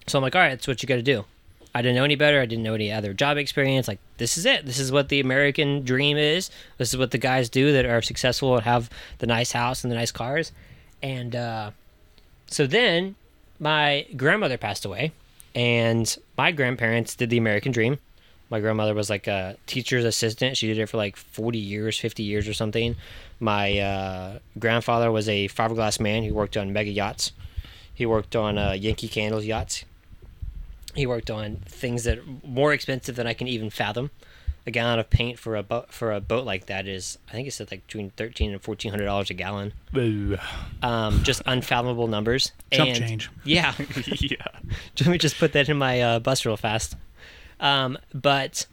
So 0.08 0.18
I'm 0.18 0.22
like, 0.22 0.34
all 0.34 0.42
right, 0.42 0.50
that's 0.50 0.66
what 0.66 0.82
you 0.82 0.86
got 0.88 0.96
to 0.96 1.02
do. 1.02 1.24
I 1.74 1.80
didn't 1.82 1.94
know 1.94 2.04
any 2.04 2.16
better. 2.16 2.40
I 2.40 2.46
didn't 2.46 2.64
know 2.64 2.74
any 2.74 2.90
other 2.90 3.14
job 3.14 3.36
experience. 3.38 3.86
Like 3.88 4.00
this 4.16 4.36
is 4.36 4.44
it. 4.44 4.66
This 4.66 4.78
is 4.80 4.90
what 4.90 5.08
the 5.08 5.20
American 5.20 5.84
dream 5.84 6.16
is. 6.16 6.50
This 6.78 6.88
is 6.90 6.96
what 6.96 7.12
the 7.12 7.18
guys 7.18 7.48
do 7.48 7.72
that 7.72 7.84
are 7.86 8.02
successful 8.02 8.56
and 8.56 8.64
have 8.64 8.90
the 9.18 9.26
nice 9.26 9.52
house 9.52 9.84
and 9.84 9.90
the 9.90 9.96
nice 9.96 10.10
cars. 10.12 10.50
And 11.02 11.36
uh, 11.36 11.70
so 12.48 12.66
then 12.66 13.14
my 13.62 14.04
grandmother 14.16 14.58
passed 14.58 14.84
away, 14.84 15.12
and 15.54 16.18
my 16.36 16.50
grandparents 16.50 17.14
did 17.14 17.30
the 17.30 17.38
American 17.38 17.70
dream. 17.70 17.98
My 18.50 18.58
grandmother 18.58 18.92
was 18.92 19.08
like 19.08 19.28
a 19.28 19.56
teacher's 19.66 20.04
assistant. 20.04 20.56
She 20.56 20.66
did 20.66 20.78
it 20.78 20.88
for 20.88 20.96
like 20.96 21.16
40 21.16 21.58
years, 21.58 21.98
50 21.98 22.24
years 22.24 22.48
or 22.48 22.54
something. 22.54 22.96
My 23.38 23.78
uh, 23.78 24.38
grandfather 24.58 25.12
was 25.12 25.28
a 25.28 25.46
fiberglass 25.48 26.00
man 26.00 26.24
who 26.24 26.34
worked 26.34 26.56
on 26.56 26.72
mega 26.72 26.90
yachts. 26.90 27.32
He 27.94 28.04
worked 28.04 28.34
on 28.34 28.58
uh, 28.58 28.72
Yankee 28.72 29.08
Candles 29.08 29.44
yachts. 29.44 29.84
He 30.94 31.06
worked 31.06 31.30
on 31.30 31.56
things 31.64 32.02
that 32.04 32.18
more 32.44 32.72
expensive 32.72 33.14
than 33.14 33.28
I 33.28 33.32
can 33.32 33.46
even 33.46 33.70
fathom. 33.70 34.10
A 34.64 34.70
gallon 34.70 34.98
of 34.98 35.10
paint 35.10 35.38
for 35.38 35.56
a 35.56 35.62
boat 35.62 35.92
for 35.92 36.12
a 36.12 36.20
boat 36.20 36.44
like 36.44 36.66
that 36.66 36.86
is, 36.86 37.18
I 37.28 37.32
think 37.32 37.48
it's 37.48 37.58
like 37.58 37.86
between 37.86 38.10
thirteen 38.10 38.52
and 38.52 38.62
fourteen 38.62 38.90
hundred 38.90 39.06
dollars 39.06 39.30
a 39.30 39.34
gallon. 39.34 39.72
Um, 40.82 41.22
just 41.24 41.42
unfathomable 41.46 42.06
numbers. 42.06 42.52
Chump 42.70 42.90
and, 42.90 42.98
change. 42.98 43.30
Yeah, 43.44 43.74
yeah. 44.06 44.36
let 45.00 45.08
me 45.08 45.18
just 45.18 45.38
put 45.38 45.52
that 45.54 45.68
in 45.68 45.76
my 45.76 46.00
uh, 46.00 46.18
bus 46.20 46.46
real 46.46 46.56
fast. 46.56 46.96
Um, 47.58 47.98
but 48.14 48.66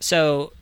so 0.00 0.52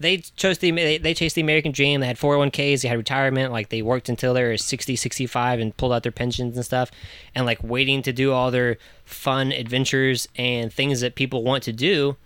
they 0.00 0.18
chose 0.18 0.58
the 0.58 0.70
they, 0.70 0.98
they 0.98 1.14
chased 1.14 1.34
the 1.34 1.40
American 1.40 1.72
dream. 1.72 2.00
They 2.00 2.06
had 2.06 2.18
401ks, 2.18 2.82
they 2.82 2.88
had 2.88 2.98
retirement, 2.98 3.52
like 3.52 3.68
they 3.68 3.82
worked 3.82 4.08
until 4.08 4.34
they 4.34 4.44
were 4.44 4.56
60, 4.56 4.96
65 4.96 5.60
and 5.60 5.76
pulled 5.76 5.92
out 5.92 6.02
their 6.02 6.12
pensions 6.12 6.56
and 6.56 6.64
stuff 6.64 6.90
and 7.34 7.44
like 7.46 7.62
waiting 7.62 8.02
to 8.02 8.12
do 8.12 8.32
all 8.32 8.50
their 8.50 8.78
fun 9.04 9.52
adventures 9.52 10.28
and 10.36 10.72
things 10.72 11.00
that 11.00 11.14
people 11.14 11.42
want 11.42 11.64
to 11.64 11.72
do. 11.72 12.16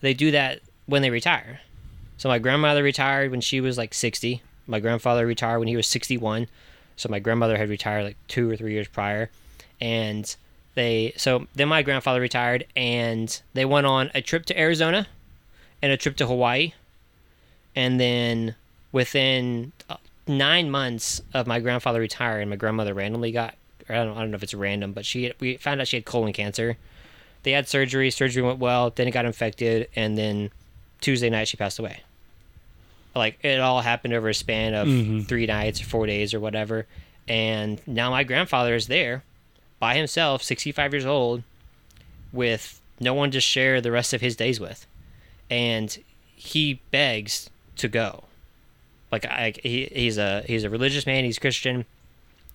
They 0.00 0.14
do 0.14 0.32
that 0.32 0.60
when 0.86 1.02
they 1.02 1.10
retire. 1.10 1.60
So 2.16 2.28
my 2.28 2.38
grandmother 2.38 2.82
retired 2.82 3.30
when 3.30 3.40
she 3.40 3.60
was 3.60 3.76
like 3.78 3.94
60. 3.94 4.42
My 4.66 4.80
grandfather 4.80 5.26
retired 5.26 5.58
when 5.58 5.68
he 5.68 5.76
was 5.76 5.86
61. 5.86 6.46
So 6.96 7.08
my 7.08 7.18
grandmother 7.18 7.56
had 7.56 7.68
retired 7.68 8.04
like 8.04 8.16
2 8.28 8.50
or 8.50 8.56
3 8.56 8.72
years 8.72 8.88
prior 8.88 9.30
and 9.80 10.36
they 10.74 11.12
so 11.16 11.46
then 11.54 11.68
my 11.68 11.82
grandfather 11.82 12.20
retired 12.20 12.64
and 12.76 13.42
they 13.52 13.64
went 13.64 13.86
on 13.86 14.10
a 14.14 14.22
trip 14.22 14.46
to 14.46 14.58
Arizona 14.58 15.08
and 15.82 15.90
a 15.90 15.96
trip 15.96 16.16
to 16.16 16.26
Hawaii 16.26 16.72
and 17.74 17.98
then 17.98 18.54
within 18.92 19.72
uh, 19.90 19.96
9 20.28 20.70
months 20.70 21.20
of 21.34 21.46
my 21.46 21.58
grandfather 21.58 22.00
retiring 22.00 22.48
my 22.48 22.56
grandmother 22.56 22.94
randomly 22.94 23.32
got 23.32 23.56
I 23.88 23.94
don't, 23.94 24.16
I 24.16 24.20
don't 24.20 24.30
know 24.30 24.36
if 24.36 24.42
it's 24.44 24.54
random 24.54 24.92
but 24.92 25.04
she 25.04 25.32
we 25.40 25.56
found 25.56 25.80
out 25.80 25.88
she 25.88 25.96
had 25.96 26.04
colon 26.04 26.32
cancer 26.32 26.76
they 27.42 27.50
had 27.52 27.68
surgery 27.68 28.10
surgery 28.10 28.42
went 28.42 28.60
well 28.60 28.90
then 28.90 29.08
it 29.08 29.10
got 29.10 29.24
infected 29.24 29.88
and 29.96 30.16
then 30.16 30.50
Tuesday 31.02 31.28
night 31.28 31.48
she 31.48 31.56
passed 31.58 31.78
away 31.78 32.00
like 33.14 33.38
it 33.44 33.60
all 33.60 33.82
happened 33.82 34.14
over 34.14 34.30
a 34.30 34.34
span 34.34 34.72
of 34.72 34.88
Mhm. 34.88 35.26
3 35.28 35.44
nights 35.46 35.82
or 35.82 35.84
4 35.84 36.06
days 36.06 36.32
or 36.32 36.40
whatever 36.40 36.86
and 37.28 37.80
now 37.86 38.08
my 38.10 38.24
grandfather 38.24 38.74
is 38.74 38.86
there 38.86 39.22
by 39.78 39.94
himself, 39.96 40.42
65 40.42 40.92
years 40.94 41.04
old, 41.04 41.42
with 42.32 42.80
no 43.00 43.14
one 43.14 43.30
to 43.32 43.40
share 43.40 43.80
the 43.80 43.90
rest 43.90 44.12
of 44.14 44.20
his 44.20 44.36
days 44.36 44.58
with. 44.60 44.86
And 45.50 45.98
he 46.36 46.80
begs 46.90 47.50
to 47.76 47.88
go. 47.88 48.24
Like 49.10 49.24
I, 49.26 49.52
he, 49.62 49.88
he's 49.92 50.18
a 50.18 50.42
he's 50.46 50.64
a 50.64 50.70
religious 50.70 51.04
man, 51.04 51.24
he's 51.24 51.38
Christian, 51.38 51.84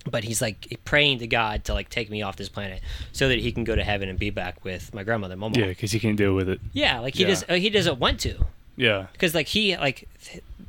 but 0.08 0.24
he's 0.24 0.42
like 0.42 0.80
praying 0.86 1.20
to 1.20 1.28
God 1.28 1.64
to 1.66 1.74
like 1.74 1.90
take 1.90 2.10
me 2.10 2.22
off 2.22 2.36
this 2.36 2.50
planet 2.50 2.82
so 3.12 3.28
that 3.30 3.40
he 3.40 3.52
can 3.52 3.64
go 3.64 3.76
to 3.76 3.84
heaven 3.84 4.10
and 4.10 4.18
be 4.20 4.30
back 4.30 4.64
with 4.66 4.94
my 4.94 5.04
grandmother, 5.04 5.36
Mama. 5.36 5.58
Yeah, 5.58 5.68
because 5.68 5.92
he 5.92 6.00
can't 6.00 6.18
deal 6.18 6.34
with 6.34 6.50
it. 6.50 6.60
Yeah, 6.74 7.00
like 7.00 7.16
he 7.16 7.24
Yeah. 7.24 7.30
does 7.30 7.46
uh, 7.50 7.54
he 7.56 7.70
doesn't 7.70 8.00
want 8.00 8.20
to 8.22 8.36
Yeah. 8.76 9.08
because 9.12 9.34
like 9.36 9.48
he 9.48 9.76
like 9.78 10.08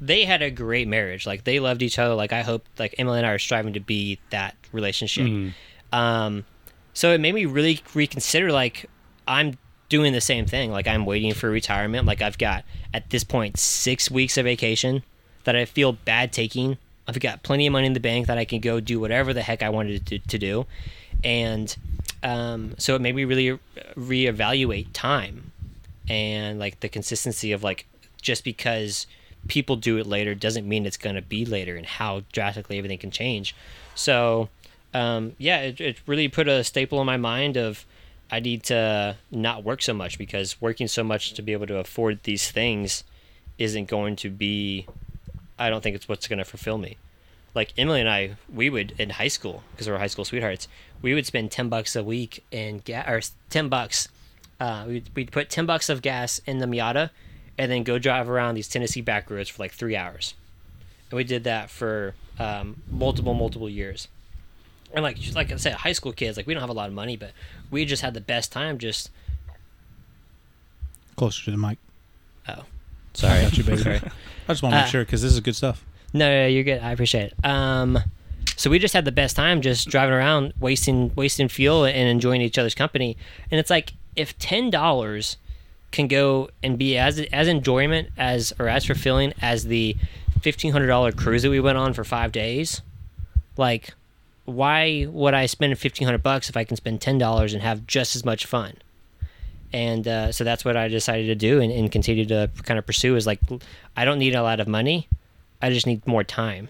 they 0.01 0.25
had 0.25 0.43
a 0.43 0.51
great 0.51 0.87
marriage 0.87 1.27
like 1.27 1.43
they 1.45 1.59
loved 1.59 1.83
each 1.83 1.99
other 1.99 2.15
like 2.15 2.33
i 2.33 2.43
hope 2.43 2.65
like 2.79 2.95
emily 2.99 3.19
and 3.19 3.27
i 3.27 3.31
are 3.31 3.39
striving 3.39 3.73
to 3.73 3.81
be 3.81 4.21
that 4.31 4.55
relationship 4.71 5.27
Mhm. 5.27 5.53
um 5.93 6.45
so 6.95 7.13
it 7.13 7.21
made 7.21 7.35
me 7.35 7.47
really 7.47 7.81
reconsider 7.95 8.53
like 8.53 8.87
i'm 9.27 9.59
doing 9.89 10.13
the 10.13 10.21
same 10.21 10.47
thing 10.47 10.71
like 10.71 10.87
i'm 10.87 11.05
waiting 11.05 11.35
for 11.35 11.51
retirement 11.51 12.07
like 12.07 12.23
i've 12.23 12.39
got 12.39 12.65
at 12.95 13.11
this 13.11 13.25
point 13.25 13.59
six 13.59 14.09
weeks 14.11 14.37
of 14.37 14.45
vacation 14.45 15.03
that 15.45 15.57
i 15.57 15.65
feel 15.65 15.93
bad 15.93 16.33
taking 16.33 16.79
i've 17.09 17.19
got 17.19 17.43
plenty 17.43 17.67
of 17.67 17.73
money 17.73 17.87
in 17.87 17.95
the 17.95 18.01
bank 18.01 18.27
that 18.27 18.39
i 18.39 18.45
can 18.45 18.61
go 18.61 18.79
do 18.79 19.01
whatever 19.01 19.33
the 19.35 19.43
heck 19.43 19.63
i 19.63 19.69
wanted 19.69 20.07
to, 20.07 20.19
to 20.19 20.39
do 20.39 20.67
and 21.25 21.77
um, 22.23 22.75
so 22.79 22.95
it 22.95 23.01
made 23.01 23.15
me 23.15 23.25
really 23.25 23.59
reevaluate 23.97 24.89
time 24.93 25.53
and 26.09 26.59
like 26.59 26.81
the 26.81 26.89
consistency 26.89 27.53
of 27.53 27.63
like 27.63 27.87
just 28.21 28.45
because 28.45 29.07
people 29.47 29.77
do 29.77 29.99
it 29.99 30.07
later 30.07 30.35
doesn't 30.35 30.69
mean 30.69 30.87
it's 30.87 30.97
going 30.97 31.17
to 31.17 31.23
be 31.23 31.45
later 31.45 31.77
and 31.77 31.87
how 31.87 32.23
drastically 32.33 32.79
everything 32.79 32.99
can 32.99 33.11
change. 33.11 33.55
So, 33.95 34.49
um, 34.95 35.35
yeah, 35.39 35.61
it, 35.61 35.81
it 35.81 35.97
really 36.07 36.29
put 36.29 36.49
a 36.49 36.65
staple 36.65 37.01
in 37.01 37.07
my 37.07 37.17
mind 37.17 37.57
of 37.57 37.85
I 38.31 38.41
need 38.41 38.65
to 38.65 39.17
not 39.31 39.65
work 39.65 39.81
so 39.83 39.95
much 39.95 40.19
because 40.19 40.61
working 40.61 40.89
so 40.89 41.05
much 41.05 41.35
to 41.35 41.43
be 41.43 41.53
able 41.53 41.67
to 41.69 41.79
afford 41.79 42.25
these 42.25 42.51
things 42.51 43.05
isn't 43.59 43.89
going 43.89 44.17
to 44.17 44.31
be, 44.31 44.87
I 45.59 45.71
don't 45.71 45.83
think 45.83 45.97
it's 45.97 46.09
what's 46.09 46.29
going 46.29 46.39
to 46.39 46.45
fulfill 46.45 46.79
me. 46.79 46.97
Like 47.55 47.73
Emily 47.77 48.01
and 48.01 48.09
I, 48.09 48.37
we 48.53 48.71
would 48.71 48.95
in 48.99 49.11
high 49.11 49.29
school 49.29 49.63
because 49.73 49.87
we 49.87 49.93
were 49.93 49.99
high 49.99 50.07
school 50.07 50.25
sweethearts. 50.25 50.69
We 51.03 51.15
would 51.15 51.27
spend 51.27 51.51
ten 51.51 51.69
bucks 51.69 51.97
a 51.97 52.05
week 52.05 52.45
in 52.51 52.79
gas, 52.79 53.09
or 53.09 53.21
ten 53.51 53.69
bucks. 53.69 54.09
Uh, 54.61 54.85
we'd, 54.87 55.11
we'd 55.15 55.33
put 55.33 55.51
ten 55.51 55.67
bucks 55.67 55.89
of 55.89 56.03
gas 56.03 56.41
in 56.47 56.59
the 56.59 56.67
Miata, 56.67 57.11
and 57.57 57.71
then 57.71 57.83
go 57.83 57.99
drive 57.99 58.29
around 58.29 58.55
these 58.55 58.69
Tennessee 58.69 59.01
back 59.01 59.31
roads 59.31 59.49
for 59.49 59.63
like 59.63 59.73
three 59.73 59.97
hours. 59.97 60.35
And 61.11 61.17
we 61.17 61.25
did 61.25 61.45
that 61.45 61.71
for 61.71 62.15
um, 62.39 62.83
multiple, 62.91 63.35
multiple 63.35 63.69
years. 63.69 64.09
And 64.93 65.03
like, 65.03 65.19
like 65.35 65.53
I 65.53 65.57
said, 65.57 65.75
high 65.75 65.93
school 65.93 66.13
kids, 66.13 66.37
like 66.37 66.47
we 66.47 66.55
don't 66.55 66.61
have 66.61 66.71
a 66.71 66.75
lot 66.75 66.89
of 66.89 66.95
money, 66.95 67.17
but 67.17 67.33
we 67.71 67.85
just 67.85 68.03
had 68.03 68.15
the 68.15 68.21
best 68.21 68.53
time. 68.53 68.79
Just 68.79 69.11
Closer 71.17 71.47
to 71.47 71.51
the 71.51 71.57
mic. 71.57 71.79
oh, 72.49 72.65
sorry, 73.15 73.39
I 73.41 73.43
got 73.45 73.59
you, 73.59 73.65
baby. 73.65 73.77
Sorry. 73.83 73.97
I 73.97 74.53
just 74.53 74.63
want 74.63 74.73
to 74.73 74.79
make 74.79 74.85
Uh, 74.87 74.89
sure 74.89 75.05
because 75.05 75.23
this 75.23 75.33
is 75.33 75.41
good 75.41 75.57
stuff. 75.57 75.85
No, 76.15 76.29
no, 76.29 76.47
you're 76.47 76.65
good. 76.65 76.81
I 76.81 76.93
appreciate 76.93 77.33
it. 77.33 77.45
Um, 77.45 77.99
so 78.57 78.71
we 78.71 78.79
just 78.79 78.95
had 78.95 79.05
the 79.05 79.13
best 79.13 79.37
time 79.37 79.61
just 79.61 79.89
driving 79.89 80.15
around, 80.15 80.55
wasting 80.59 81.13
wasting 81.15 81.49
fuel 81.49 81.85
and 81.85 82.09
enjoying 82.09 82.41
each 82.41 82.59
other's 82.59 82.75
company. 82.75 83.17
And 83.51 83.61
it's 83.61 83.71
like 83.71 83.93
if 84.17 84.37
ten 84.39 84.71
dollars 84.71 85.37
can 85.91 86.09
go 86.09 86.49
and 86.63 86.79
be 86.79 86.97
as 86.99 87.21
as 87.33 87.47
enjoyment 87.49 88.09
as 88.17 88.53
or 88.59 88.69
as 88.69 88.85
fulfilling 88.87 89.33
as 89.43 89.65
the 89.65 89.97
fifteen 90.41 90.73
hundred 90.73 90.87
dollar 90.89 91.13
cruise 91.13 91.43
that 91.43 91.51
we 91.51 91.61
went 91.61 91.77
on 91.79 91.93
for 91.93 92.05
five 92.05 92.33
days, 92.33 92.81
like 93.57 93.95
why 94.45 95.07
would 95.11 95.35
I 95.35 95.45
spend 95.47 95.79
fifteen 95.79 96.07
hundred 96.07 96.23
bucks 96.23 96.49
if 96.49 96.57
I 96.57 96.65
can 96.65 96.77
spend 96.77 97.01
ten 97.03 97.19
dollars 97.19 97.53
and 97.53 97.63
have 97.63 97.87
just 97.87 98.17
as 98.17 98.25
much 98.25 98.47
fun? 98.47 98.75
And 99.73 100.09
uh, 100.09 100.33
so 100.33 100.45
that's 100.45 100.65
what 100.65 100.77
I 100.77 100.89
decided 100.89 101.27
to 101.27 101.35
do 101.35 101.61
and, 101.61 101.71
and 101.71 101.93
continue 101.93 102.25
to 102.27 102.51
kind 102.63 102.79
of 102.79 102.87
pursue 102.87 103.17
is 103.17 103.27
like 103.27 103.41
I 103.97 104.05
don't 104.05 104.19
need 104.19 104.35
a 104.35 104.43
lot 104.43 104.61
of 104.61 104.69
money. 104.69 105.09
I 105.61 105.71
just 105.71 105.87
need 105.87 106.07
more 106.07 106.25
time. 106.25 106.69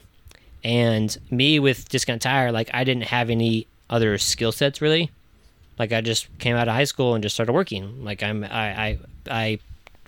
And 0.64 1.16
me 1.30 1.58
with 1.60 1.88
Discount 1.88 2.22
Tire, 2.22 2.50
like 2.50 2.70
I 2.74 2.84
didn't 2.84 3.04
have 3.04 3.30
any 3.30 3.66
other 3.88 4.18
skill 4.18 4.52
sets 4.52 4.80
really. 4.80 5.10
Like 5.78 5.92
I 5.92 6.00
just 6.00 6.26
came 6.38 6.56
out 6.56 6.66
of 6.68 6.74
high 6.74 6.84
school 6.84 7.14
and 7.14 7.22
just 7.22 7.34
started 7.36 7.52
working. 7.52 8.04
Like 8.04 8.22
I'm 8.22 8.42
I 8.44 8.98
I, 9.30 9.58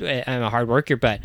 I 0.02 0.22
I'm 0.26 0.42
a 0.42 0.50
hard 0.50 0.68
worker, 0.68 0.96
but 0.96 1.20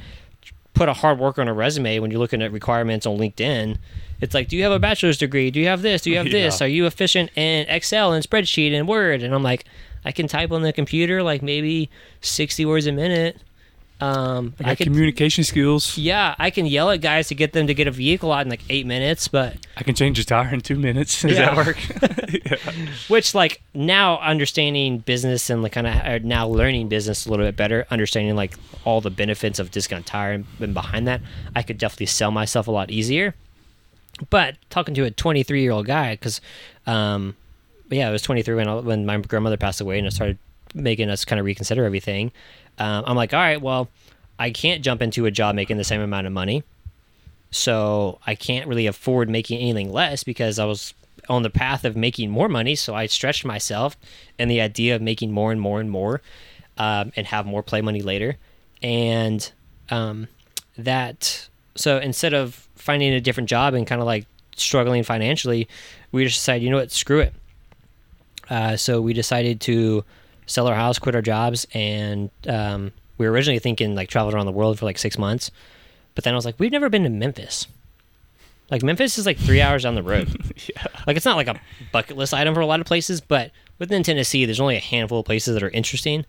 put 0.76 0.90
a 0.90 0.94
hard 0.94 1.18
worker 1.18 1.42
on 1.42 1.48
a 1.48 1.54
resume 1.54 2.00
when 2.00 2.12
you're 2.12 2.20
looking 2.20 2.42
at 2.44 2.52
requirements 2.52 3.06
on 3.06 3.18
LinkedIn. 3.18 3.78
It's 4.22 4.34
like, 4.34 4.48
do 4.48 4.56
you 4.56 4.64
have 4.64 4.72
a 4.72 4.80
bachelor's 4.80 5.18
degree? 5.18 5.50
Do 5.50 5.60
you 5.60 5.68
have 5.68 5.82
this? 5.82 6.04
Do 6.04 6.12
you 6.12 6.18
have 6.18 6.26
this? 6.32 6.60
Yeah. 6.60 6.66
Are 6.66 6.70
you 6.70 6.86
efficient 6.86 7.32
in 7.36 7.66
Excel 7.68 8.14
and 8.14 8.24
spreadsheet 8.24 8.74
and 8.74 8.88
Word? 8.88 9.24
And 9.24 9.34
I'm 9.34 9.44
like, 9.44 9.66
I 10.06 10.12
can 10.12 10.28
type 10.28 10.52
on 10.52 10.62
the 10.62 10.72
computer 10.72 11.24
like 11.24 11.42
maybe 11.42 11.90
60 12.22 12.64
words 12.66 12.86
a 12.88 12.92
minute. 12.92 13.38
Um, 14.02 14.54
I 14.60 14.64
got 14.64 14.78
could 14.80 14.88
communication 14.88 15.46
skills. 15.46 15.98
yeah, 15.98 16.36
I 16.38 16.50
can 16.50 16.66
yell 16.66 16.90
at 16.92 17.00
guys 17.00 17.30
to 17.30 17.36
get 17.36 17.54
them 17.54 17.68
to 17.68 17.74
get 17.74 17.88
a 17.88 17.92
vehicle 17.92 18.32
out 18.34 18.42
in 18.42 18.50
like 18.50 18.60
eight 18.70 18.86
minutes, 18.86 19.30
but 19.30 19.56
I 19.78 19.84
can 19.84 19.96
change 19.96 20.20
a 20.20 20.26
tire 20.26 20.54
in 20.54 20.60
two 20.60 20.76
minutes. 20.78 21.22
Does 21.24 21.38
Yeah. 21.38 21.56
that 21.56 21.66
work? 21.66 21.78
which 23.08 23.34
like 23.34 23.62
now 23.74 24.20
understanding 24.20 24.98
business 25.00 25.50
and 25.50 25.64
like 25.64 25.72
kind 25.72 25.88
of 25.88 26.24
now 26.26 26.46
learning 26.46 26.90
business 26.90 27.26
a 27.26 27.30
little 27.32 27.46
bit 27.46 27.56
better, 27.56 27.88
understanding 27.90 28.36
like 28.36 28.56
all 28.84 29.00
the 29.00 29.10
benefits 29.10 29.60
of 29.60 29.72
discount 29.72 30.06
tire 30.06 30.34
and, 30.34 30.46
and 30.60 30.74
behind 30.74 31.08
that, 31.08 31.22
I 31.56 31.62
could 31.64 31.78
definitely 31.78 32.08
sell 32.08 32.32
myself 32.32 32.68
a 32.68 32.72
lot 32.72 32.92
easier. 32.92 33.34
But 34.30 34.56
talking 34.70 34.94
to 34.96 35.04
a 35.06 35.12
23 35.12 35.62
year 35.62 35.72
old 35.72 35.86
guy, 35.88 36.16
because 36.16 36.42
um, 36.86 37.38
yeah, 37.90 38.10
I 38.10 38.12
was 38.12 38.22
23 38.22 38.56
when 38.56 38.68
I, 38.68 38.76
when 38.76 39.06
my 39.06 39.18
grandmother 39.18 39.58
passed 39.58 39.82
away, 39.82 39.98
and 39.98 40.08
it 40.08 40.12
started 40.12 40.38
making 40.74 41.10
us 41.10 41.26
kind 41.26 41.40
of 41.40 41.46
reconsider 41.46 41.86
everything. 41.86 42.32
Um, 42.78 43.04
I'm 43.08 43.16
like, 43.16 43.34
all 43.34 43.40
right, 43.40 43.62
well, 43.62 43.90
I 44.38 44.52
can't 44.52 44.84
jump 44.84 45.02
into 45.02 45.26
a 45.26 45.32
job 45.32 45.56
making 45.56 45.78
the 45.78 45.84
same 45.84 46.02
amount 46.02 46.28
of 46.28 46.34
money, 46.34 46.64
so 47.52 48.20
I 48.26 48.36
can't 48.36 48.68
really 48.68 48.88
afford 48.88 49.30
making 49.30 49.60
anything 49.60 49.92
less 49.92 50.24
because 50.24 50.60
I 50.60 50.66
was 50.66 50.94
on 51.30 51.44
the 51.44 51.50
path 51.50 51.86
of 51.86 51.96
making 51.96 52.30
more 52.30 52.50
money. 52.50 52.76
So 52.76 52.94
I 52.94 53.06
stretched 53.08 53.46
myself 53.46 53.98
and 54.38 54.52
the 54.52 54.62
idea 54.62 54.96
of 54.96 55.02
making 55.02 55.32
more 55.32 55.52
and 55.52 55.60
more 55.60 55.80
and 55.80 55.90
more, 55.90 56.22
um, 56.78 57.12
and 57.16 57.28
have 57.28 57.46
more 57.46 57.64
play 57.64 57.82
money 57.82 58.02
later, 58.02 58.38
and 58.82 59.52
um, 59.90 60.28
that. 60.78 61.48
So 61.76 61.98
instead 61.98 62.34
of 62.34 62.68
finding 62.76 63.14
a 63.14 63.22
different 63.22 63.50
job 63.50 63.74
and 63.74 63.86
kind 63.86 64.02
of 64.02 64.06
like 64.06 64.26
struggling 64.56 65.04
financially, 65.04 65.68
we 66.12 66.24
just 66.24 66.38
decided, 66.38 66.64
you 66.64 66.70
know 66.70 66.78
what, 66.78 66.92
screw 66.92 67.20
it. 67.20 67.34
Uh, 68.50 68.76
so 68.78 69.02
we 69.02 69.14
decided 69.14 69.62
to 69.62 70.04
sell 70.46 70.68
our 70.68 70.76
house, 70.76 71.00
quit 71.00 71.16
our 71.16 71.22
jobs, 71.22 71.66
and 71.74 72.30
um, 72.48 72.92
we 73.18 73.26
were 73.26 73.32
originally 73.32 73.60
thinking 73.60 73.96
like 73.96 74.10
travel 74.10 74.34
around 74.34 74.46
the 74.46 74.52
world 74.52 74.78
for 74.80 74.86
like 74.86 74.98
six 74.98 75.18
months. 75.18 75.52
But 76.14 76.24
then 76.24 76.34
I 76.34 76.36
was 76.38 76.46
like, 76.46 76.56
we've 76.60 76.72
never 76.72 76.90
been 76.90 77.04
to 77.04 77.10
Memphis. 77.10 77.68
Like 78.72 78.82
Memphis 78.84 79.18
is 79.18 79.26
like 79.26 79.38
three 79.38 79.62
hours 79.62 79.84
down 79.84 79.96
the 79.96 80.04
road. 80.04 80.28
yeah. 80.70 80.86
Like 81.06 81.18
it's 81.18 81.26
not 81.26 81.36
like 81.36 81.48
a 81.48 81.60
bucket 81.92 82.18
list 82.18 82.34
item 82.34 82.54
for 82.56 82.62
a 82.62 82.66
lot 82.66 82.80
of 82.80 82.88
places, 82.88 83.22
but 83.22 83.52
within 83.80 84.02
Tennessee, 84.04 84.46
there's 84.46 84.60
only 84.60 84.76
a 84.76 84.80
handful 84.82 85.20
of 85.20 85.26
places 85.26 85.54
that 85.54 85.62
are 85.64 85.70
interesting, 85.70 86.26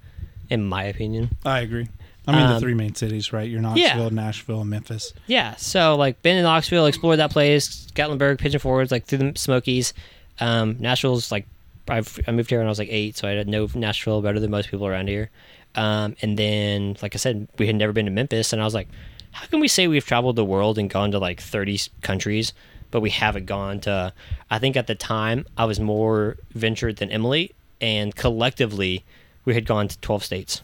in 0.51 0.65
my 0.65 0.85
opinion. 0.85 1.31
I 1.45 1.61
agree. 1.61 1.89
I 2.29 2.33
mean, 2.33 2.47
the 2.49 2.55
Um, 2.57 2.61
three 2.61 2.75
main 2.75 2.95
cities, 2.95 3.33
right? 3.33 3.49
You're 3.49 3.61
Knoxville, 3.61 3.85
yeah. 3.87 4.09
Nashville, 4.11 4.63
and 4.63 4.71
Memphis. 4.71 5.13
Yeah, 5.29 5.55
so 5.57 5.95
like 5.95 6.21
been 6.23 6.37
in 6.37 6.43
Knoxville, 6.43 6.87
explored 6.87 7.21
that 7.21 7.31
place, 7.31 7.87
Gatlinburg, 7.95 8.39
Pigeon 8.39 8.59
Forge, 8.59 8.91
like 8.91 9.05
through 9.07 9.19
the 9.19 9.33
Smokies. 9.37 9.95
Um, 10.41 10.77
Nashville's 10.81 11.31
like 11.31 11.47
I've, 11.89 12.21
I 12.27 12.33
moved 12.33 12.51
here 12.51 12.59
when 12.59 12.67
I 12.67 12.71
was 12.71 12.79
like 12.79 12.89
eight, 12.91 13.17
so 13.17 13.29
I 13.29 13.43
know 13.45 13.69
Nashville 13.75 14.23
better 14.23 14.41
than 14.41 14.51
most 14.51 14.71
people 14.71 14.87
around 14.87 15.09
here. 15.09 15.31
Um, 15.75 16.17
and 16.23 16.39
then, 16.39 16.97
like 17.03 17.15
I 17.15 17.19
said, 17.19 17.49
we 17.59 17.67
had 17.67 17.77
never 17.77 17.93
been 17.93 18.07
to 18.07 18.11
Memphis, 18.11 18.53
and 18.53 18.63
I 18.63 18.65
was 18.65 18.75
like, 18.75 18.89
how 19.33 19.47
can 19.47 19.61
we 19.61 19.69
say 19.69 19.87
we've 19.87 20.07
traveled 20.07 20.37
the 20.37 20.45
world 20.45 20.79
and 20.79 20.89
gone 20.89 21.11
to 21.11 21.19
like 21.19 21.41
30 21.41 21.79
countries, 22.01 22.55
but 22.91 23.01
we 23.01 23.11
haven't 23.11 23.47
gone 23.47 23.81
to? 23.81 24.13
I 24.51 24.59
think 24.59 24.77
at 24.77 24.87
the 24.87 24.95
time 24.95 25.45
I 25.57 25.67
was 25.67 25.79
more 25.79 26.39
ventured 26.53 26.97
than 26.97 27.11
Emily, 27.11 27.53
and 27.81 28.17
collectively 28.17 29.05
we 29.45 29.55
had 29.55 29.67
gone 29.67 29.89
to 29.89 29.99
12 30.01 30.25
states. 30.25 30.63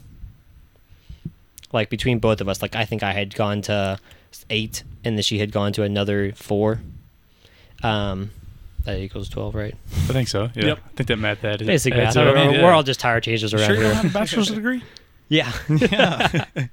Like 1.72 1.90
between 1.90 2.18
both 2.18 2.40
of 2.40 2.48
us, 2.48 2.62
like 2.62 2.74
I 2.74 2.84
think 2.86 3.02
I 3.02 3.12
had 3.12 3.34
gone 3.34 3.60
to 3.62 3.98
eight, 4.48 4.82
and 5.04 5.16
then 5.16 5.22
she 5.22 5.38
had 5.38 5.52
gone 5.52 5.72
to 5.74 5.82
another 5.82 6.32
four. 6.32 6.80
Um, 7.82 8.30
that 8.84 8.98
equals 8.98 9.28
12, 9.28 9.54
right? 9.54 9.74
I 9.92 10.12
think 10.12 10.28
so. 10.28 10.50
Yeah. 10.54 10.66
Yep. 10.66 10.78
I 10.84 10.88
think 10.96 11.06
that 11.08 11.16
math 11.18 11.40
that 11.42 11.60
is. 11.60 11.66
Basically, 11.66 12.00
adds 12.00 12.16
I 12.16 12.24
up. 12.26 12.34
don't 12.34 12.54
yeah. 12.54 12.62
we're 12.62 12.72
all 12.72 12.82
just 12.82 13.00
tire 13.00 13.20
changers 13.20 13.54
around 13.54 13.66
Sure, 13.66 13.74
you 13.76 13.82
here. 13.82 13.94
have 13.94 14.04
a 14.04 14.08
bachelor's 14.12 14.50
degree? 14.50 14.82
Yeah, 15.28 15.50
Yeah. 15.68 16.44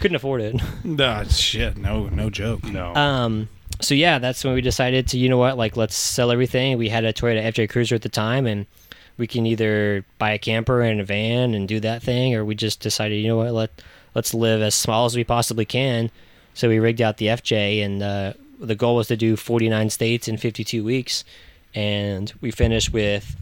couldn't 0.00 0.14
afford 0.14 0.40
it. 0.42 0.56
nah, 0.84 1.24
shit. 1.24 1.76
No, 1.76 2.06
no 2.08 2.30
joke. 2.30 2.62
No. 2.64 2.94
Um, 2.94 3.48
so 3.80 3.94
yeah, 3.94 4.18
that's 4.18 4.44
when 4.44 4.54
we 4.54 4.60
decided 4.60 5.08
to, 5.08 5.18
you 5.18 5.28
know 5.28 5.38
what, 5.38 5.58
like 5.58 5.76
let's 5.76 5.96
sell 5.96 6.30
everything. 6.30 6.78
We 6.78 6.88
had 6.88 7.04
a 7.04 7.12
Toyota 7.12 7.42
FJ 7.46 7.70
Cruiser 7.70 7.94
at 7.96 8.02
the 8.02 8.08
time, 8.08 8.46
and 8.46 8.66
we 9.16 9.26
can 9.26 9.46
either 9.46 10.04
buy 10.18 10.30
a 10.32 10.38
camper 10.38 10.82
and 10.82 11.00
a 11.00 11.04
van 11.04 11.54
and 11.54 11.66
do 11.66 11.80
that 11.80 12.02
thing, 12.02 12.34
or 12.34 12.44
we 12.44 12.54
just 12.54 12.80
decided, 12.80 13.16
you 13.16 13.26
know 13.28 13.36
what, 13.38 13.52
let 13.52 13.82
let's 14.14 14.32
live 14.34 14.62
as 14.62 14.74
small 14.74 15.06
as 15.06 15.16
we 15.16 15.24
possibly 15.24 15.64
can. 15.64 16.10
So 16.54 16.68
we 16.68 16.78
rigged 16.78 17.00
out 17.02 17.16
the 17.16 17.26
FJ, 17.26 17.84
and 17.84 18.00
uh, 18.02 18.32
the 18.60 18.74
goal 18.74 18.96
was 18.96 19.08
to 19.08 19.16
do 19.16 19.36
49 19.36 19.90
states 19.90 20.28
in 20.28 20.36
52 20.36 20.82
weeks, 20.84 21.24
and 21.74 22.32
we 22.40 22.50
finished 22.50 22.92
with 22.92 23.36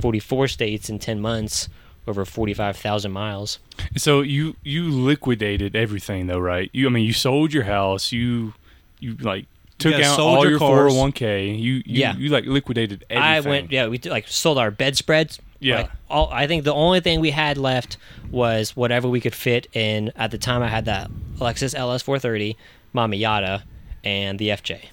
44 0.00 0.48
states 0.48 0.88
in 0.90 0.98
10 0.98 1.20
months, 1.20 1.68
over 2.06 2.24
45,000 2.24 3.10
miles. 3.12 3.58
So 3.96 4.20
you 4.22 4.56
you 4.62 4.88
liquidated 4.90 5.76
everything 5.76 6.26
though, 6.26 6.38
right? 6.38 6.70
You 6.72 6.86
I 6.86 6.90
mean 6.90 7.04
you 7.04 7.12
sold 7.12 7.52
your 7.52 7.64
house, 7.64 8.12
you 8.12 8.54
you 9.00 9.16
like 9.16 9.46
took 9.78 9.92
Yeah, 9.92 10.10
out 10.10 10.16
sold 10.16 10.38
all 10.38 10.42
your 10.42 10.50
your 10.52 10.58
cars. 10.58 10.68
four 10.70 10.76
hundred 10.88 10.98
one 10.98 11.12
k. 11.12 11.50
You 11.50 11.74
you, 11.74 11.82
Yeah. 11.86 12.16
you 12.16 12.28
like 12.30 12.44
liquidated 12.46 13.04
everything. 13.10 13.22
I 13.22 13.40
went, 13.40 13.70
yeah, 13.72 13.86
we 13.88 13.98
did, 13.98 14.10
like 14.10 14.26
sold 14.28 14.58
our 14.58 14.70
bedspreads. 14.70 15.38
Yeah. 15.60 15.82
Like, 15.82 15.90
all, 16.08 16.30
I 16.32 16.46
think 16.46 16.64
the 16.64 16.72
only 16.74 17.00
thing 17.00 17.20
we 17.20 17.30
had 17.30 17.58
left 17.58 17.96
was 18.30 18.76
whatever 18.76 19.08
we 19.08 19.20
could 19.20 19.34
fit 19.34 19.66
in. 19.72 20.12
At 20.16 20.30
the 20.30 20.38
time, 20.38 20.62
I 20.62 20.68
had 20.68 20.84
that 20.86 21.10
Lexus 21.38 21.74
LS430, 21.74 22.54
my 22.92 23.06
Miata, 23.06 23.62
and 24.04 24.38
the 24.38 24.48
FJ. 24.48 24.86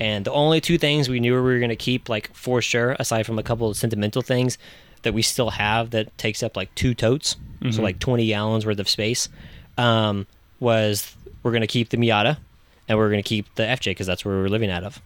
And 0.00 0.24
the 0.24 0.32
only 0.32 0.60
two 0.60 0.78
things 0.78 1.08
we 1.08 1.20
knew 1.20 1.34
we 1.34 1.40
were 1.40 1.58
going 1.58 1.68
to 1.68 1.76
keep, 1.76 2.08
like 2.08 2.34
for 2.34 2.60
sure, 2.60 2.96
aside 2.98 3.24
from 3.26 3.38
a 3.38 3.42
couple 3.42 3.68
of 3.68 3.76
sentimental 3.76 4.22
things 4.22 4.58
that 5.02 5.14
we 5.14 5.22
still 5.22 5.50
have 5.50 5.90
that 5.90 6.16
takes 6.18 6.42
up 6.42 6.56
like 6.56 6.74
two 6.74 6.94
totes, 6.94 7.36
so 7.70 7.80
like 7.80 7.98
20 7.98 8.26
gallons 8.26 8.66
worth 8.66 8.78
of 8.78 8.88
space, 8.88 9.28
um, 9.78 10.26
was 10.60 11.16
we're 11.42 11.50
going 11.52 11.62
to 11.62 11.66
keep 11.66 11.88
the 11.88 11.96
Miata 11.96 12.36
and 12.88 12.98
we're 12.98 13.08
going 13.08 13.22
to 13.22 13.26
keep 13.28 13.54
the 13.54 13.62
FJ 13.62 13.92
because 13.92 14.06
that's 14.06 14.24
where 14.24 14.34
we 14.34 14.42
were 14.42 14.48
living 14.48 14.70
out 14.70 14.84
of. 14.84 15.00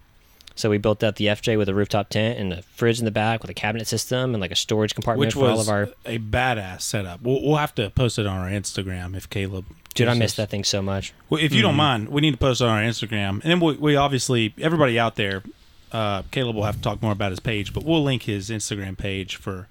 So 0.55 0.69
we 0.69 0.77
built 0.77 1.01
out 1.05 1.15
the 1.15 1.27
FJ 1.27 1.57
with 1.57 1.69
a 1.69 1.73
rooftop 1.73 2.09
tent 2.09 2.37
and 2.37 2.51
a 2.51 2.61
fridge 2.61 2.99
in 2.99 3.05
the 3.05 3.11
back 3.11 3.41
with 3.41 3.49
a 3.49 3.53
cabinet 3.53 3.87
system 3.87 4.33
and 4.33 4.41
like 4.41 4.51
a 4.51 4.57
storage 4.57 4.93
compartment 4.93 5.27
Which 5.27 5.35
for 5.35 5.49
all 5.49 5.61
of 5.61 5.69
our. 5.69 5.83
a 6.05 6.19
badass 6.19 6.81
setup. 6.81 7.21
We'll, 7.21 7.41
we'll 7.41 7.55
have 7.55 7.73
to 7.75 7.89
post 7.89 8.19
it 8.19 8.25
on 8.25 8.37
our 8.37 8.49
Instagram 8.49 9.15
if 9.15 9.29
Caleb. 9.29 9.65
Dude, 9.95 10.07
I 10.07 10.11
gives 10.11 10.19
miss 10.19 10.33
that 10.35 10.49
thing 10.49 10.63
so 10.63 10.81
much. 10.81 11.13
Well, 11.29 11.41
if 11.43 11.53
you 11.53 11.61
don't 11.61 11.75
mind, 11.75 12.09
we 12.09 12.21
need 12.21 12.31
to 12.31 12.37
post 12.37 12.61
it 12.61 12.65
on 12.65 12.69
our 12.69 12.83
Instagram, 12.83 13.41
and 13.41 13.43
then 13.43 13.59
we, 13.59 13.73
we 13.73 13.95
obviously 13.95 14.53
everybody 14.59 14.97
out 14.99 15.15
there. 15.15 15.43
Uh, 15.91 16.21
Caleb 16.29 16.55
will 16.55 16.63
have 16.65 16.75
to 16.75 16.81
talk 16.81 17.01
more 17.01 17.11
about 17.11 17.31
his 17.31 17.39
page, 17.39 17.73
but 17.73 17.83
we'll 17.83 18.03
link 18.03 18.23
his 18.23 18.51
Instagram 18.51 18.95
page 18.95 19.35
for 19.37 19.67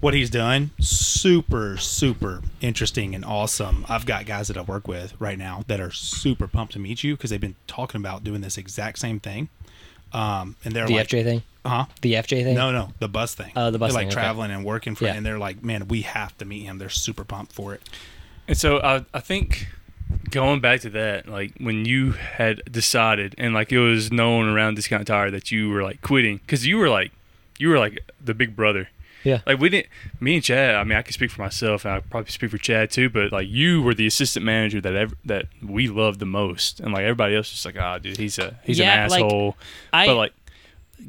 what 0.00 0.14
he's 0.14 0.30
done. 0.30 0.70
Super, 0.78 1.76
super 1.76 2.42
interesting 2.60 3.12
and 3.16 3.24
awesome. 3.24 3.84
I've 3.88 4.06
got 4.06 4.24
guys 4.24 4.46
that 4.46 4.56
I 4.56 4.60
work 4.60 4.86
with 4.86 5.20
right 5.20 5.36
now 5.36 5.64
that 5.66 5.80
are 5.80 5.90
super 5.90 6.46
pumped 6.46 6.74
to 6.74 6.78
meet 6.78 7.02
you 7.02 7.16
because 7.16 7.30
they've 7.30 7.40
been 7.40 7.56
talking 7.66 8.00
about 8.00 8.22
doing 8.22 8.40
this 8.40 8.56
exact 8.56 9.00
same 9.00 9.18
thing. 9.18 9.48
Um, 10.12 10.54
and 10.64 10.72
they're 10.74 10.86
The 10.86 10.94
like, 10.94 11.08
FJ 11.08 11.24
thing? 11.24 11.42
huh? 11.66 11.86
The 12.02 12.12
FJ 12.14 12.44
thing? 12.44 12.54
No, 12.54 12.70
no, 12.70 12.92
the 13.00 13.08
bus 13.08 13.34
thing. 13.34 13.50
Oh, 13.56 13.72
the 13.72 13.78
bus 13.78 13.92
They're 13.92 13.98
thing, 14.00 14.06
like 14.08 14.16
okay. 14.16 14.22
traveling 14.22 14.52
and 14.52 14.64
working 14.64 14.94
for, 14.94 15.06
Yeah. 15.06 15.14
and 15.14 15.26
they're 15.26 15.38
like, 15.40 15.64
man, 15.64 15.88
we 15.88 16.02
have 16.02 16.38
to 16.38 16.44
meet 16.44 16.62
him. 16.62 16.78
They're 16.78 16.88
super 16.88 17.24
pumped 17.24 17.52
for 17.52 17.74
it. 17.74 17.82
And 18.48 18.56
so 18.56 18.80
I, 18.80 19.04
I 19.14 19.20
think 19.20 19.68
going 20.30 20.60
back 20.60 20.80
to 20.80 20.90
that, 20.90 21.28
like 21.28 21.52
when 21.58 21.84
you 21.84 22.12
had 22.12 22.62
decided 22.70 23.34
and 23.38 23.54
like 23.54 23.70
it 23.72 23.78
was 23.78 24.10
known 24.10 24.48
around 24.48 24.74
Discount 24.74 25.06
Tire 25.06 25.30
that 25.30 25.50
you 25.52 25.70
were 25.70 25.82
like 25.82 26.00
quitting 26.02 26.38
because 26.38 26.66
you 26.66 26.78
were 26.78 26.88
like 26.88 27.12
you 27.58 27.68
were 27.68 27.78
like 27.78 28.00
the 28.20 28.34
big 28.34 28.56
brother. 28.56 28.88
Yeah. 29.24 29.40
Like 29.46 29.58
we 29.58 29.68
didn't. 29.68 29.88
Me 30.20 30.34
and 30.36 30.44
Chad. 30.44 30.76
I 30.76 30.84
mean, 30.84 30.96
I 30.96 31.02
can 31.02 31.12
speak 31.12 31.30
for 31.30 31.42
myself, 31.42 31.84
and 31.84 31.92
I 31.92 32.00
probably 32.00 32.30
speak 32.30 32.50
for 32.50 32.58
Chad 32.58 32.90
too. 32.90 33.10
But 33.10 33.32
like 33.32 33.48
you 33.48 33.82
were 33.82 33.92
the 33.92 34.06
assistant 34.06 34.44
manager 34.46 34.80
that 34.80 34.94
ever, 34.94 35.14
that 35.24 35.46
we 35.62 35.88
loved 35.88 36.20
the 36.20 36.26
most, 36.26 36.80
and 36.80 36.92
like 36.92 37.02
everybody 37.02 37.34
else 37.34 37.46
was 37.46 37.62
just 37.62 37.66
like, 37.66 37.78
ah, 37.78 37.98
dude, 37.98 38.16
he's 38.16 38.38
a 38.38 38.58
he's 38.64 38.78
Yeah, 38.78 39.04
an 39.04 39.10
like, 39.10 39.24
asshole. 39.24 39.56
I. 39.92 40.06
but 40.06 40.16
like, 40.16 40.32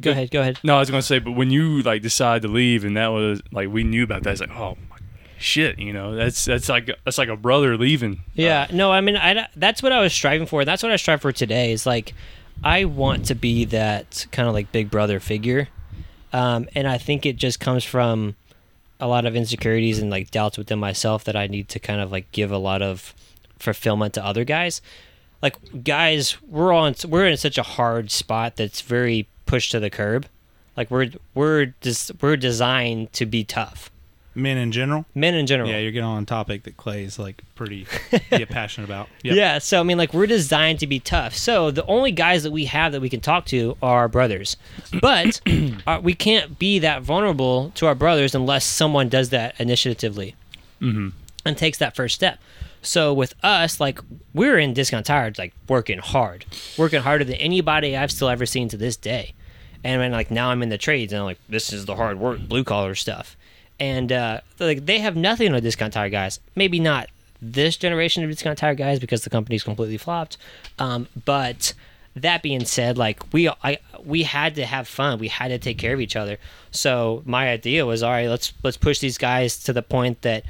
go 0.02 0.12
ahead, 0.12 0.32
go 0.32 0.42
ahead. 0.42 0.60
no, 0.64 0.76
I 0.76 0.80
was 0.80 0.90
gonna 0.90 1.04
say, 1.04 1.20
but 1.20 1.34
when 1.34 1.52
you 1.52 1.84
like 1.84 2.02
decided 2.02 2.42
to 2.42 2.48
leave, 2.48 2.84
and 2.84 2.98
that 2.98 3.08
was 3.10 3.42
like 3.52 3.70
we 3.70 3.84
knew 3.84 4.04
about 4.04 4.24
that. 4.24 4.32
It's 4.32 4.42
like, 4.42 4.52
oh 4.52 4.76
my 4.89 4.89
shit, 5.40 5.80
you 5.80 5.94
know, 5.94 6.16
that's 6.16 6.46
that's 6.46 6.70
like 6.70 6.90
that's 7.04 7.18
like 7.18 7.30
a 7.30 7.36
brother 7.36 7.78
leaving. 7.78 8.22
Yeah, 8.34 8.68
no, 8.72 8.92
I 8.92 9.02
mean, 9.02 9.18
I, 9.18 9.48
that's 9.56 9.82
what 9.82 9.92
I 9.92 10.02
was 10.02 10.14
striving 10.14 10.48
for. 10.48 10.66
That's 10.66 10.84
what 10.84 10.92
I 10.92 10.96
strive 10.98 11.22
for 11.22 11.32
today. 11.32 11.72
Is 11.72 11.86
like, 11.86 12.14
I 12.64 12.86
want 12.86 13.26
to 13.26 13.36
be 13.36 13.66
that 13.66 14.28
kind 14.32 14.48
of 14.48 14.54
like 14.54 14.72
big 14.72 14.92
brother 14.92 15.20
figure, 15.20 15.70
um, 16.34 16.68
and 16.76 16.88
I 16.88 16.98
think 16.98 17.26
it 17.26 17.38
just 17.38 17.60
comes 17.60 17.84
from 17.84 18.36
a 19.00 19.08
lot 19.08 19.26
of 19.26 19.36
insecurities 19.36 20.00
and 20.00 20.10
like 20.10 20.30
doubts 20.30 20.58
within 20.58 20.80
myself 20.80 21.24
that 21.24 21.36
I 21.36 21.48
need 21.48 21.70
to 21.70 21.80
kind 21.80 22.02
of 22.02 22.12
like 22.12 22.32
give 22.32 22.52
a 22.52 22.58
lot 22.58 22.82
of 22.82 23.14
fulfillment 23.58 24.14
to 24.16 24.26
other 24.26 24.44
guys. 24.44 24.82
Like 25.42 25.84
guys, 25.84 26.38
we're 26.48 26.74
on 26.74 26.96
we're 27.08 27.28
in 27.28 27.38
such 27.38 27.58
a 27.58 27.64
hard 27.64 28.12
spot 28.12 28.58
that's 28.58 28.82
very 28.82 29.28
pushed 29.46 29.72
to 29.72 29.80
the 29.80 29.90
curb. 29.90 30.26
Like 30.76 30.92
we're 30.92 31.12
we're 31.34 31.74
just 31.82 32.12
we're 32.22 32.38
designed 32.38 33.14
to 33.14 33.26
be 33.26 33.44
tough. 33.44 33.90
Men 34.42 34.58
in 34.58 34.72
general. 34.72 35.06
Men 35.14 35.36
in 35.36 35.46
general. 35.48 35.70
Yeah, 35.70 35.78
you're 35.80 35.92
getting 35.92 36.06
on 36.08 36.24
a 36.24 36.26
topic 36.26 36.64
that 36.64 36.78
Clay's 36.78 37.20
like 37.20 37.42
pretty 37.56 37.86
get 38.30 38.50
passionate 38.50 38.86
about. 38.86 39.10
Yep. 39.24 39.36
Yeah, 39.36 39.58
so 39.60 39.80
I 39.80 39.84
mean, 39.84 39.98
like 39.98 40.14
we're 40.14 40.28
designed 40.28 40.80
to 40.80 40.88
be 40.88 41.00
tough. 41.00 41.36
So 41.36 41.72
the 41.72 41.86
only 41.86 42.12
guys 42.12 42.44
that 42.44 42.52
we 42.52 42.66
have 42.66 42.92
that 42.94 43.02
we 43.02 43.10
can 43.10 43.22
talk 43.22 43.46
to 43.48 43.78
are 43.82 44.00
our 44.00 44.08
brothers, 44.08 44.58
but 45.02 45.42
uh, 45.88 46.00
we 46.02 46.14
can't 46.14 46.58
be 46.60 46.80
that 46.80 47.02
vulnerable 47.04 47.72
to 47.76 47.86
our 47.86 47.96
brothers 47.96 48.34
unless 48.34 48.66
someone 48.66 49.10
does 49.10 49.30
that 49.30 49.60
initiatively 49.60 50.36
Mm-hmm. 50.82 51.10
and 51.46 51.58
takes 51.58 51.78
that 51.80 51.96
first 51.96 52.16
step. 52.16 52.40
So 52.82 53.14
with 53.14 53.34
us, 53.44 53.82
like 53.82 54.00
we're 54.34 54.58
in 54.58 54.74
discount 54.74 55.06
tires, 55.06 55.38
like 55.38 55.54
working 55.68 56.00
hard, 56.00 56.46
working 56.78 57.02
harder 57.02 57.26
than 57.26 57.36
anybody 57.36 57.98
I've 57.98 58.12
still 58.14 58.30
ever 58.30 58.46
seen 58.46 58.70
to 58.70 58.78
this 58.78 58.96
day. 58.96 59.34
And 59.84 60.02
then 60.02 60.12
like 60.14 60.32
now 60.32 60.50
I'm 60.52 60.64
in 60.64 60.70
the 60.70 60.78
trades 60.78 61.12
and 61.12 61.20
I'm 61.20 61.26
like 61.26 61.40
this 61.50 61.74
is 61.74 61.86
the 61.86 61.96
hard 61.98 62.18
work, 62.20 62.40
blue 62.40 62.64
collar 62.64 62.96
stuff. 62.96 63.36
And 63.80 64.12
uh, 64.12 64.42
like 64.60 64.86
they 64.86 65.00
have 65.00 65.16
nothing 65.16 65.54
on 65.54 65.62
discount 65.62 65.94
tire 65.94 66.10
guys. 66.10 66.40
Maybe 66.56 66.80
not 66.80 67.10
this 67.42 67.78
generation 67.78 68.24
of 68.24 68.30
discount 68.30 68.58
tire 68.58 68.76
guys 68.76 69.00
because 69.00 69.24
the 69.24 69.30
company's 69.30 69.64
completely 69.64 69.98
flopped. 69.98 70.38
Um, 70.78 71.08
but 71.26 71.74
that 72.16 72.42
being 72.42 72.66
said, 72.66 72.98
like 72.98 73.22
we 73.32 73.48
I 73.64 73.78
we 74.04 74.24
had 74.24 74.56
to 74.56 74.66
have 74.66 74.88
fun. 74.88 75.20
We 75.20 75.30
had 75.30 75.48
to 75.50 75.58
take 75.58 75.78
care 75.78 75.94
of 75.94 76.02
each 76.02 76.16
other. 76.16 76.38
So 76.72 77.24
my 77.26 77.50
idea 77.50 77.86
was 77.86 78.04
all 78.04 78.12
right. 78.12 78.28
Let's 78.28 78.52
let's 78.64 78.78
push 78.78 79.00
these 79.00 79.18
guys 79.18 79.62
to 79.64 79.74
the 79.74 79.82
point 79.82 80.22
that 80.24 80.44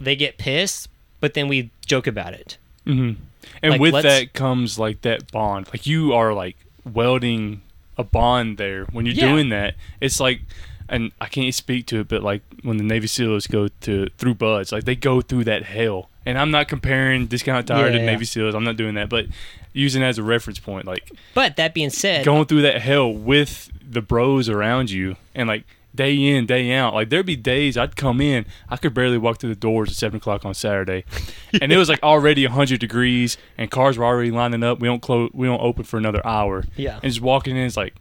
they 0.00 0.16
get 0.16 0.38
pissed, 0.38 0.88
but 1.20 1.34
then 1.34 1.48
we 1.48 1.70
joke 1.84 2.06
about 2.06 2.32
it. 2.34 2.56
Mm-hmm. 2.86 3.20
And 3.62 3.72
Like, 3.72 3.80
with 3.80 4.02
that 4.02 4.32
comes 4.32 4.78
like 4.78 5.02
that 5.02 5.30
bond. 5.32 5.68
Like 5.68 5.86
you 5.86 6.12
are 6.14 6.32
like 6.32 6.56
welding 6.90 7.62
a 7.98 8.04
bond 8.04 8.58
there 8.58 8.84
when 8.86 9.06
you're 9.06 9.14
Yeah. 9.14 9.28
doing 9.32 9.48
that. 9.50 9.74
It's 10.00 10.20
like, 10.20 10.40
and 10.88 11.12
I 11.20 11.26
can't 11.26 11.54
speak 11.54 11.86
to 11.86 12.00
it, 12.00 12.08
but 12.08 12.22
like 12.22 12.42
when 12.62 12.76
the 12.76 12.84
Navy 12.84 13.06
SEALs 13.06 13.46
go 13.46 13.68
to 13.82 14.08
through 14.18 14.34
BUD/S, 14.34 14.72
like 14.72 14.84
they 14.84 14.96
go 14.96 15.20
through 15.20 15.44
that 15.44 15.64
hell. 15.64 16.08
And 16.24 16.36
I'm 16.38 16.50
not 16.50 16.66
comparing 16.66 17.26
discount 17.26 17.68
tire 17.68 17.86
Yeah, 17.86 17.92
to 17.92 17.98
yeah. 17.98 18.06
Navy 18.06 18.24
SEALs. 18.24 18.54
I'm 18.56 18.64
not 18.64 18.76
doing 18.76 18.94
that, 18.96 19.08
but 19.08 19.26
using 19.72 20.02
it 20.02 20.06
as 20.06 20.18
a 20.18 20.22
reference 20.24 20.58
point, 20.58 20.84
like 20.86 21.10
But 21.34 21.56
that 21.56 21.72
being 21.74 21.90
said, 21.90 22.24
going 22.24 22.46
through 22.46 22.62
that 22.62 22.80
hell 22.82 23.12
with 23.12 23.70
the 23.88 24.02
bros 24.02 24.48
around 24.48 24.90
you 24.90 25.14
and 25.34 25.46
like 25.48 25.64
day 25.94 26.14
in 26.36 26.44
day 26.44 26.72
out 26.74 26.92
like 26.92 27.08
there'd 27.08 27.24
be 27.24 27.36
days 27.36 27.78
i'd 27.78 27.96
come 27.96 28.20
in 28.20 28.44
i 28.68 28.76
could 28.76 28.92
barely 28.92 29.16
walk 29.16 29.38
through 29.38 29.48
the 29.48 29.58
doors 29.58 29.88
at 29.88 29.94
7 29.96 30.18
o'clock 30.18 30.44
on 30.44 30.52
saturday 30.52 31.04
and 31.62 31.72
it 31.72 31.78
was 31.78 31.88
like 31.88 32.02
already 32.02 32.44
100 32.44 32.78
degrees 32.78 33.38
and 33.56 33.70
cars 33.70 33.96
were 33.96 34.04
already 34.04 34.30
lining 34.30 34.62
up 34.62 34.78
we 34.78 34.88
don't 34.88 35.00
close 35.00 35.30
we 35.32 35.46
don't 35.46 35.62
open 35.62 35.84
for 35.84 35.96
another 35.96 36.20
hour 36.26 36.64
Yeah. 36.76 36.96
and 37.02 37.10
just 37.10 37.22
walking 37.22 37.56
in 37.56 37.62
is 37.64 37.78
like 37.78 37.94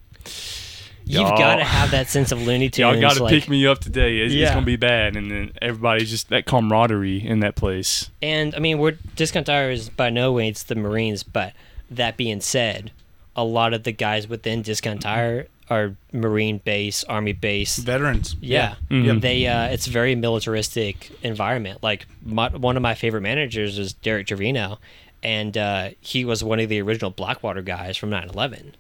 you've 1.06 1.30
got 1.38 1.56
to 1.58 1.64
have 1.64 1.92
that 1.92 2.08
sense 2.08 2.32
of 2.32 2.42
Looney 2.42 2.70
Tunes. 2.72 2.80
y'all 2.94 3.00
got 3.02 3.16
to 3.18 3.24
like, 3.24 3.32
pick 3.34 3.48
me 3.50 3.66
up 3.68 3.80
today 3.80 4.20
it's, 4.20 4.34
it's 4.34 4.52
gonna 4.52 4.66
be 4.66 4.76
bad 4.76 5.16
and 5.16 5.30
then 5.32 5.52
everybody's 5.62 6.10
just 6.10 6.30
that 6.30 6.46
camaraderie 6.46 7.26
in 7.26 7.40
that 7.40 7.56
place 7.56 8.10
And 8.22 8.54
I 8.56 8.60
mean, 8.60 8.80
we're 8.80 8.98
discount 9.16 9.46
tire 9.48 9.70
is 9.72 9.90
by 9.90 10.10
no 10.10 10.34
means 10.36 10.64
the 10.64 10.76
Marines, 10.76 11.24
but 11.24 11.54
that 11.92 12.18
being 12.18 12.42
said, 12.42 12.92
a 13.36 13.44
lot 13.44 13.74
of 13.74 13.84
the 13.84 13.92
guys 13.92 14.28
within 14.28 14.62
discount 14.62 15.02
tire 15.02 15.48
are 15.70 15.96
Marine 16.12 16.60
base, 16.60 17.04
Army 17.06 17.34
base. 17.34 17.78
Veterans. 17.78 18.36
Yeah, 18.40 18.76
Mhm. 18.92 19.20
they. 19.22 19.48
Uh, 19.48 19.66
it's 19.70 19.88
a 19.88 19.90
very 19.90 20.14
militaristic 20.16 21.12
environment. 21.24 21.82
Like 21.84 22.06
my, 22.24 22.50
one 22.50 22.78
of 22.78 22.84
my 22.84 22.94
favorite 22.94 23.22
managers 23.22 23.78
is 23.80 23.94
Derek 23.94 24.28
Trevino, 24.28 24.78
and 25.24 25.58
uh, 25.58 25.90
he 26.02 26.24
was 26.24 26.44
one 26.44 26.60
of 26.60 26.70
the 26.70 26.80
original 26.82 27.10
Blackwater 27.12 27.62
guys 27.64 27.98
from 27.98 28.12
9/11. 28.12 28.74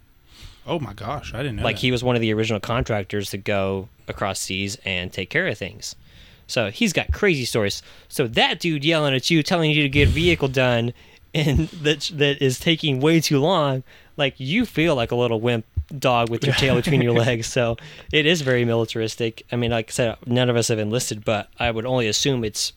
Oh 0.67 0.79
my 0.79 0.93
gosh, 0.93 1.33
I 1.33 1.37
didn't 1.37 1.57
know. 1.57 1.63
like 1.63 1.75
that. 1.75 1.81
he 1.81 1.91
was 1.91 2.03
one 2.03 2.15
of 2.15 2.21
the 2.21 2.33
original 2.33 2.59
contractors 2.59 3.29
to 3.31 3.37
go 3.37 3.89
across 4.07 4.39
seas 4.39 4.77
and 4.85 5.11
take 5.11 5.29
care 5.29 5.47
of 5.47 5.57
things. 5.57 5.95
So 6.47 6.69
he's 6.69 6.93
got 6.93 7.11
crazy 7.11 7.45
stories. 7.45 7.81
So 8.07 8.27
that 8.27 8.59
dude 8.59 8.85
yelling 8.85 9.13
at 9.15 9.29
you, 9.29 9.43
telling 9.43 9.71
you 9.71 9.83
to 9.83 9.89
get 9.89 10.07
a 10.07 10.11
vehicle 10.11 10.47
done, 10.47 10.93
and 11.35 11.67
that 11.69 12.09
that 12.13 12.41
is 12.41 12.59
taking 12.59 12.99
way 12.99 13.19
too 13.19 13.39
long, 13.39 13.83
like 14.15 14.35
you 14.37 14.65
feel 14.65 14.95
like 14.95 15.11
a 15.11 15.15
little 15.15 15.41
wimp 15.41 15.65
dog 15.99 16.29
with 16.29 16.43
your 16.45 16.55
tail 16.55 16.75
between 16.75 17.01
your 17.01 17.13
legs. 17.25 17.47
So 17.47 17.77
it 18.11 18.25
is 18.25 18.41
very 18.41 18.65
militaristic. 18.65 19.45
I 19.51 19.55
mean, 19.55 19.71
like 19.71 19.89
I 19.89 19.91
said, 19.91 20.17
none 20.25 20.49
of 20.49 20.55
us 20.55 20.69
have 20.69 20.79
enlisted, 20.79 21.25
but 21.25 21.49
I 21.59 21.71
would 21.71 21.85
only 21.85 22.07
assume 22.07 22.43
it's 22.43 22.73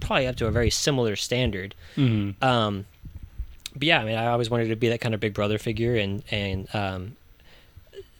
probably 0.00 0.26
up 0.26 0.36
to 0.36 0.46
a 0.46 0.50
very 0.50 0.70
similar 0.70 1.16
standard. 1.16 1.74
mm-hmm. 1.96 2.42
Um, 2.44 2.86
but 3.74 3.84
yeah, 3.84 4.00
I 4.00 4.04
mean, 4.04 4.16
I 4.16 4.26
always 4.26 4.50
wanted 4.50 4.68
to 4.68 4.76
be 4.76 4.88
that 4.88 5.00
kind 5.00 5.14
of 5.14 5.20
big 5.20 5.32
brother 5.32 5.56
figure, 5.58 5.96
and 5.96 6.22
and 6.30 6.68
um, 6.74 7.16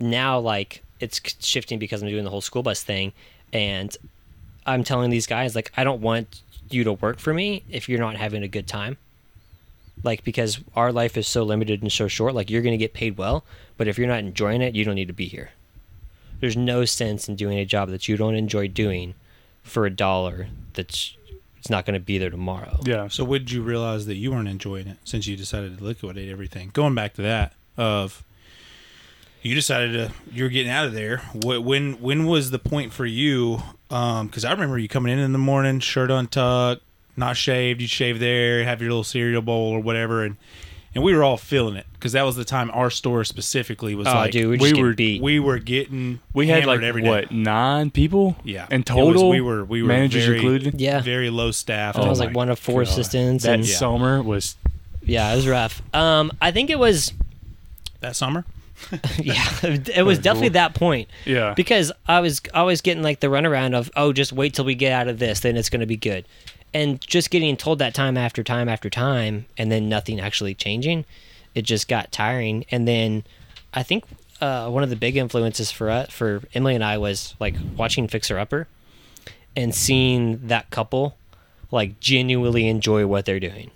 now 0.00 0.38
like 0.38 0.82
it's 1.00 1.20
shifting 1.44 1.78
because 1.78 2.02
I'm 2.02 2.08
doing 2.08 2.24
the 2.24 2.30
whole 2.30 2.40
school 2.40 2.62
bus 2.62 2.82
thing, 2.82 3.12
and 3.52 3.96
I'm 4.66 4.84
telling 4.84 5.10
these 5.10 5.26
guys 5.26 5.54
like 5.54 5.72
I 5.76 5.84
don't 5.84 6.00
want 6.00 6.42
you 6.70 6.84
to 6.84 6.92
work 6.92 7.18
for 7.18 7.34
me 7.34 7.64
if 7.68 7.88
you're 7.88 8.00
not 8.00 8.16
having 8.16 8.42
a 8.42 8.48
good 8.48 8.66
time. 8.66 8.96
Like 10.02 10.24
because 10.24 10.60
our 10.74 10.92
life 10.92 11.16
is 11.16 11.28
so 11.28 11.42
limited 11.42 11.82
and 11.82 11.92
so 11.92 12.08
short, 12.08 12.34
like 12.34 12.50
you're 12.50 12.62
gonna 12.62 12.76
get 12.76 12.94
paid 12.94 13.16
well, 13.16 13.44
but 13.76 13.88
if 13.88 13.98
you're 13.98 14.08
not 14.08 14.20
enjoying 14.20 14.62
it, 14.62 14.74
you 14.74 14.84
don't 14.84 14.94
need 14.94 15.08
to 15.08 15.12
be 15.14 15.26
here. 15.26 15.50
There's 16.40 16.56
no 16.56 16.84
sense 16.84 17.28
in 17.28 17.36
doing 17.36 17.58
a 17.58 17.64
job 17.64 17.90
that 17.90 18.08
you 18.08 18.16
don't 18.16 18.34
enjoy 18.34 18.68
doing 18.68 19.14
for 19.62 19.86
a 19.86 19.90
dollar 19.90 20.48
that's 20.72 21.16
it's 21.56 21.70
not 21.70 21.86
going 21.86 21.94
to 21.94 22.00
be 22.00 22.18
there 22.18 22.30
tomorrow. 22.30 22.80
yeah 22.82 23.06
So 23.06 23.22
when 23.22 23.42
did 23.42 23.52
you 23.52 23.62
realize 23.62 24.06
that 24.06 24.16
you 24.16 24.32
weren't 24.32 24.48
enjoying 24.48 24.88
it 24.88 24.96
since 25.04 25.28
you 25.28 25.36
decided 25.36 25.78
to 25.78 25.84
liquidate 25.84 26.28
everything? 26.28 26.70
Going 26.72 26.96
back 26.96 27.14
to 27.14 27.22
that 27.22 27.52
of 27.76 28.24
you 29.42 29.54
decided 29.54 29.92
to 29.92 30.12
you're 30.32 30.48
getting 30.48 30.70
out 30.70 30.86
of 30.86 30.92
there. 30.92 31.18
What 31.32 31.62
when 31.64 31.94
when 32.00 32.26
was 32.26 32.50
the 32.50 32.58
point 32.58 32.92
for 32.92 33.06
you? 33.06 33.62
Because 33.88 34.44
I 34.44 34.52
remember 34.52 34.78
you 34.78 34.88
coming 34.88 35.12
in 35.12 35.18
in 35.18 35.32
the 35.32 35.38
morning, 35.38 35.80
shirt 35.80 36.10
untucked, 36.10 36.82
not 37.16 37.36
shaved. 37.36 37.80
You 37.82 37.88
shave 37.88 38.20
there, 38.20 38.64
have 38.64 38.80
your 38.80 38.90
little 38.90 39.04
cereal 39.04 39.42
bowl 39.42 39.72
or 39.72 39.80
whatever, 39.80 40.24
and 40.24 40.36
and 40.94 41.02
we 41.02 41.14
were 41.14 41.22
all 41.24 41.36
feeling 41.38 41.76
it 41.76 41.86
because 41.94 42.12
that 42.12 42.22
was 42.22 42.36
the 42.36 42.44
time 42.44 42.70
our 42.74 42.90
store 42.90 43.24
specifically 43.24 43.94
was 43.94 44.06
Oh, 44.06 44.12
like 44.12 44.32
dude, 44.32 44.60
we 44.60 44.72
we 44.72 44.82
were- 44.82 44.92
beat. 44.94 45.22
we 45.22 45.40
were 45.40 45.58
getting 45.58 46.20
we 46.34 46.48
had 46.48 46.64
like 46.66 46.82
every 46.82 47.02
day. 47.02 47.08
what 47.08 47.32
nine 47.32 47.90
people 47.90 48.36
Yeah, 48.44 48.66
in 48.70 48.80
It 48.82 48.90
was- 48.90 48.96
total 49.14 49.28
we 49.30 49.40
were 49.40 49.64
we 49.64 49.82
were 49.82 49.88
managers 49.88 50.24
very, 50.26 50.36
included 50.38 50.80
Yeah. 50.80 51.00
very 51.00 51.30
low 51.30 51.50
staff. 51.50 51.96
I 51.96 52.06
was 52.08 52.20
Oh 52.20 52.24
like 52.24 52.34
one 52.36 52.48
of 52.50 52.58
four 52.58 52.82
God. 52.84 52.90
assistants, 52.90 53.44
that 53.44 53.54
and 53.54 53.64
Yeah. 53.66 53.74
summer 53.76 54.22
was 54.22 54.56
yeah, 55.04 55.32
it 55.32 55.36
was 55.36 55.48
rough. 55.48 55.82
Um, 55.94 56.30
I 56.42 56.50
think 56.50 56.68
it 56.70 56.78
was 56.78 57.12
that 58.00 58.14
summer. 58.16 58.44
yeah, 59.18 59.44
it 59.62 60.04
was 60.04 60.18
definitely 60.18 60.50
that 60.50 60.74
point 60.74 61.08
Yeah. 61.24 61.54
because 61.54 61.92
I 62.06 62.20
was 62.20 62.40
I 62.52 62.62
was 62.62 62.80
getting 62.80 63.02
like 63.02 63.20
the 63.20 63.28
runaround 63.28 63.74
of 63.74 63.90
oh 63.96 64.12
just 64.12 64.32
wait 64.32 64.54
till 64.54 64.64
we 64.64 64.74
get 64.74 64.92
out 64.92 65.08
of 65.08 65.18
this 65.18 65.40
then 65.40 65.56
it's 65.56 65.70
going 65.70 65.80
to 65.80 65.86
be 65.86 65.96
good, 65.96 66.24
and 66.74 67.00
just 67.00 67.30
getting 67.30 67.56
told 67.56 67.78
that 67.78 67.94
time 67.94 68.16
after 68.16 68.42
time 68.42 68.68
after 68.68 68.90
time 68.90 69.46
and 69.56 69.70
then 69.70 69.88
nothing 69.88 70.20
actually 70.20 70.54
changing, 70.54 71.04
it 71.54 71.62
just 71.62 71.88
got 71.88 72.10
tiring. 72.12 72.64
And 72.70 72.86
then 72.88 73.24
I 73.74 73.82
think 73.82 74.04
uh, 74.40 74.68
one 74.70 74.82
of 74.82 74.90
the 74.90 74.96
big 74.96 75.16
influences 75.16 75.70
for 75.70 75.88
us, 75.90 76.10
for 76.10 76.42
Emily 76.54 76.74
and 76.74 76.82
I 76.84 76.98
was 76.98 77.34
like 77.38 77.54
watching 77.76 78.08
Fixer 78.08 78.38
Upper, 78.38 78.66
and 79.56 79.74
seeing 79.74 80.46
that 80.48 80.70
couple 80.70 81.16
like 81.70 81.98
genuinely 82.00 82.68
enjoy 82.68 83.06
what 83.06 83.24
they're 83.24 83.40
doing, 83.40 83.70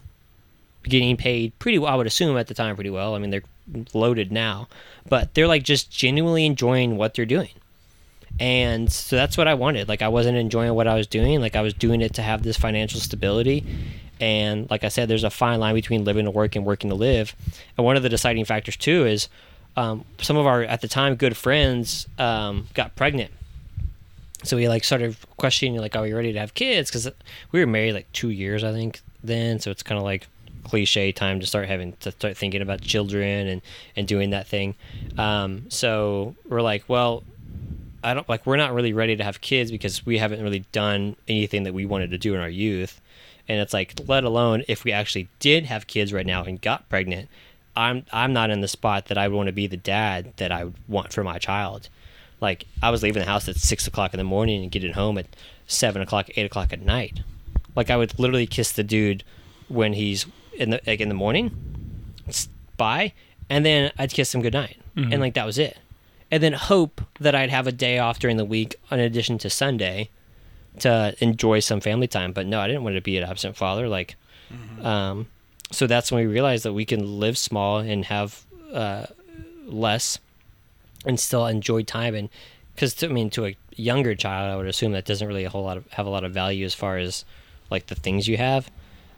getting 0.82 1.16
paid 1.16 1.58
pretty 1.58 1.78
well. 1.78 1.92
I 1.92 1.96
would 1.96 2.06
assume 2.06 2.36
at 2.36 2.46
the 2.48 2.54
time 2.54 2.74
pretty 2.74 2.90
well. 2.90 3.14
I 3.14 3.18
mean 3.18 3.30
they're 3.30 3.42
loaded 3.94 4.32
now, 4.32 4.68
but 5.08 5.34
they're 5.34 5.48
like 5.48 5.62
just 5.62 5.90
genuinely 5.90 6.46
enjoying 6.46 6.96
what 6.96 7.14
they're 7.14 7.26
doing. 7.26 7.50
And 8.38 8.92
so 8.92 9.16
that's 9.16 9.38
what 9.38 9.48
I 9.48 9.54
wanted. 9.54 9.88
Like 9.88 10.02
I 10.02 10.08
wasn't 10.08 10.36
enjoying 10.36 10.74
what 10.74 10.86
I 10.86 10.94
was 10.94 11.06
doing. 11.06 11.40
Like 11.40 11.56
I 11.56 11.62
was 11.62 11.74
doing 11.74 12.00
it 12.00 12.14
to 12.14 12.22
have 12.22 12.42
this 12.42 12.56
financial 12.56 13.00
stability. 13.00 13.64
And 14.20 14.70
like 14.70 14.84
I 14.84 14.88
said, 14.88 15.08
there's 15.08 15.24
a 15.24 15.30
fine 15.30 15.60
line 15.60 15.74
between 15.74 16.04
living 16.04 16.24
to 16.24 16.30
work 16.30 16.56
and 16.56 16.64
working 16.64 16.90
to 16.90 16.96
live. 16.96 17.34
And 17.76 17.84
one 17.84 17.96
of 17.96 18.02
the 18.02 18.08
deciding 18.08 18.44
factors 18.44 18.76
too 18.76 19.06
is 19.06 19.28
um, 19.76 20.04
some 20.20 20.36
of 20.36 20.46
our 20.46 20.62
at 20.62 20.80
the 20.80 20.88
time 20.88 21.16
good 21.16 21.36
friends 21.36 22.08
um, 22.18 22.66
got 22.74 22.96
pregnant. 22.96 23.30
So 24.42 24.56
we 24.56 24.68
like 24.68 24.84
started 24.84 25.16
questioning 25.36 25.80
like, 25.80 25.96
are 25.96 26.02
we 26.02 26.12
ready 26.12 26.32
to 26.32 26.38
have 26.38 26.54
kids? 26.54 26.90
Because 26.90 27.10
we 27.52 27.60
were 27.60 27.66
married 27.66 27.94
like 27.94 28.10
two 28.12 28.30
years, 28.30 28.64
I 28.64 28.72
think, 28.72 29.00
then. 29.24 29.60
So 29.60 29.70
it's 29.70 29.82
kind 29.82 29.98
of 29.98 30.04
like 30.04 30.28
cliche 30.66 31.12
time 31.12 31.40
to 31.40 31.46
start 31.46 31.68
having 31.68 31.92
to 32.00 32.10
start 32.10 32.36
thinking 32.36 32.62
about 32.62 32.80
children 32.80 33.46
and 33.46 33.62
and 33.96 34.06
doing 34.08 34.30
that 34.30 34.46
thing. 34.46 34.74
Um, 35.18 35.66
so 35.70 36.34
we're 36.48 36.62
like, 36.62 36.84
well, 36.88 37.24
I 38.02 38.14
don't 38.14 38.28
like 38.28 38.46
we're 38.46 38.56
not 38.56 38.74
really 38.74 38.92
ready 38.92 39.16
to 39.16 39.24
have 39.24 39.40
kids 39.40 39.70
because 39.70 40.04
we 40.04 40.18
haven't 40.18 40.42
really 40.42 40.64
done 40.72 41.16
anything 41.28 41.64
that 41.64 41.74
we 41.74 41.86
wanted 41.86 42.10
to 42.10 42.18
do 42.18 42.34
in 42.34 42.40
our 42.40 42.48
youth. 42.48 43.00
And 43.48 43.60
it's 43.60 43.72
like, 43.72 43.94
let 44.06 44.24
alone 44.24 44.64
if 44.68 44.84
we 44.84 44.92
actually 44.92 45.28
did 45.38 45.66
have 45.66 45.86
kids 45.86 46.12
right 46.12 46.26
now 46.26 46.44
and 46.44 46.60
got 46.60 46.88
pregnant, 46.88 47.28
I'm 47.76 48.04
I'm 48.12 48.32
not 48.32 48.50
in 48.50 48.60
the 48.60 48.68
spot 48.68 49.06
that 49.06 49.18
I 49.18 49.28
would 49.28 49.36
want 49.36 49.46
to 49.48 49.52
be 49.52 49.66
the 49.66 49.76
dad 49.76 50.32
that 50.36 50.50
I 50.52 50.64
would 50.64 50.74
want 50.88 51.12
for 51.12 51.22
my 51.22 51.38
child. 51.38 51.88
Like 52.40 52.66
I 52.82 52.90
was 52.90 53.02
leaving 53.02 53.20
the 53.20 53.28
house 53.28 53.48
at 53.48 53.56
six 53.56 53.86
o'clock 53.86 54.14
in 54.14 54.18
the 54.18 54.24
morning 54.24 54.62
and 54.62 54.70
getting 54.70 54.92
home 54.92 55.18
at 55.18 55.26
seven 55.66 56.02
o'clock, 56.02 56.28
eight 56.36 56.46
o'clock 56.46 56.72
at 56.72 56.80
night. 56.80 57.20
Like 57.74 57.90
I 57.90 57.96
would 57.96 58.18
literally 58.18 58.46
kiss 58.46 58.72
the 58.72 58.84
dude 58.84 59.24
when 59.68 59.92
he's 59.92 60.26
in 60.58 60.70
the 60.70 60.80
like 60.86 61.00
in 61.00 61.08
the 61.08 61.14
morning, 61.14 61.50
bye, 62.76 63.12
and 63.48 63.64
then 63.64 63.92
I'd 63.98 64.12
kiss 64.12 64.34
him 64.34 64.42
goodnight, 64.42 64.76
and 65.12 65.20
like 65.20 65.34
that 65.34 65.46
was 65.46 65.58
it. 65.58 65.76
And 66.30 66.42
then 66.42 66.54
hope 66.54 67.00
that 67.20 67.34
I'd 67.34 67.50
have 67.50 67.66
a 67.66 67.72
day 67.72 67.98
off 67.98 68.18
during 68.18 68.36
the 68.36 68.44
week 68.44 68.74
in 68.90 68.98
addition 68.98 69.38
to 69.38 69.50
Sunday 69.50 70.08
to 70.80 71.14
enjoy 71.20 71.60
some 71.60 71.80
family 71.80 72.08
time. 72.08 72.32
But 72.32 72.46
no, 72.46 72.60
I 72.60 72.66
didn't 72.66 72.82
want 72.82 72.96
to 72.96 73.00
be 73.00 73.16
an 73.16 73.24
absent 73.24 73.56
father. 73.56 73.88
Like, 73.88 74.16
um, 74.82 75.26
so 75.70 75.86
that's 75.86 76.10
when 76.10 76.26
we 76.26 76.32
realized 76.32 76.64
that 76.64 76.72
we 76.72 76.84
can 76.84 77.20
live 77.20 77.38
small 77.38 77.78
and 77.78 78.04
have 78.06 78.44
uh, 78.72 79.06
less 79.66 80.18
and 81.04 81.18
still 81.20 81.46
enjoy 81.46 81.82
time. 81.82 82.14
And 82.14 82.28
because 82.74 83.02
I 83.04 83.06
mean, 83.08 83.30
to 83.30 83.46
a 83.46 83.56
younger 83.76 84.14
child, 84.14 84.52
I 84.52 84.56
would 84.56 84.66
assume 84.66 84.92
that 84.92 85.04
doesn't 85.04 85.26
really 85.26 85.44
a 85.44 85.50
whole 85.50 85.64
lot 85.64 85.76
of 85.76 85.86
have 85.92 86.06
a 86.06 86.10
lot 86.10 86.24
of 86.24 86.32
value 86.32 86.64
as 86.66 86.74
far 86.74 86.98
as 86.98 87.24
like 87.70 87.86
the 87.86 87.94
things 87.94 88.26
you 88.26 88.36
have, 88.36 88.70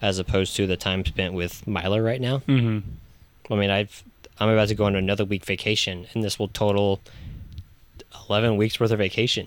as 0.03 0.19
opposed 0.19 0.55
to 0.57 0.67
the 0.67 0.77
time 0.77 1.05
spent 1.05 1.35
with 1.35 1.67
Milo 1.67 1.99
right 1.99 2.21
now. 2.21 2.39
hmm 2.41 2.79
I 3.51 3.55
mean, 3.55 3.71
I've 3.71 4.05
I'm 4.41 4.49
about 4.51 4.69
to 4.69 4.75
go 4.75 4.85
on 4.85 4.95
another 4.95 5.25
week 5.25 5.45
vacation, 5.45 6.07
and 6.15 6.23
this 6.23 6.39
will 6.39 6.49
total 6.49 7.01
eleven 8.29 8.57
weeks 8.57 8.79
worth 8.79 8.91
of 8.91 8.99
vacation 8.99 9.47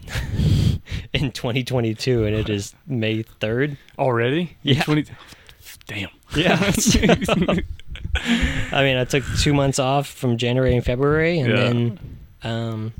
in 1.13 1.31
2022, 1.31 2.25
and 2.25 2.35
it 2.35 2.49
is 2.49 2.73
May 2.87 3.23
3rd. 3.23 3.77
Already? 3.99 4.57
Yeah. 4.63 4.83
20 4.83 5.05
Damn. 5.87 6.09
Yeah. 6.35 6.57
I 8.15 8.83
mean, 8.83 8.97
I 8.97 9.05
took 9.05 9.23
two 9.39 9.53
months 9.53 9.79
off 9.79 10.07
from 10.07 10.37
January 10.37 10.75
and 10.75 10.83
February, 10.83 11.39
and 11.39 11.49
Yeah. 11.49 11.55
then, 11.55 11.99
um, 12.43 12.93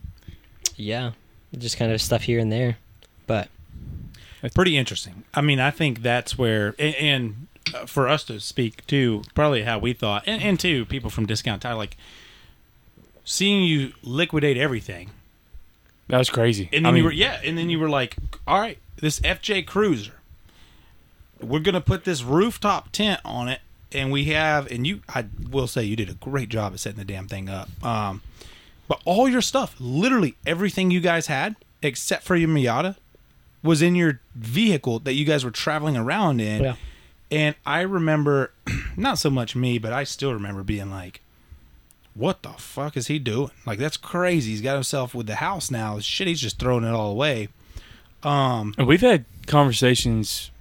yeah, 0.75 1.11
just 1.57 1.77
kind 1.77 1.91
of 1.91 2.01
stuff 2.01 2.21
here 2.23 2.39
and 2.39 2.51
there. 2.51 2.77
But 3.27 3.49
pretty 4.49 4.77
interesting. 4.77 5.23
I 5.33 5.41
mean, 5.41 5.59
I 5.59 5.71
think 5.71 6.01
that's 6.01 6.37
where, 6.37 6.73
and, 6.79 6.95
and 6.95 7.47
uh, 7.75 7.85
for 7.85 8.07
us 8.07 8.23
to 8.25 8.39
speak 8.39 8.85
too, 8.87 9.23
probably 9.35 9.63
how 9.63 9.77
we 9.79 9.93
thought, 9.93 10.23
and, 10.25 10.41
and 10.41 10.59
to 10.61 10.85
people 10.85 11.09
from 11.09 11.25
Discount 11.25 11.61
Tire, 11.61 11.75
like 11.75 11.95
seeing 13.23 13.63
you 13.63 13.93
liquidate 14.03 14.57
everything, 14.57 15.11
That 16.07 16.17
was 16.17 16.29
crazy. 16.29 16.69
and 16.73 16.85
I 16.85 16.89
then 16.89 16.93
mean, 16.95 17.01
you 17.03 17.05
were 17.05 17.11
yeah, 17.13 17.39
and 17.43 17.57
then 17.57 17.69
you 17.69 17.79
were 17.79 17.89
like, 17.89 18.15
all 18.47 18.59
right, 18.59 18.77
this 18.97 19.19
FJ 19.21 19.67
Cruiser, 19.67 20.13
we're 21.39 21.59
gonna 21.59 21.81
put 21.81 22.03
this 22.03 22.23
rooftop 22.23 22.91
tent 22.91 23.21
on 23.23 23.47
it, 23.47 23.61
and 23.91 24.11
we 24.11 24.25
have, 24.25 24.69
and 24.71 24.85
you, 24.87 25.01
I 25.09 25.25
will 25.49 25.67
say, 25.67 25.83
you 25.83 25.95
did 25.95 26.09
a 26.09 26.13
great 26.15 26.49
job 26.49 26.73
at 26.73 26.79
setting 26.79 26.97
the 26.99 27.05
damn 27.05 27.27
thing 27.27 27.47
up. 27.49 27.69
Um, 27.85 28.21
but 28.87 29.01
all 29.05 29.29
your 29.29 29.41
stuff, 29.41 29.75
literally 29.79 30.35
everything 30.45 30.91
you 30.91 30.99
guys 30.99 31.27
had, 31.27 31.55
except 31.81 32.23
for 32.23 32.35
your 32.35 32.49
Miata, 32.49 32.95
was 33.63 33.81
in 33.81 33.95
your 33.95 34.19
vehicle 34.35 34.99
that 34.99 35.13
you 35.13 35.25
guys 35.25 35.43
were 35.45 35.51
traveling 35.51 35.95
around 35.97 36.39
in. 36.41 36.63
Yeah. 36.63 36.75
And 37.29 37.55
I 37.65 37.81
remember, 37.81 38.51
not 38.97 39.17
so 39.17 39.29
much 39.29 39.55
me, 39.55 39.77
but 39.77 39.93
I 39.93 40.03
still 40.03 40.33
remember 40.33 40.63
being 40.63 40.89
like, 40.91 41.21
what 42.13 42.43
the 42.43 42.49
fuck 42.49 42.97
is 42.97 43.07
he 43.07 43.19
doing? 43.19 43.51
Like, 43.65 43.79
that's 43.79 43.95
crazy. 43.97 44.51
He's 44.51 44.61
got 44.61 44.73
himself 44.73 45.15
with 45.15 45.27
the 45.27 45.35
house 45.35 45.71
now. 45.71 45.99
Shit, 45.99 46.27
he's 46.27 46.41
just 46.41 46.59
throwing 46.59 46.83
it 46.83 46.89
all 46.89 47.11
away. 47.11 47.47
Um, 48.23 48.73
And 48.77 48.85
we've 48.87 48.99
had 49.01 49.23
conversations 49.47 50.51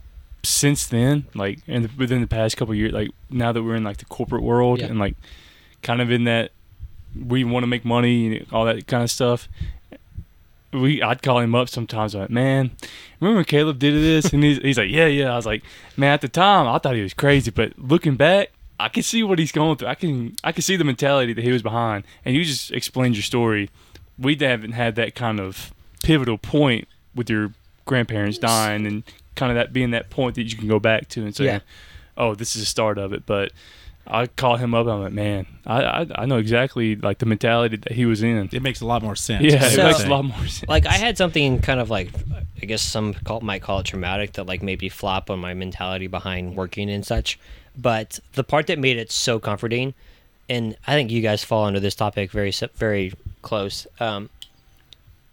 since 0.45 0.87
then, 0.87 1.27
like 1.35 1.59
in 1.67 1.83
the, 1.83 1.91
within 1.99 2.21
the 2.21 2.27
past 2.27 2.57
couple 2.57 2.73
of 2.73 2.79
years, 2.79 2.93
like 2.93 3.11
now 3.29 3.51
that 3.53 3.63
we're 3.63 3.75
in 3.75 3.85
like 3.85 3.97
the 3.99 4.05
corporate 4.05 4.43
world 4.43 4.79
Yeah. 4.79 4.87
and 4.87 4.99
like 4.99 5.17
kind 5.83 6.01
of 6.01 6.11
in 6.11 6.25
that 6.25 6.53
we 7.21 7.43
want 7.45 7.65
to 7.65 7.67
make 7.67 7.85
money 7.85 8.37
and 8.39 8.47
all 8.53 8.65
that 8.67 8.87
kind 8.87 9.03
of 9.03 9.11
stuff. 9.11 9.49
We, 10.73 11.03
I'd 11.03 11.23
call 11.23 11.41
him 11.41 11.55
up 11.55 11.69
sometimes, 11.69 12.15
like, 12.15 12.31
man, 12.31 12.71
remember 13.19 13.43
Caleb 13.43 13.79
did 13.81 13.95
this? 13.95 14.33
And 14.33 14.43
he's, 14.45 14.59
he's 14.59 14.79
like, 14.79 14.91
yeah, 14.91 15.07
yeah. 15.07 15.33
I 15.33 15.37
was 15.37 15.47
like, 15.47 15.65
man, 15.97 16.13
at 16.13 16.21
the 16.21 16.29
time, 16.29 16.69
I 16.69 16.79
thought 16.79 16.95
he 16.95 17.03
was 17.03 17.15
crazy, 17.15 17.51
but 17.51 17.77
looking 17.79 18.15
back, 18.15 18.53
I 18.79 18.89
can 18.89 19.03
see 19.03 19.23
what 19.23 19.39
he's 19.39 19.53
going 19.53 19.77
through. 19.77 19.89
I 19.89 19.95
can, 19.97 20.37
I 20.45 20.53
can 20.53 20.63
see 20.63 20.77
the 20.77 20.85
mentality 20.85 21.33
that 21.33 21.43
he 21.43 21.51
was 21.51 21.63
behind. 21.63 22.05
And 22.25 22.37
you 22.37 22.45
just 22.45 22.71
explained 22.71 23.17
your 23.17 23.23
story. 23.25 23.69
We 24.19 24.37
haven't 24.37 24.73
had 24.73 24.95
that 24.95 25.15
kind 25.15 25.41
of 25.41 25.73
pivotal 26.03 26.39
point 26.39 26.87
with 27.15 27.29
your 27.29 27.53
grandparents 27.85 28.39
dying 28.39 28.87
and 28.87 29.03
kind 29.35 29.51
of 29.51 29.57
that 29.57 29.73
being 29.73 29.91
that 29.91 30.09
point 30.09 30.37
that 30.37 30.45
you 30.45 30.57
can 30.57 30.69
go 30.69 30.79
back 30.79 31.09
to 31.09 31.23
and 31.23 31.35
say, 31.35 31.47
Yeah. 31.47 31.61
oh, 32.17 32.35
this 32.35 32.55
is 32.55 32.63
the 32.63 32.67
start 32.67 32.97
of 32.97 33.13
it. 33.13 33.27
But 33.27 33.53
I 34.07 34.27
call 34.27 34.57
him 34.57 34.75
up. 34.75 34.87
I'm 34.89 35.03
like, 35.03 35.13
man, 35.13 35.47
I, 35.67 35.83
I 35.83 36.07
I 36.23 36.27
know 36.27 36.39
exactly 36.39 36.97
like 36.97 37.19
the 37.19 37.27
mentality 37.27 37.77
that 37.77 37.93
he 37.93 38.07
was 38.07 38.23
in. 38.23 38.49
it 38.53 38.63
makes 38.63 38.81
a 38.81 38.87
lot 38.87 39.03
more 39.03 39.15
sense. 39.15 39.45
Yeah, 39.45 39.61
So- 39.69 39.83
it 39.83 39.85
makes 39.93 40.05
a 40.05 40.09
lot 40.09 40.25
more 40.25 40.47
sense. 40.47 40.69
like 40.69 40.87
I 40.87 40.95
had 40.95 41.17
something 41.17 41.61
kind 41.61 41.79
of 41.81 41.91
like 41.91 42.11
I 42.61 42.67
guess 42.67 42.83
some 42.83 43.15
call, 43.15 43.41
might 43.41 43.63
call 43.63 43.79
it 43.81 43.87
traumatic 43.87 44.33
that 44.33 44.45
like 44.47 44.63
maybe 44.63 44.89
flop 44.89 45.31
on 45.31 45.39
my 45.39 45.55
mentality 45.55 46.07
behind 46.09 46.57
working 46.57 46.91
and 46.91 47.07
such. 47.07 47.39
But 47.79 48.19
the 48.33 48.43
part 48.45 48.67
that 48.67 48.79
made 48.79 48.97
it 48.97 49.13
so 49.13 49.39
comforting, 49.39 49.95
and 50.49 50.77
I 50.87 50.95
think 50.95 51.11
you 51.13 51.23
guys 51.23 51.45
fall 51.45 51.65
under 51.65 51.79
this 51.81 51.95
topic 51.95 52.33
very 52.33 52.51
si- 52.53 52.67
very 52.75 53.13
close. 53.43 53.87
Um, 54.01 54.29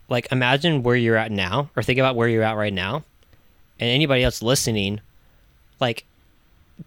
like 0.10 0.28
imagine 0.32 0.84
where 0.84 0.96
you're 0.96 1.18
at 1.18 1.32
now, 1.32 1.70
or 1.76 1.84
think 1.84 2.00
about 2.00 2.16
where 2.16 2.28
you're 2.28 2.44
at 2.44 2.56
right 2.56 2.72
now, 2.74 3.04
and 3.80 3.90
anybody 3.90 4.24
else 4.24 4.42
listening, 4.44 5.02
like 5.80 6.06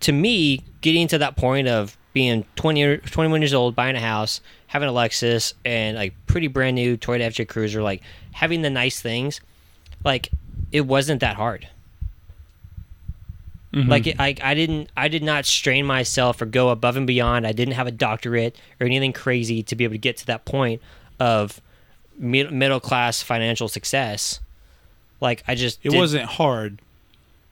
to 0.01 0.13
me, 0.13 0.63
getting 0.81 1.09
to 1.09 1.19
that 1.19 1.37
point 1.37 1.67
of 1.69 1.97
being 2.13 2.45
20 2.57 2.83
or 2.83 2.97
21 2.99 3.43
years 3.43 3.53
old, 3.55 3.75
buying 3.75 3.97
a 3.97 4.01
house, 4.01 4.41
having 4.69 4.89
a 4.89 4.93
Lexus, 4.93 5.53
and 5.65 5.97
like 5.97 6.15
pretty 6.27 6.47
brand 6.47 6.77
new 6.77 6.97
Toyota 6.97 7.27
FJ 7.27 7.49
Cruiser, 7.49 7.83
like 7.83 8.03
having 8.33 8.63
the 8.63 8.71
nice 8.71 9.01
things, 9.01 9.41
like 10.05 10.31
it 10.73 10.83
wasn't 10.83 11.21
that 11.21 11.37
hard. 11.37 11.69
Mhm. 13.73 13.89
Like 13.89 14.07
it, 14.09 14.17
I, 14.19 14.35
I 14.43 14.55
didn't, 14.55 14.91
I 14.97 15.07
did 15.09 15.23
not 15.23 15.47
strain 15.47 15.87
myself 15.87 16.43
or 16.43 16.47
go 16.47 16.71
above 16.71 16.97
and 16.97 17.07
beyond. 17.07 17.47
I 17.47 17.53
didn't 17.53 17.75
have 17.75 17.87
a 17.87 17.93
doctorate 17.93 18.57
or 18.81 18.87
anything 18.87 19.13
crazy 19.13 19.63
to 19.65 19.77
be 19.77 19.85
able 19.85 19.95
to 19.95 19.99
get 19.99 20.17
to 20.19 20.27
that 20.27 20.45
point 20.45 20.83
of 21.21 21.61
mid, 22.19 22.51
middle 22.53 22.81
class 22.81 23.23
financial 23.23 23.69
success. 23.69 24.41
Like 25.21 25.45
I 25.47 25.55
just, 25.55 25.79
It 25.85 25.91
did- 25.91 25.99
wasn't 25.99 26.25
hard, 26.25 26.81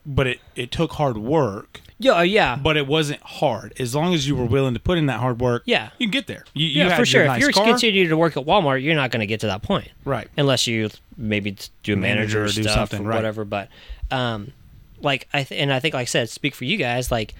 but 0.05 0.27
it, 0.27 0.41
it 0.57 0.73
took 0.73 0.93
hard 0.93 1.19
work. 1.19 1.81
Yeah, 2.01 2.13
uh, 2.13 2.23
yeah, 2.23 2.57
But 2.57 2.77
it 2.77 2.87
wasn't 2.87 3.21
hard. 3.23 3.73
As 3.81 3.95
long 3.95 4.15
as 4.15 4.29
you 4.29 4.37
were 4.37 4.45
willing 4.45 4.75
to 4.75 4.81
put 4.81 4.99
in 4.99 5.07
that 5.07 5.19
hard 5.19 5.41
work, 5.41 5.63
yeah. 5.67 5.91
you 5.99 6.07
can 6.07 6.13
get 6.13 6.29
there. 6.29 6.45
You, 6.55 6.67
you 6.67 6.83
Yeah, 6.85 6.91
had 6.91 6.97
for 6.97 7.05
sure. 7.05 7.25
nice 7.25 7.39
if 7.39 7.43
you're 7.43 7.53
car, 7.53 7.65
continuing 7.67 8.09
to 8.11 8.17
work 8.17 8.37
at 8.37 8.45
Walmart, 8.45 8.83
you're 8.85 8.95
not 8.95 9.11
going 9.11 9.21
to 9.21 9.27
get 9.27 9.41
to 9.41 9.47
that 9.49 9.63
point 9.63 9.89
right? 10.05 10.29
unless 10.37 10.67
you 10.69 10.91
maybe 11.17 11.57
do 11.83 11.97
manager, 11.97 12.39
Manager 12.41 12.45
or 12.45 12.49
do 12.49 12.63
stuff 12.63 12.91
something, 12.91 13.05
or 13.05 13.09
right. 13.11 13.17
whatever. 13.17 13.45
But, 13.45 13.69
um, 14.13 14.53
like 15.01 15.29
I 15.33 15.43
th- 15.43 15.61
and 15.61 15.73
I 15.73 15.81
think, 15.81 15.95
like 15.95 16.03
I 16.03 16.05
said, 16.07 16.29
speak 16.31 16.55
for 16.55 16.65
you 16.65 16.77
guys. 16.77 17.11
Like 17.11 17.35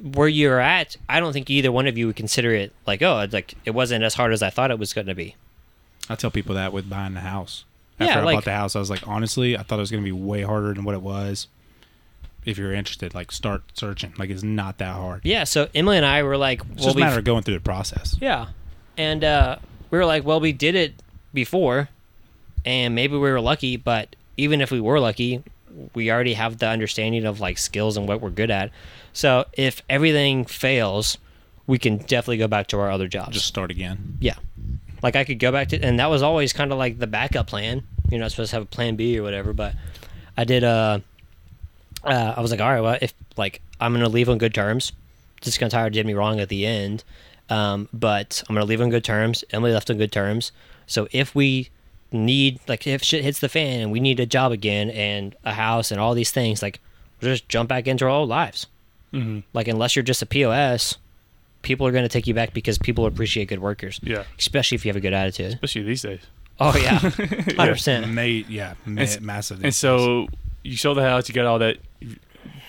where 0.00 0.28
you're 0.28 0.60
at, 0.60 0.96
I 1.08 1.18
don't 1.20 1.32
think 1.32 1.50
either 1.50 1.72
one 1.72 1.86
of 1.88 1.98
you 1.98 2.06
would 2.06 2.16
consider 2.16 2.52
it 2.54 2.72
like, 2.86 3.02
oh, 3.02 3.18
it's 3.20 3.34
like 3.34 3.54
it 3.64 3.70
wasn't 3.72 4.04
as 4.04 4.14
hard 4.14 4.32
as 4.32 4.42
I 4.42 4.50
thought 4.50 4.70
it 4.70 4.78
was 4.78 4.92
going 4.92 5.06
to 5.08 5.14
be. 5.14 5.34
I 6.08 6.14
tell 6.14 6.30
people 6.30 6.54
that 6.54 6.72
with 6.72 6.88
buying 6.88 7.14
the 7.14 7.20
house. 7.20 7.64
After 8.00 8.12
Yeah, 8.14 8.20
I 8.20 8.22
like- 8.24 8.36
bought 8.36 8.44
the 8.44 8.52
house, 8.54 8.76
I 8.76 8.78
was 8.78 8.90
like, 8.90 9.06
honestly, 9.08 9.56
I 9.56 9.62
thought 9.64 9.78
it 9.78 9.80
was 9.80 9.90
going 9.90 10.02
to 10.02 10.06
be 10.06 10.12
way 10.12 10.42
harder 10.42 10.72
than 10.72 10.84
what 10.84 10.94
it 10.94 11.02
was. 11.02 11.48
If 12.48 12.58
you're 12.58 12.72
interested, 12.72 13.14
like 13.14 13.30
start 13.30 13.62
searching. 13.74 14.14
Like 14.18 14.30
it's 14.30 14.42
not 14.42 14.78
that 14.78 14.94
hard. 14.94 15.20
Yeah. 15.24 15.44
So 15.44 15.68
Emily 15.74 15.96
and 15.98 16.06
I 16.06 16.22
were 16.22 16.36
like, 16.36 16.60
It's 16.60 16.68
well, 16.68 16.84
just 16.86 16.96
a 16.96 17.00
matter 17.00 17.18
of 17.18 17.24
going 17.24 17.42
through 17.42 17.54
the 17.54 17.60
process. 17.60 18.16
Yeah. 18.20 18.46
And 18.96 19.22
uh, 19.22 19.56
we 19.90 19.98
were 19.98 20.06
like, 20.06 20.24
well, 20.24 20.40
we 20.40 20.52
did 20.52 20.74
it 20.74 20.94
before, 21.32 21.88
and 22.64 22.94
maybe 22.94 23.12
we 23.12 23.20
were 23.30 23.40
lucky, 23.40 23.76
but 23.76 24.16
even 24.36 24.60
if 24.60 24.70
we 24.70 24.80
were 24.80 24.98
lucky, 24.98 25.42
we 25.94 26.10
already 26.10 26.34
have 26.34 26.58
the 26.58 26.66
understanding 26.68 27.24
of 27.24 27.38
like 27.38 27.58
skills 27.58 27.96
and 27.96 28.08
what 28.08 28.20
we're 28.20 28.30
good 28.30 28.50
at. 28.50 28.70
So 29.12 29.44
if 29.52 29.82
everything 29.88 30.44
fails, 30.46 31.18
we 31.66 31.78
can 31.78 31.98
definitely 31.98 32.38
go 32.38 32.48
back 32.48 32.66
to 32.68 32.80
our 32.80 32.90
other 32.90 33.06
jobs. 33.08 33.34
Just 33.34 33.46
start 33.46 33.70
again. 33.70 34.16
yeah. 34.20 34.34
Like 35.00 35.14
I 35.14 35.22
could 35.22 35.38
go 35.38 35.52
back 35.52 35.68
to, 35.68 35.80
and 35.80 36.00
that 36.00 36.10
was 36.10 36.22
always 36.22 36.52
kind 36.52 36.72
of 36.72 36.78
like 36.78 36.98
the 36.98 37.06
backup 37.06 37.46
plan. 37.46 37.84
You're 38.10 38.18
not 38.18 38.32
supposed 38.32 38.50
to 38.50 38.56
have 38.56 38.62
a 38.64 38.66
plan 38.66 38.96
B 38.96 39.16
or 39.16 39.22
whatever, 39.22 39.52
but 39.52 39.74
I 40.36 40.42
did. 40.42 40.64
Uh, 40.64 41.00
uh, 42.08 42.34
I 42.36 42.40
was 42.40 42.50
like, 42.50 42.60
all 42.60 42.70
right, 42.70 42.80
well, 42.80 42.98
if 43.00 43.12
like 43.36 43.60
I'm 43.80 43.92
gonna 43.92 44.08
leave 44.08 44.28
on 44.28 44.38
good 44.38 44.54
terms, 44.54 44.92
just 45.40 45.58
gonna 45.60 45.70
tire 45.70 45.90
did 45.90 46.06
me 46.06 46.14
wrong 46.14 46.40
at 46.40 46.48
the 46.48 46.66
end, 46.66 47.04
um, 47.50 47.88
but 47.92 48.42
I'm 48.48 48.54
gonna 48.54 48.66
leave 48.66 48.80
on 48.80 48.90
good 48.90 49.04
terms. 49.04 49.44
Emily 49.50 49.72
left 49.72 49.90
on 49.90 49.98
good 49.98 50.12
terms, 50.12 50.52
so 50.86 51.08
if 51.12 51.34
we 51.34 51.70
need 52.10 52.58
like 52.68 52.86
if 52.86 53.02
shit 53.02 53.22
hits 53.22 53.40
the 53.40 53.48
fan 53.48 53.80
and 53.80 53.92
we 53.92 54.00
need 54.00 54.18
a 54.18 54.26
job 54.26 54.50
again 54.50 54.88
and 54.90 55.36
a 55.44 55.52
house 55.52 55.90
and 55.90 56.00
all 56.00 56.14
these 56.14 56.30
things, 56.30 56.62
like 56.62 56.80
we'll 57.20 57.30
just 57.32 57.48
jump 57.48 57.68
back 57.68 57.86
into 57.86 58.04
our 58.04 58.10
old 58.10 58.28
lives. 58.28 58.66
Mm-hmm. 59.12 59.40
Like 59.52 59.68
unless 59.68 59.94
you're 59.96 60.02
just 60.02 60.22
a 60.22 60.26
POS, 60.26 60.96
people 61.62 61.86
are 61.86 61.92
gonna 61.92 62.08
take 62.08 62.26
you 62.26 62.34
back 62.34 62.52
because 62.54 62.78
people 62.78 63.06
appreciate 63.06 63.48
good 63.48 63.58
workers, 63.60 64.00
Yeah, 64.02 64.24
especially 64.38 64.76
if 64.76 64.84
you 64.84 64.88
have 64.90 64.96
a 64.96 65.00
good 65.00 65.12
attitude. 65.14 65.52
especially 65.54 65.82
these 65.82 66.02
days. 66.02 66.20
Oh 66.60 66.76
yeah, 66.76 66.98
hundred 66.98 67.72
percent. 67.74 68.10
Made 68.12 68.48
yeah, 68.48 68.74
ma- 68.84 69.00
And 69.02 69.08
s- 69.08 69.20
massive. 69.20 69.62
And 69.62 69.74
so 69.74 70.28
you 70.68 70.76
sold 70.76 70.96
the 70.98 71.02
house, 71.02 71.28
you 71.28 71.34
got 71.34 71.46
all 71.46 71.58
that 71.58 71.78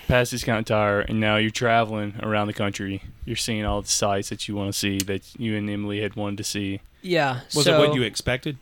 past 0.08 0.32
discount 0.32 0.68
tire, 0.68 1.02
and 1.02 1.20
now 1.20 1.38
you're 1.38 1.52
traveling 1.52 2.16
around 2.24 2.47
the 2.47 2.54
country. 2.54 3.04
You're 3.26 3.36
seeing 3.36 3.66
all 3.66 3.82
the 3.82 3.88
sites 3.88 4.30
that 4.30 4.47
you 4.47 4.56
want 4.56 4.72
to 4.72 4.78
see 4.78 4.97
that 5.00 5.22
you 5.39 5.56
and 5.56 5.70
Emily 5.70 6.02
had 6.02 6.16
wanted 6.16 6.38
to 6.38 6.43
see. 6.43 6.82
Yeah. 7.02 7.41
was 7.56 7.66
so, 7.66 7.76
it 7.76 7.88
what 7.88 7.95
you 7.95 8.02
expected? 8.04 8.58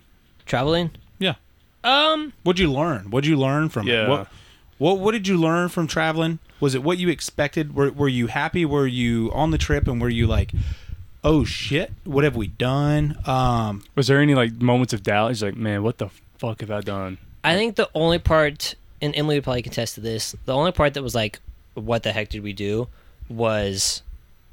traveling? 0.45 0.91
Yeah. 1.19 1.35
Um. 1.83 2.33
What'd 2.43 2.59
you 2.59 2.71
learn? 2.71 3.09
What'd 3.11 3.27
you 3.27 3.37
learn 3.37 3.69
from 3.69 3.87
Yeah. 3.87 4.03
it? 4.05 4.09
What, 4.09 4.27
what 4.77 4.99
What 4.99 5.11
did 5.11 5.27
you 5.27 5.37
learn 5.37 5.69
from 5.69 5.87
traveling? 5.87 6.39
Was 6.59 6.73
it 6.73 6.83
what 6.83 6.97
you 6.97 7.09
expected? 7.09 7.75
Were 7.75 7.91
Were 7.91 8.07
you 8.07 8.27
happy? 8.27 8.65
Were 8.65 8.87
you 8.87 9.31
on 9.33 9.51
the 9.51 9.57
trip 9.57 9.87
and 9.87 10.01
were 10.01 10.09
you 10.09 10.25
like, 10.27 10.51
oh 11.23 11.43
shit, 11.43 11.91
what 12.05 12.23
have 12.23 12.35
we 12.35 12.47
done? 12.47 13.17
Um, 13.25 13.83
Was 13.95 14.07
there 14.07 14.19
any 14.21 14.35
like 14.35 14.61
moments 14.61 14.93
of 14.93 15.03
doubt? 15.03 15.29
He's 15.29 15.43
like, 15.43 15.55
man, 15.57 15.83
what 15.83 15.97
the 15.97 16.09
fuck 16.37 16.61
have 16.61 16.71
I 16.71 16.81
done? 16.81 17.17
I 17.43 17.55
think 17.55 17.75
the 17.75 17.89
only 17.93 18.19
part, 18.19 18.75
and 19.01 19.15
Emily 19.15 19.35
would 19.35 19.43
probably 19.43 19.61
contest 19.61 19.95
to 19.95 20.01
this, 20.01 20.35
the 20.45 20.53
only 20.53 20.71
part 20.71 20.93
that 20.95 21.03
was 21.03 21.15
like, 21.15 21.39
what 21.73 22.03
the 22.03 22.11
heck 22.11 22.29
did 22.29 22.43
we 22.43 22.53
do, 22.53 22.87
was 23.29 24.01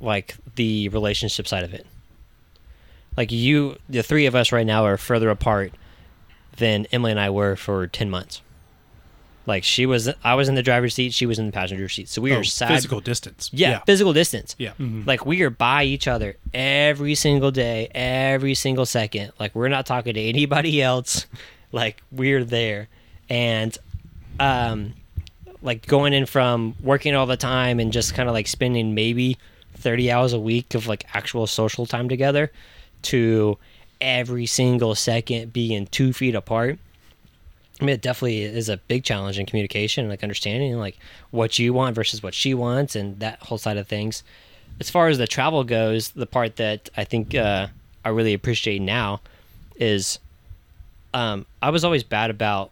like 0.01 0.37
the 0.57 0.89
relationship 0.91 1.47
side 1.49 1.65
of 1.65 1.73
it. 1.73 1.87
Like 3.17 3.31
you, 3.31 3.77
the 3.89 4.03
three 4.03 4.27
of 4.27 4.35
us 4.35 4.53
right 4.53 4.67
now 4.67 4.85
are 4.85 4.97
further 4.97 5.31
apart 5.31 5.73
than 6.57 6.87
Emily 6.93 7.13
and 7.13 7.21
I 7.21 7.31
were 7.31 7.57
for 7.57 7.87
ten 7.87 8.11
months. 8.11 8.43
Like 9.47 9.63
she 9.63 9.85
was, 9.85 10.11
I 10.23 10.35
was 10.35 10.49
in 10.49 10.55
the 10.55 10.63
driver's 10.63 10.95
seat, 10.95 11.13
she 11.13 11.27
was 11.27 11.39
in 11.39 11.47
the 11.47 11.53
passenger 11.53 11.89
seat, 11.89 12.09
so 12.09 12.23
we 12.23 12.33
oh, 12.33 12.39
were 12.39 12.45
side, 12.45 12.69
physical 12.69 13.01
distance. 13.01 13.51
yeah, 13.53 13.81
physical 13.81 14.13
distance. 14.13 14.57
yeah. 14.59 14.71
Mm-hmm. 14.71 15.03
Like 15.07 15.27
we 15.27 15.43
are 15.43 15.51
by 15.51 15.85
each 15.85 16.09
other 16.09 16.37
every 16.55 17.15
single 17.15 17.51
day, 17.51 17.89
every 17.95 18.55
single 18.55 18.87
second. 18.87 19.33
Like 19.39 19.55
we're 19.55 19.69
not 19.69 19.85
talking 19.87 20.15
to 20.15 20.21
anybody 20.21 20.83
else. 20.91 21.27
Like 21.73 22.03
we're 22.11 22.45
there, 22.45 22.89
and 23.29 23.77
um, 24.41 24.95
like 25.63 25.87
going 25.87 26.13
in 26.13 26.27
from 26.27 26.75
working 26.81 27.15
all 27.15 27.27
the 27.27 27.37
time 27.37 27.81
and 27.81 27.93
just 27.93 28.15
kind 28.15 28.29
of 28.29 28.35
like 28.35 28.47
spending 28.47 28.95
maybe 28.95 29.39
thirty 29.75 30.11
hours 30.11 30.33
a 30.33 30.41
week 30.41 30.75
of 30.75 30.87
like 30.87 31.05
actual 31.15 31.47
social 31.47 31.87
time 31.87 32.09
together, 32.09 32.51
to 33.03 33.59
every 34.01 34.47
single 34.47 34.95
second 34.95 35.53
being 35.53 35.87
two 35.87 36.13
feet 36.13 36.35
apart. 36.35 36.79
I 37.81 37.85
mean, 37.85 37.95
it 37.95 38.03
definitely 38.03 38.43
is 38.43 38.69
a 38.69 38.77
big 38.77 39.03
challenge 39.03 39.39
in 39.39 39.47
communication 39.47 40.05
and 40.05 40.11
like 40.11 40.23
understanding 40.23 40.79
like 40.79 40.99
what 41.31 41.59
you 41.59 41.73
want 41.73 41.95
versus 41.95 42.23
what 42.23 42.33
she 42.33 42.55
wants 42.55 42.95
and 42.95 43.19
that 43.21 43.41
whole 43.41 43.59
side 43.59 43.77
of 43.77 43.89
things. 43.89 44.23
As 44.81 44.91
far 44.91 45.09
as 45.09 45.19
the 45.19 45.27
travel 45.27 45.65
goes, 45.65 46.11
the 46.11 46.27
part 46.27 46.57
that 46.57 46.89
I 46.97 47.05
think 47.05 47.35
uh, 47.35 47.69
I 48.05 48.09
really 48.11 48.33
appreciate 48.33 48.81
now 48.81 49.21
is 49.77 50.19
um, 51.13 51.47
I 51.63 51.71
was 51.71 51.85
always 51.85 52.05
bad 52.05 52.31
about 52.31 52.71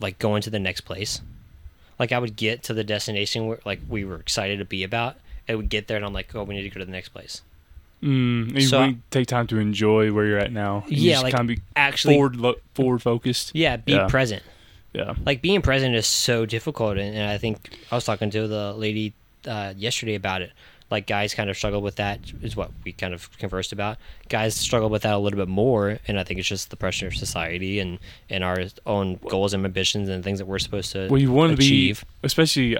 like 0.00 0.18
going 0.18 0.42
to 0.42 0.50
the 0.50 0.58
next 0.58 0.82
place. 0.82 1.20
Like 1.98 2.12
I 2.12 2.18
would 2.18 2.36
get 2.36 2.62
to 2.64 2.74
the 2.74 2.84
destination 2.84 3.46
where 3.46 3.60
like 3.64 3.80
we 3.88 4.04
were 4.04 4.16
excited 4.16 4.58
to 4.58 4.64
be 4.64 4.82
about. 4.84 5.16
I 5.48 5.54
would 5.54 5.68
get 5.68 5.86
there 5.88 5.96
and 5.96 6.04
I'm 6.06 6.12
like, 6.12 6.34
oh, 6.34 6.42
we 6.44 6.54
need 6.54 6.62
to 6.62 6.70
go 6.70 6.80
to 6.80 6.86
the 6.86 6.92
next 6.92 7.10
place. 7.10 7.42
Mm, 8.02 8.54
you 8.54 8.60
So- 8.62 8.80
wouldn't 8.80 9.10
take 9.10 9.26
time 9.26 9.46
to 9.48 9.58
enjoy 9.58 10.12
where 10.12 10.26
you're 10.26 10.38
at 10.38 10.52
now. 10.52 10.84
You 10.88 10.96
Yeah, 10.96 11.12
just 11.14 11.24
like, 11.24 11.34
kind 11.34 11.50
of 11.50 11.56
be 11.56 11.62
Actually, 11.76 12.14
forward 12.14 12.36
lo- 12.36 12.56
forward 12.74 13.02
focused. 13.02 13.52
yeah, 13.54 13.76
be 13.76 13.92
Yeah. 13.92 14.08
present. 14.08 14.42
Yeah. 14.92 15.14
like 15.26 15.42
being 15.42 15.60
present 15.60 15.96
is 15.96 16.06
so 16.06 16.46
difficult 16.46 16.98
and, 16.98 17.16
and 17.16 17.28
i 17.28 17.36
think 17.36 17.56
i 17.90 17.96
was 17.96 18.04
talking 18.04 18.30
to 18.30 18.46
the 18.46 18.72
lady 18.74 19.12
uh, 19.44 19.74
yesterday 19.76 20.14
about 20.14 20.40
it 20.40 20.52
like 20.90 21.06
guys 21.06 21.34
kind 21.34 21.50
of 21.50 21.56
struggle 21.56 21.80
with 21.80 21.96
that 21.96 22.20
is 22.42 22.54
what 22.56 22.70
we 22.84 22.92
kind 22.92 23.14
of 23.14 23.36
conversed 23.38 23.72
about 23.72 23.96
guys 24.28 24.54
struggle 24.54 24.88
with 24.88 25.02
that 25.02 25.14
a 25.14 25.18
little 25.18 25.38
bit 25.38 25.48
more 25.48 25.98
and 26.06 26.20
i 26.20 26.24
think 26.24 26.38
it's 26.38 26.48
just 26.48 26.70
the 26.70 26.76
pressure 26.76 27.06
of 27.06 27.14
society 27.16 27.80
and 27.80 27.98
and 28.30 28.44
our 28.44 28.58
own 28.86 29.16
goals 29.28 29.54
and 29.54 29.64
ambitions 29.64 30.08
and 30.08 30.22
things 30.22 30.38
that 30.38 30.46
we're 30.46 30.58
supposed 30.58 30.92
to 30.92 31.08
Well, 31.08 31.20
you 31.20 31.32
want 31.32 31.52
to 31.52 31.56
be, 31.56 31.96
especially. 32.22 32.76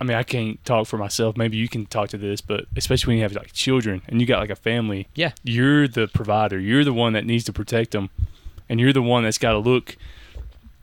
I 0.00 0.04
mean, 0.04 0.16
I 0.16 0.22
can't 0.22 0.64
talk 0.64 0.86
for 0.86 0.96
myself. 0.96 1.36
Maybe 1.36 1.58
you 1.58 1.68
can 1.68 1.84
talk 1.84 2.08
to 2.10 2.16
this, 2.16 2.40
but 2.40 2.64
especially 2.74 3.10
when 3.10 3.16
you 3.18 3.22
have 3.22 3.34
like 3.34 3.52
children 3.52 4.00
and 4.08 4.18
you 4.18 4.26
got 4.26 4.38
like 4.38 4.48
a 4.48 4.56
family, 4.56 5.08
yeah 5.14 5.32
you're 5.44 5.86
the 5.86 6.08
provider. 6.08 6.58
You're 6.58 6.84
the 6.84 6.92
one 6.94 7.12
that 7.12 7.26
needs 7.26 7.44
to 7.44 7.52
protect 7.52 7.90
them, 7.90 8.08
and 8.68 8.80
you're 8.80 8.94
the 8.94 9.02
one 9.02 9.24
that's 9.24 9.36
got 9.38 9.52
to 9.52 9.58
look. 9.58 9.96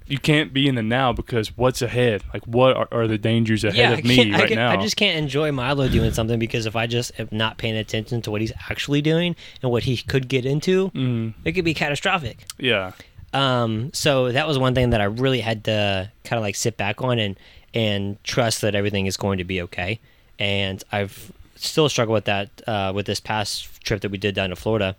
You 0.07 0.17
can't 0.17 0.53
be 0.53 0.67
in 0.67 0.75
the 0.75 0.81
now 0.83 1.11
because 1.13 1.55
what's 1.57 1.81
ahead? 1.81 2.23
Like, 2.33 2.45
what 2.47 2.75
are, 2.77 2.87
are 2.91 3.07
the 3.07 3.17
dangers 3.17 3.63
ahead 3.63 3.75
yeah, 3.77 3.91
of 3.91 4.03
me 4.05 4.33
I 4.33 4.37
right 4.39 4.47
can- 4.47 4.55
now? 4.55 4.71
I 4.71 4.77
just 4.77 4.95
can't 4.95 5.17
enjoy 5.17 5.51
Milo 5.51 5.87
doing 5.89 6.11
something 6.13 6.39
because 6.39 6.65
if 6.65 6.75
I 6.75 6.87
just 6.87 7.11
am 7.19 7.27
not 7.31 7.57
paying 7.57 7.75
attention 7.75 8.21
to 8.23 8.31
what 8.31 8.39
he's 8.41 8.53
actually 8.69 9.01
doing 9.01 9.35
and 9.61 9.71
what 9.71 9.83
he 9.83 9.97
could 9.97 10.27
get 10.29 10.45
into, 10.45 10.89
Mm, 10.91 11.33
it 11.43 11.51
could 11.53 11.65
be 11.65 11.73
catastrophic. 11.73 12.45
yeah, 12.57 12.93
Um, 13.33 13.91
so 13.93 14.31
that 14.31 14.47
was 14.47 14.57
one 14.57 14.73
thing 14.73 14.91
that 14.91 15.01
I 15.01 15.05
really 15.05 15.41
had 15.41 15.65
to 15.65 16.09
kind 16.23 16.37
of 16.37 16.41
like 16.43 16.55
sit 16.55 16.77
back 16.77 17.01
on 17.01 17.19
and 17.19 17.35
and 17.73 18.23
trust 18.23 18.61
that 18.61 18.73
everything 18.75 19.05
is 19.07 19.17
going 19.17 19.37
to 19.39 19.43
be 19.43 19.61
okay. 19.63 19.99
And 20.39 20.81
I've 20.91 21.31
still 21.55 21.89
struggled 21.89 22.13
with 22.13 22.25
that 22.25 22.49
uh, 22.65 22.91
with 22.95 23.05
this 23.07 23.19
past 23.19 23.81
trip 23.83 23.99
that 24.01 24.09
we 24.09 24.17
did 24.17 24.33
down 24.35 24.49
to 24.51 24.55
Florida. 24.55 24.95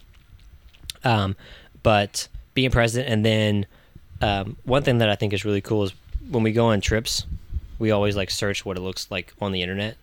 Um, 1.03 1.35
but 1.83 2.29
being 2.55 2.71
present 2.71 3.09
and 3.09 3.25
then 3.25 3.67
um, 4.21 4.57
one 4.65 4.83
thing 4.83 4.99
that 4.99 5.09
I 5.09 5.15
think 5.17 5.33
is 5.33 5.45
really 5.45 5.61
cool 5.61 5.85
is 5.85 5.93
when 6.31 6.43
we 6.43 6.53
go 6.53 6.67
on 6.67 6.81
trips, 6.81 7.25
we 7.79 7.91
always 7.91 8.17
like 8.17 8.31
search 8.31 8.65
what 8.65 8.77
it 8.77 8.81
looks 8.81 9.11
like 9.11 9.33
on 9.41 9.53
the 9.53 9.63
internet, 9.63 9.97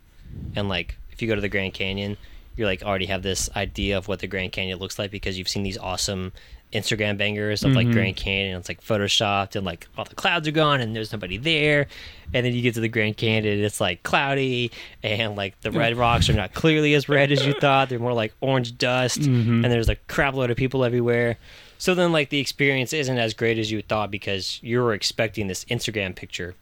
and 0.56 0.70
like 0.70 0.98
if 1.12 1.22
you 1.22 1.28
go 1.28 1.36
to 1.36 1.42
the 1.42 1.50
Grand 1.50 1.74
Canyon, 1.74 2.18
you're 2.56 2.68
like 2.68 2.84
already 2.84 3.06
have 3.08 3.22
this 3.24 3.50
idea 3.56 3.98
of 3.98 4.08
what 4.08 4.20
the 4.20 4.28
Grand 4.28 4.52
Canyon 4.54 4.80
looks 4.80 4.98
like 4.98 5.12
because 5.12 5.38
you've 5.38 5.50
seen 5.50 5.64
these 5.64 5.78
awesome 5.78 6.32
Instagram 6.74 7.18
bangers 7.18 7.64
of 7.64 7.72
like 7.74 7.88
Mhm. 7.88 7.94
Grand 7.94 8.16
Canyon. 8.18 8.58
It's 8.58 8.68
like 8.68 8.82
photoshopped 8.84 9.56
and 9.56 9.66
like 9.66 9.88
all 9.98 10.04
the 10.04 10.16
clouds 10.16 10.48
are 10.48 10.52
gone 10.52 10.82
and 10.82 10.94
there's 10.96 11.12
nobody 11.14 11.38
there. 11.38 11.88
And 12.34 12.46
then 12.46 12.54
you 12.54 12.62
get 12.62 12.74
to 12.74 12.80
the 12.82 12.90
Grand 12.90 13.16
Canyon, 13.18 13.54
and 13.54 13.64
it's 13.64 13.80
like 13.80 14.04
cloudy 14.04 14.72
and 15.04 15.36
like 15.36 15.60
the 15.62 15.72
red 15.72 15.96
rocks 15.98 16.30
are 16.30 16.34
not 16.34 16.54
clearly 16.54 16.94
as 16.96 17.08
red 17.08 17.32
as 17.32 17.46
you 17.46 17.54
thought. 17.54 17.88
They're 17.90 18.00
more 18.00 18.14
like 18.14 18.34
orange 18.42 18.78
dust 18.78 19.20
Mhm. 19.22 19.64
and 19.64 19.66
there's 19.66 19.90
a 19.90 19.96
crap 19.96 20.34
load 20.34 20.50
of 20.52 20.58
people 20.58 20.84
everywhere. 20.84 21.38
So 21.78 21.94
then 21.94 22.12
like 22.12 22.30
the 22.30 22.40
experience 22.40 22.94
isn't 22.94 23.18
as 23.18 23.34
great 23.34 23.58
as 23.58 23.72
you 23.72 23.82
thought 23.82 24.12
because 24.12 24.60
you 24.64 24.82
were 24.82 24.94
expecting 24.94 25.48
this 25.48 25.66
Instagram 25.66 26.16
picture. 26.16 26.56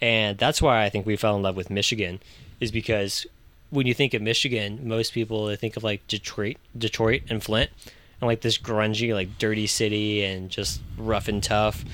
And 0.00 0.38
that's 0.38 0.60
why 0.60 0.84
I 0.84 0.90
think 0.90 1.06
we 1.06 1.16
fell 1.16 1.36
in 1.36 1.42
love 1.42 1.56
with 1.56 1.70
Michigan 1.70 2.20
is 2.60 2.70
because 2.70 3.26
when 3.70 3.86
you 3.86 3.94
think 3.94 4.14
of 4.14 4.22
Michigan, 4.22 4.80
most 4.86 5.12
people 5.12 5.46
they 5.46 5.56
think 5.56 5.76
of 5.76 5.84
like 5.84 6.06
Detroit, 6.06 6.56
Detroit 6.76 7.22
and 7.28 7.42
Flint, 7.42 7.70
and 8.20 8.28
like 8.28 8.40
this 8.40 8.58
grungy, 8.58 9.12
like 9.12 9.38
dirty 9.38 9.66
city 9.66 10.24
and 10.24 10.50
just 10.50 10.80
rough 10.96 11.28
and 11.28 11.42
tough. 11.42 11.84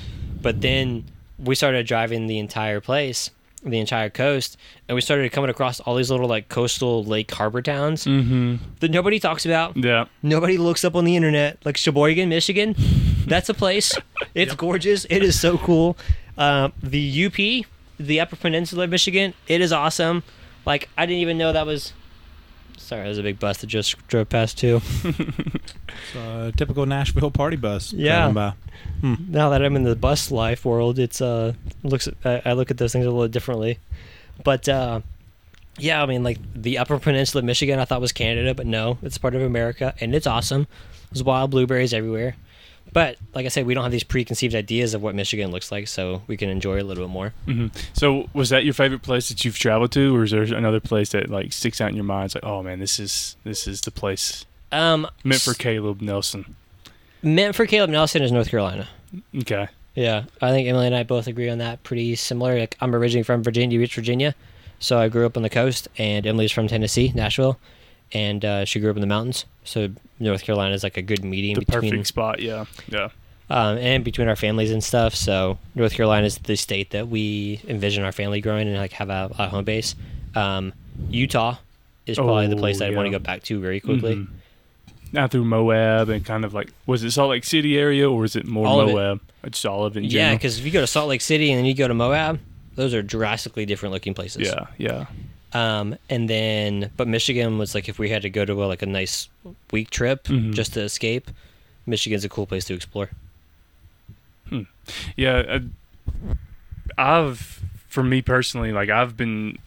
But 0.40 0.60
then 0.60 1.04
we 1.38 1.54
started 1.54 1.86
driving 1.86 2.26
the 2.26 2.38
entire 2.38 2.80
place, 2.80 3.30
the 3.62 3.78
entire 3.78 4.10
coast, 4.10 4.56
and 4.88 4.94
we 4.94 5.00
started 5.00 5.30
coming 5.32 5.50
across 5.50 5.80
all 5.80 5.94
these 5.94 6.10
little 6.10 6.28
like 6.28 6.48
coastal 6.48 7.04
lake 7.04 7.30
harbor 7.30 7.62
towns 7.62 8.04
mm-hmm. 8.04 8.56
that 8.80 8.90
nobody 8.90 9.18
talks 9.18 9.44
about. 9.44 9.76
yeah. 9.76 10.06
Nobody 10.22 10.56
looks 10.56 10.84
up 10.84 10.94
on 10.94 11.04
the 11.04 11.16
internet. 11.16 11.58
Like 11.64 11.76
Cheboygan, 11.76 12.28
Michigan, 12.28 12.74
that's 13.26 13.48
a 13.48 13.54
place. 13.54 13.92
It's 14.32 14.54
gorgeous. 14.54 15.06
It 15.10 15.24
is 15.24 15.40
so 15.40 15.58
cool. 15.58 15.96
Um, 16.38 16.72
the 16.80 17.26
UP, 17.26 17.66
the 17.98 18.20
Upper 18.20 18.36
Peninsula 18.36 18.84
of 18.84 18.90
Michigan, 18.90 19.34
it 19.48 19.60
is 19.60 19.72
awesome. 19.72 20.22
Like 20.64 20.88
I 20.96 21.04
didn't 21.04 21.20
even 21.20 21.36
know 21.36 21.52
that 21.52 21.66
was 21.66 21.92
Sorry, 22.80 23.04
there's 23.04 23.18
a 23.18 23.22
big 23.22 23.38
bus 23.38 23.58
that 23.58 23.68
just 23.68 23.96
drove 24.08 24.28
past 24.28 24.58
too. 24.58 24.80
It's 26.02 26.16
a 26.16 26.52
typical 26.56 26.86
Nashville 26.86 27.30
party 27.30 27.56
bus. 27.56 27.92
Yeah. 27.96 28.30
driving 28.30 28.34
by. 28.34 29.18
now 29.28 29.50
that 29.50 29.62
I'm 29.64 29.76
in 29.76 29.84
the 29.84 29.94
bus 29.94 30.30
life 30.30 30.64
world, 30.64 30.98
it's 30.98 31.20
uh 31.20 31.52
looks 31.82 32.08
I, 32.24 32.42
I 32.44 32.52
look 32.54 32.70
at 32.70 32.78
those 32.78 32.92
things 32.92 33.04
a 33.06 33.10
little 33.10 33.28
differently. 33.28 33.78
But 34.42 34.68
uh 34.68 35.00
yeah, 35.78 36.02
I 36.02 36.06
mean 36.06 36.22
like 36.24 36.38
the 36.54 36.78
Upper 36.78 36.98
Peninsula 36.98 37.40
of 37.40 37.44
Michigan 37.44 37.78
I 37.78 37.84
thought 37.84 38.00
was 38.00 38.12
Canada, 38.12 38.54
but 38.54 38.66
no, 38.66 38.98
it's 39.02 39.18
part 39.18 39.34
of 39.34 39.42
America 39.42 39.94
and 40.00 40.14
it's 40.14 40.26
awesome. 40.26 40.66
There's 41.12 41.22
wild 41.22 41.50
blueberries 41.50 41.92
everywhere. 41.92 42.34
But 42.92 43.16
like 43.34 43.46
I 43.46 43.48
said, 43.48 43.66
we 43.66 43.74
don't 43.74 43.82
have 43.84 43.92
these 43.92 44.02
preconceived 44.04 44.54
ideas 44.54 44.94
of 44.94 45.02
what 45.02 45.14
Michigan 45.14 45.50
looks 45.52 45.70
like, 45.70 45.86
so 45.88 46.22
we 46.26 46.36
can 46.36 46.48
enjoy 46.48 46.76
it 46.78 46.80
a 46.82 46.84
little 46.84 47.04
bit 47.06 47.12
more. 47.12 47.32
hmm 47.44 47.68
So, 47.92 48.28
was 48.34 48.48
that 48.50 48.64
your 48.64 48.74
favorite 48.74 49.02
place 49.02 49.28
that 49.28 49.44
you've 49.44 49.58
traveled 49.58 49.92
to, 49.92 50.16
or 50.16 50.24
is 50.24 50.30
there 50.32 50.42
another 50.42 50.80
place 50.80 51.10
that 51.10 51.30
like 51.30 51.52
sticks 51.52 51.80
out 51.80 51.90
in 51.90 51.96
your 51.96 52.04
mind? 52.04 52.26
It's 52.26 52.34
like, 52.34 52.44
oh 52.44 52.62
man, 52.62 52.78
this 52.80 52.98
is 52.98 53.36
this 53.44 53.68
is 53.68 53.80
the 53.82 53.90
place 53.90 54.44
Um 54.72 55.06
meant 55.24 55.40
for 55.42 55.54
Caleb 55.54 56.00
Nelson. 56.00 56.56
meant 57.22 57.54
for 57.54 57.66
Caleb 57.66 57.90
Nelson 57.90 58.22
is 58.22 58.32
North 58.32 58.48
Carolina. 58.50 58.88
Okay. 59.38 59.68
Yeah, 59.94 60.24
I 60.40 60.50
think 60.52 60.68
Emily 60.68 60.86
and 60.86 60.94
I 60.94 61.02
both 61.02 61.26
agree 61.26 61.48
on 61.48 61.58
that. 61.58 61.82
Pretty 61.82 62.14
similar. 62.16 62.58
Like 62.58 62.76
I'm 62.80 62.94
originally 62.94 63.24
from 63.24 63.42
Virginia 63.42 63.78
Beach, 63.78 63.94
Virginia, 63.94 64.34
so 64.78 64.98
I 64.98 65.08
grew 65.08 65.26
up 65.26 65.36
on 65.36 65.42
the 65.42 65.50
coast, 65.50 65.88
and 65.98 66.26
Emily's 66.26 66.52
from 66.52 66.68
Tennessee, 66.68 67.12
Nashville, 67.14 67.58
and 68.12 68.44
uh, 68.44 68.64
she 68.64 68.80
grew 68.80 68.90
up 68.90 68.96
in 68.96 69.00
the 69.00 69.06
mountains. 69.06 69.44
So 69.64 69.88
North 70.18 70.42
Carolina 70.42 70.74
is 70.74 70.82
like 70.82 70.96
a 70.96 71.02
good 71.02 71.24
medium 71.24 71.54
The 71.60 71.64
between, 71.66 71.90
perfect 71.92 72.06
spot. 72.08 72.40
Yeah. 72.40 72.64
Yeah. 72.88 73.08
um, 73.50 73.78
and 73.78 74.04
between 74.04 74.28
our 74.28 74.36
families 74.36 74.70
and 74.70 74.82
stuff. 74.82 75.14
So 75.14 75.58
North 75.74 75.92
Carolina 75.92 76.26
is 76.26 76.38
the 76.38 76.56
state 76.56 76.90
that 76.90 77.08
we 77.08 77.60
envision 77.68 78.04
our 78.04 78.12
family 78.12 78.40
growing 78.40 78.68
and 78.68 78.76
like 78.76 78.92
have 78.92 79.10
a, 79.10 79.30
a 79.38 79.48
home 79.48 79.64
base. 79.64 79.94
Um, 80.34 80.72
Utah 81.08 81.56
is 82.06 82.16
probably 82.16 82.46
the 82.48 82.56
Oh, 82.56 82.58
place 82.58 82.78
that 82.80 82.90
I 82.92 82.96
want 82.96 83.06
to 83.06 83.10
go 83.10 83.18
back 83.18 83.42
to 83.44 83.60
very 83.60 83.80
quickly. 83.80 84.16
Mhm. 84.16 84.28
Now 85.12 85.26
through 85.26 85.44
Moab 85.44 86.08
and 86.08 86.24
kind 86.24 86.44
of 86.44 86.54
like, 86.54 86.70
was 86.86 87.02
it 87.02 87.10
Salt 87.10 87.30
Lake 87.30 87.44
City 87.44 87.76
area 87.78 88.08
or 88.08 88.24
is 88.24 88.36
it 88.36 88.46
more 88.46 88.66
All 88.66 88.80
of 88.80 88.88
it. 88.88 88.92
Moab? 88.92 89.20
Just 89.50 89.66
all 89.66 89.84
of 89.84 89.96
it 89.96 90.04
Yeah, 90.04 90.34
because 90.34 90.58
if 90.58 90.64
you 90.64 90.70
go 90.70 90.80
to 90.80 90.86
Salt 90.86 91.08
Lake 91.08 91.20
City 91.20 91.50
and 91.50 91.58
then 91.58 91.64
you 91.64 91.74
go 91.74 91.88
to 91.88 91.94
Moab, 91.94 92.38
those 92.76 92.94
are 92.94 93.02
drastically 93.02 93.66
different 93.66 93.92
looking 93.92 94.14
places. 94.14 94.42
Yeah. 94.48 94.66
Yeah. 94.78 95.06
Um, 95.52 95.96
and 96.08 96.30
then, 96.30 96.90
but 96.96 97.08
Michigan 97.08 97.58
was 97.58 97.74
like 97.74 97.88
if 97.88 97.98
we 97.98 98.08
had 98.10 98.22
to 98.22 98.30
go 98.30 98.44
to 98.44 98.64
a, 98.64 98.66
like 98.66 98.82
a 98.82 98.86
nice 98.86 99.28
week 99.72 99.90
trip 99.90 100.24
Mhm. 100.24 100.54
just 100.54 100.74
to 100.74 100.80
escape, 100.82 101.30
Michigan's 101.86 102.24
a 102.24 102.28
cool 102.28 102.46
place 102.46 102.64
to 102.66 102.74
explore. 102.74 103.10
Yeah, 105.16 105.36
uh, 105.48 105.60
I've 106.98 107.60
for 107.88 108.02
me 108.02 108.22
personally, 108.22 108.72
like 108.72 108.88
I've 108.88 109.16
been 109.16 109.58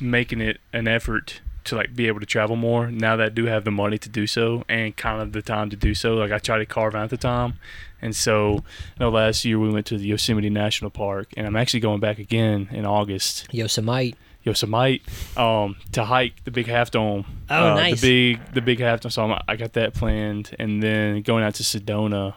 making 0.00 0.40
it 0.40 0.60
an 0.72 0.88
effort 0.88 1.40
to 1.64 1.76
like 1.76 1.94
be 1.94 2.06
able 2.08 2.20
to 2.20 2.26
travel 2.26 2.56
more 2.56 2.90
now 2.90 3.16
that 3.16 3.26
I 3.26 3.28
do 3.30 3.46
have 3.46 3.64
the 3.64 3.70
money 3.70 3.96
to 3.98 4.08
do 4.08 4.26
so 4.26 4.64
and 4.68 4.94
kind 4.96 5.22
of 5.22 5.32
the 5.32 5.40
time 5.42 5.70
to 5.70 5.76
do 5.76 5.94
so. 5.94 6.14
Like 6.14 6.30
I 6.32 6.38
try 6.38 6.58
to 6.58 6.66
carve 6.66 6.94
out 6.94 7.10
the 7.10 7.16
time, 7.16 7.54
and 8.02 8.14
so 8.14 8.54
you 8.54 9.00
know, 9.00 9.08
last 9.10 9.44
year 9.44 9.58
we 9.58 9.68
went 9.70 9.86
to 9.86 9.98
the 9.98 10.06
Yosemite 10.06 10.50
National 10.50 10.90
Park, 10.90 11.28
and 11.36 11.46
I'm 11.46 11.56
actually 11.56 11.80
going 11.80 12.00
back 12.00 12.18
again 12.18 12.68
in 12.72 12.84
August. 12.84 13.46
Yosemite. 13.52 14.14
Yosemite, 14.44 15.02
um, 15.36 15.76
to 15.92 16.04
hike 16.04 16.44
the 16.44 16.50
big 16.50 16.66
half 16.66 16.90
dome. 16.90 17.24
Oh, 17.50 17.72
uh, 17.72 17.74
nice. 17.74 18.00
The 18.00 18.34
big, 18.34 18.54
the 18.54 18.60
big 18.60 18.80
half 18.80 19.00
dome. 19.00 19.10
So 19.10 19.24
I'm, 19.24 19.40
I 19.48 19.56
got 19.56 19.72
that 19.72 19.94
planned, 19.94 20.54
and 20.58 20.82
then 20.82 21.22
going 21.22 21.42
out 21.44 21.54
to 21.56 21.62
Sedona. 21.62 22.34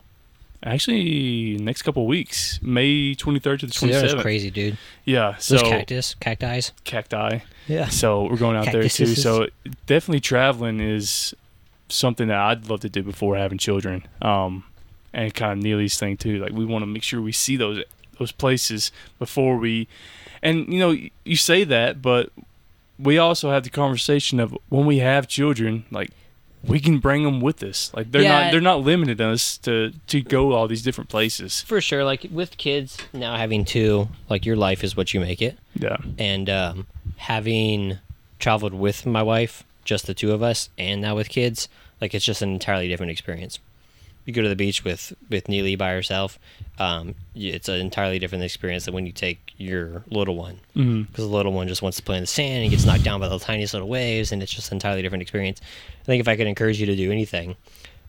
Actually, 0.64 1.58
next 1.58 1.84
couple 1.84 2.02
of 2.02 2.08
weeks, 2.08 2.60
May 2.64 3.14
23rd 3.14 3.60
to 3.60 3.66
the 3.68 3.74
So 3.74 3.88
that's 3.88 4.20
crazy, 4.22 4.50
dude. 4.50 4.78
Yeah, 5.06 5.34
Those 5.34 5.60
so 5.62 5.70
cactus, 5.70 6.16
cacti. 6.16 6.62
cacti. 6.84 7.40
Yeah. 7.68 7.90
So 7.90 8.24
we're 8.24 8.38
going 8.38 8.58
out 8.58 8.72
there 8.72 8.88
too. 8.90 9.06
So 9.06 9.48
definitely 9.86 10.20
traveling 10.20 10.80
is 10.80 11.36
something 11.90 12.28
that 12.30 12.38
I'd 12.38 12.70
love 12.70 12.80
to 12.82 12.90
do 12.90 13.04
before 13.04 13.38
having 13.38 13.58
children. 13.60 14.06
Um, 14.22 14.64
and 15.14 15.34
kind 15.34 15.54
of 15.54 15.64
Neely's 15.64 15.98
thing 15.98 16.18
too. 16.18 16.40
Like 16.40 16.54
we 16.54 16.66
want 16.66 16.82
to 16.82 16.88
make 16.88 17.04
sure 17.04 17.22
we 17.22 17.32
see 17.32 17.56
those 17.56 17.84
those 18.20 18.32
places 18.32 18.92
before 19.20 19.58
we. 19.58 19.88
And 20.42 20.72
you 20.72 20.80
know, 20.80 20.96
you 21.26 21.36
say 21.36 21.64
that, 21.64 22.02
but 22.02 22.32
we 23.00 23.18
also 23.18 23.50
have 23.52 23.64
the 23.64 23.70
conversation 23.70 24.40
of 24.40 24.58
when 24.70 24.86
we 24.86 24.98
have 25.00 25.28
children, 25.28 25.86
like 25.92 26.12
we 26.64 26.80
can 26.80 26.98
bring 27.00 27.24
them 27.24 27.40
with 27.40 27.62
us. 27.64 27.92
Like 27.96 28.12
they're 28.12 28.22
Yeah. 28.24 28.44
not 28.46 28.52
they're 28.52 28.62
not 28.62 28.82
limited 28.82 29.22
us 29.22 29.58
to 29.60 29.92
to 30.08 30.22
go 30.22 30.54
all 30.54 30.68
these 30.68 30.82
different 30.82 31.10
places. 31.10 31.62
For 31.62 31.80
sure. 31.82 32.04
Like 32.04 32.28
with 32.32 32.58
kids 32.58 32.98
now 33.14 33.36
having 33.38 33.66
two, 33.66 34.10
like 34.30 34.46
your 34.46 34.56
life 34.56 34.84
is 34.84 34.96
what 34.98 35.14
you 35.14 35.20
make 35.20 35.42
it. 35.42 35.58
Yeah. 35.76 35.98
And 36.18 36.50
um, 36.50 36.88
having 37.18 38.00
traveled 38.40 38.74
with 38.74 39.06
my 39.06 39.24
wife, 39.24 39.64
just 39.86 40.08
the 40.08 40.14
two 40.14 40.32
of 40.32 40.42
us, 40.44 40.70
and 40.78 41.02
now 41.02 41.16
with 41.16 41.30
kids, 41.30 41.70
like 42.02 42.14
it's 42.14 42.26
just 42.26 42.42
an 42.42 42.50
entirely 42.52 42.88
different 42.88 43.12
experience. 43.12 43.60
You 44.28 44.34
go 44.34 44.42
to 44.42 44.50
the 44.50 44.58
beach 44.58 44.84
with 44.84 45.14
with 45.30 45.48
Neely 45.48 45.78
by 45.78 45.94
herself, 45.94 46.38
um, 46.80 47.16
it's 47.34 47.70
an 47.70 47.80
entirely 47.80 48.20
different 48.20 48.44
experience 48.44 48.84
than 48.84 48.94
when 48.94 49.06
you 49.06 49.14
take 49.14 49.54
your 49.58 50.04
little 50.10 50.36
one, 50.36 50.60
because 50.74 51.24
the 51.24 51.34
little 51.34 51.54
one 51.54 51.70
just 51.70 51.82
wants 51.82 51.96
to 51.96 52.04
play 52.04 52.18
in 52.18 52.24
the 52.24 52.28
sand 52.28 52.64
and 52.64 52.70
gets 52.70 52.86
knocked 52.86 53.06
down 53.06 53.22
by 53.22 53.30
the 53.30 53.40
tiniest 53.40 53.74
little 53.74 53.88
waves, 53.88 54.34
and 54.34 54.44
it's 54.44 54.52
just 54.52 54.70
an 54.70 54.76
entirely 54.76 55.02
different 55.02 55.22
experience. 55.22 55.62
I 56.02 56.04
think 56.04 56.20
if 56.20 56.28
I 56.28 56.36
could 56.36 56.46
encourage 56.46 56.78
you 56.78 56.86
to 56.88 56.96
do 56.96 57.10
anything, 57.10 57.56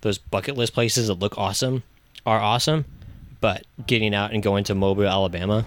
those 0.00 0.18
bucket 0.18 0.56
list 0.56 0.74
places 0.74 1.06
that 1.06 1.14
look 1.20 1.38
awesome 1.38 1.84
are 2.26 2.40
awesome, 2.40 2.84
but 3.40 3.64
getting 3.86 4.12
out 4.12 4.32
and 4.32 4.42
going 4.42 4.64
to 4.64 4.74
Mobile, 4.74 5.06
Alabama, 5.06 5.64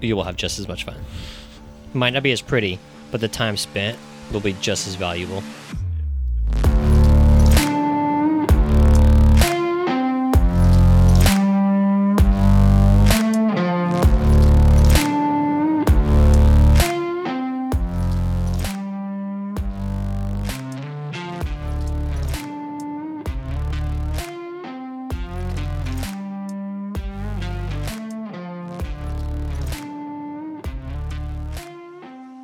you 0.00 0.16
will 0.16 0.24
have 0.24 0.36
just 0.36 0.58
as 0.58 0.66
much 0.66 0.82
fun. 0.82 0.96
It 0.96 1.94
might 1.94 2.12
not 2.12 2.24
be 2.24 2.32
as 2.32 2.42
pretty, 2.42 2.80
but 3.12 3.20
the 3.20 3.28
time 3.28 3.56
spent 3.56 3.96
will 4.32 4.40
be 4.40 4.54
just 4.54 4.88
as 4.88 4.96
valuable. 4.96 5.44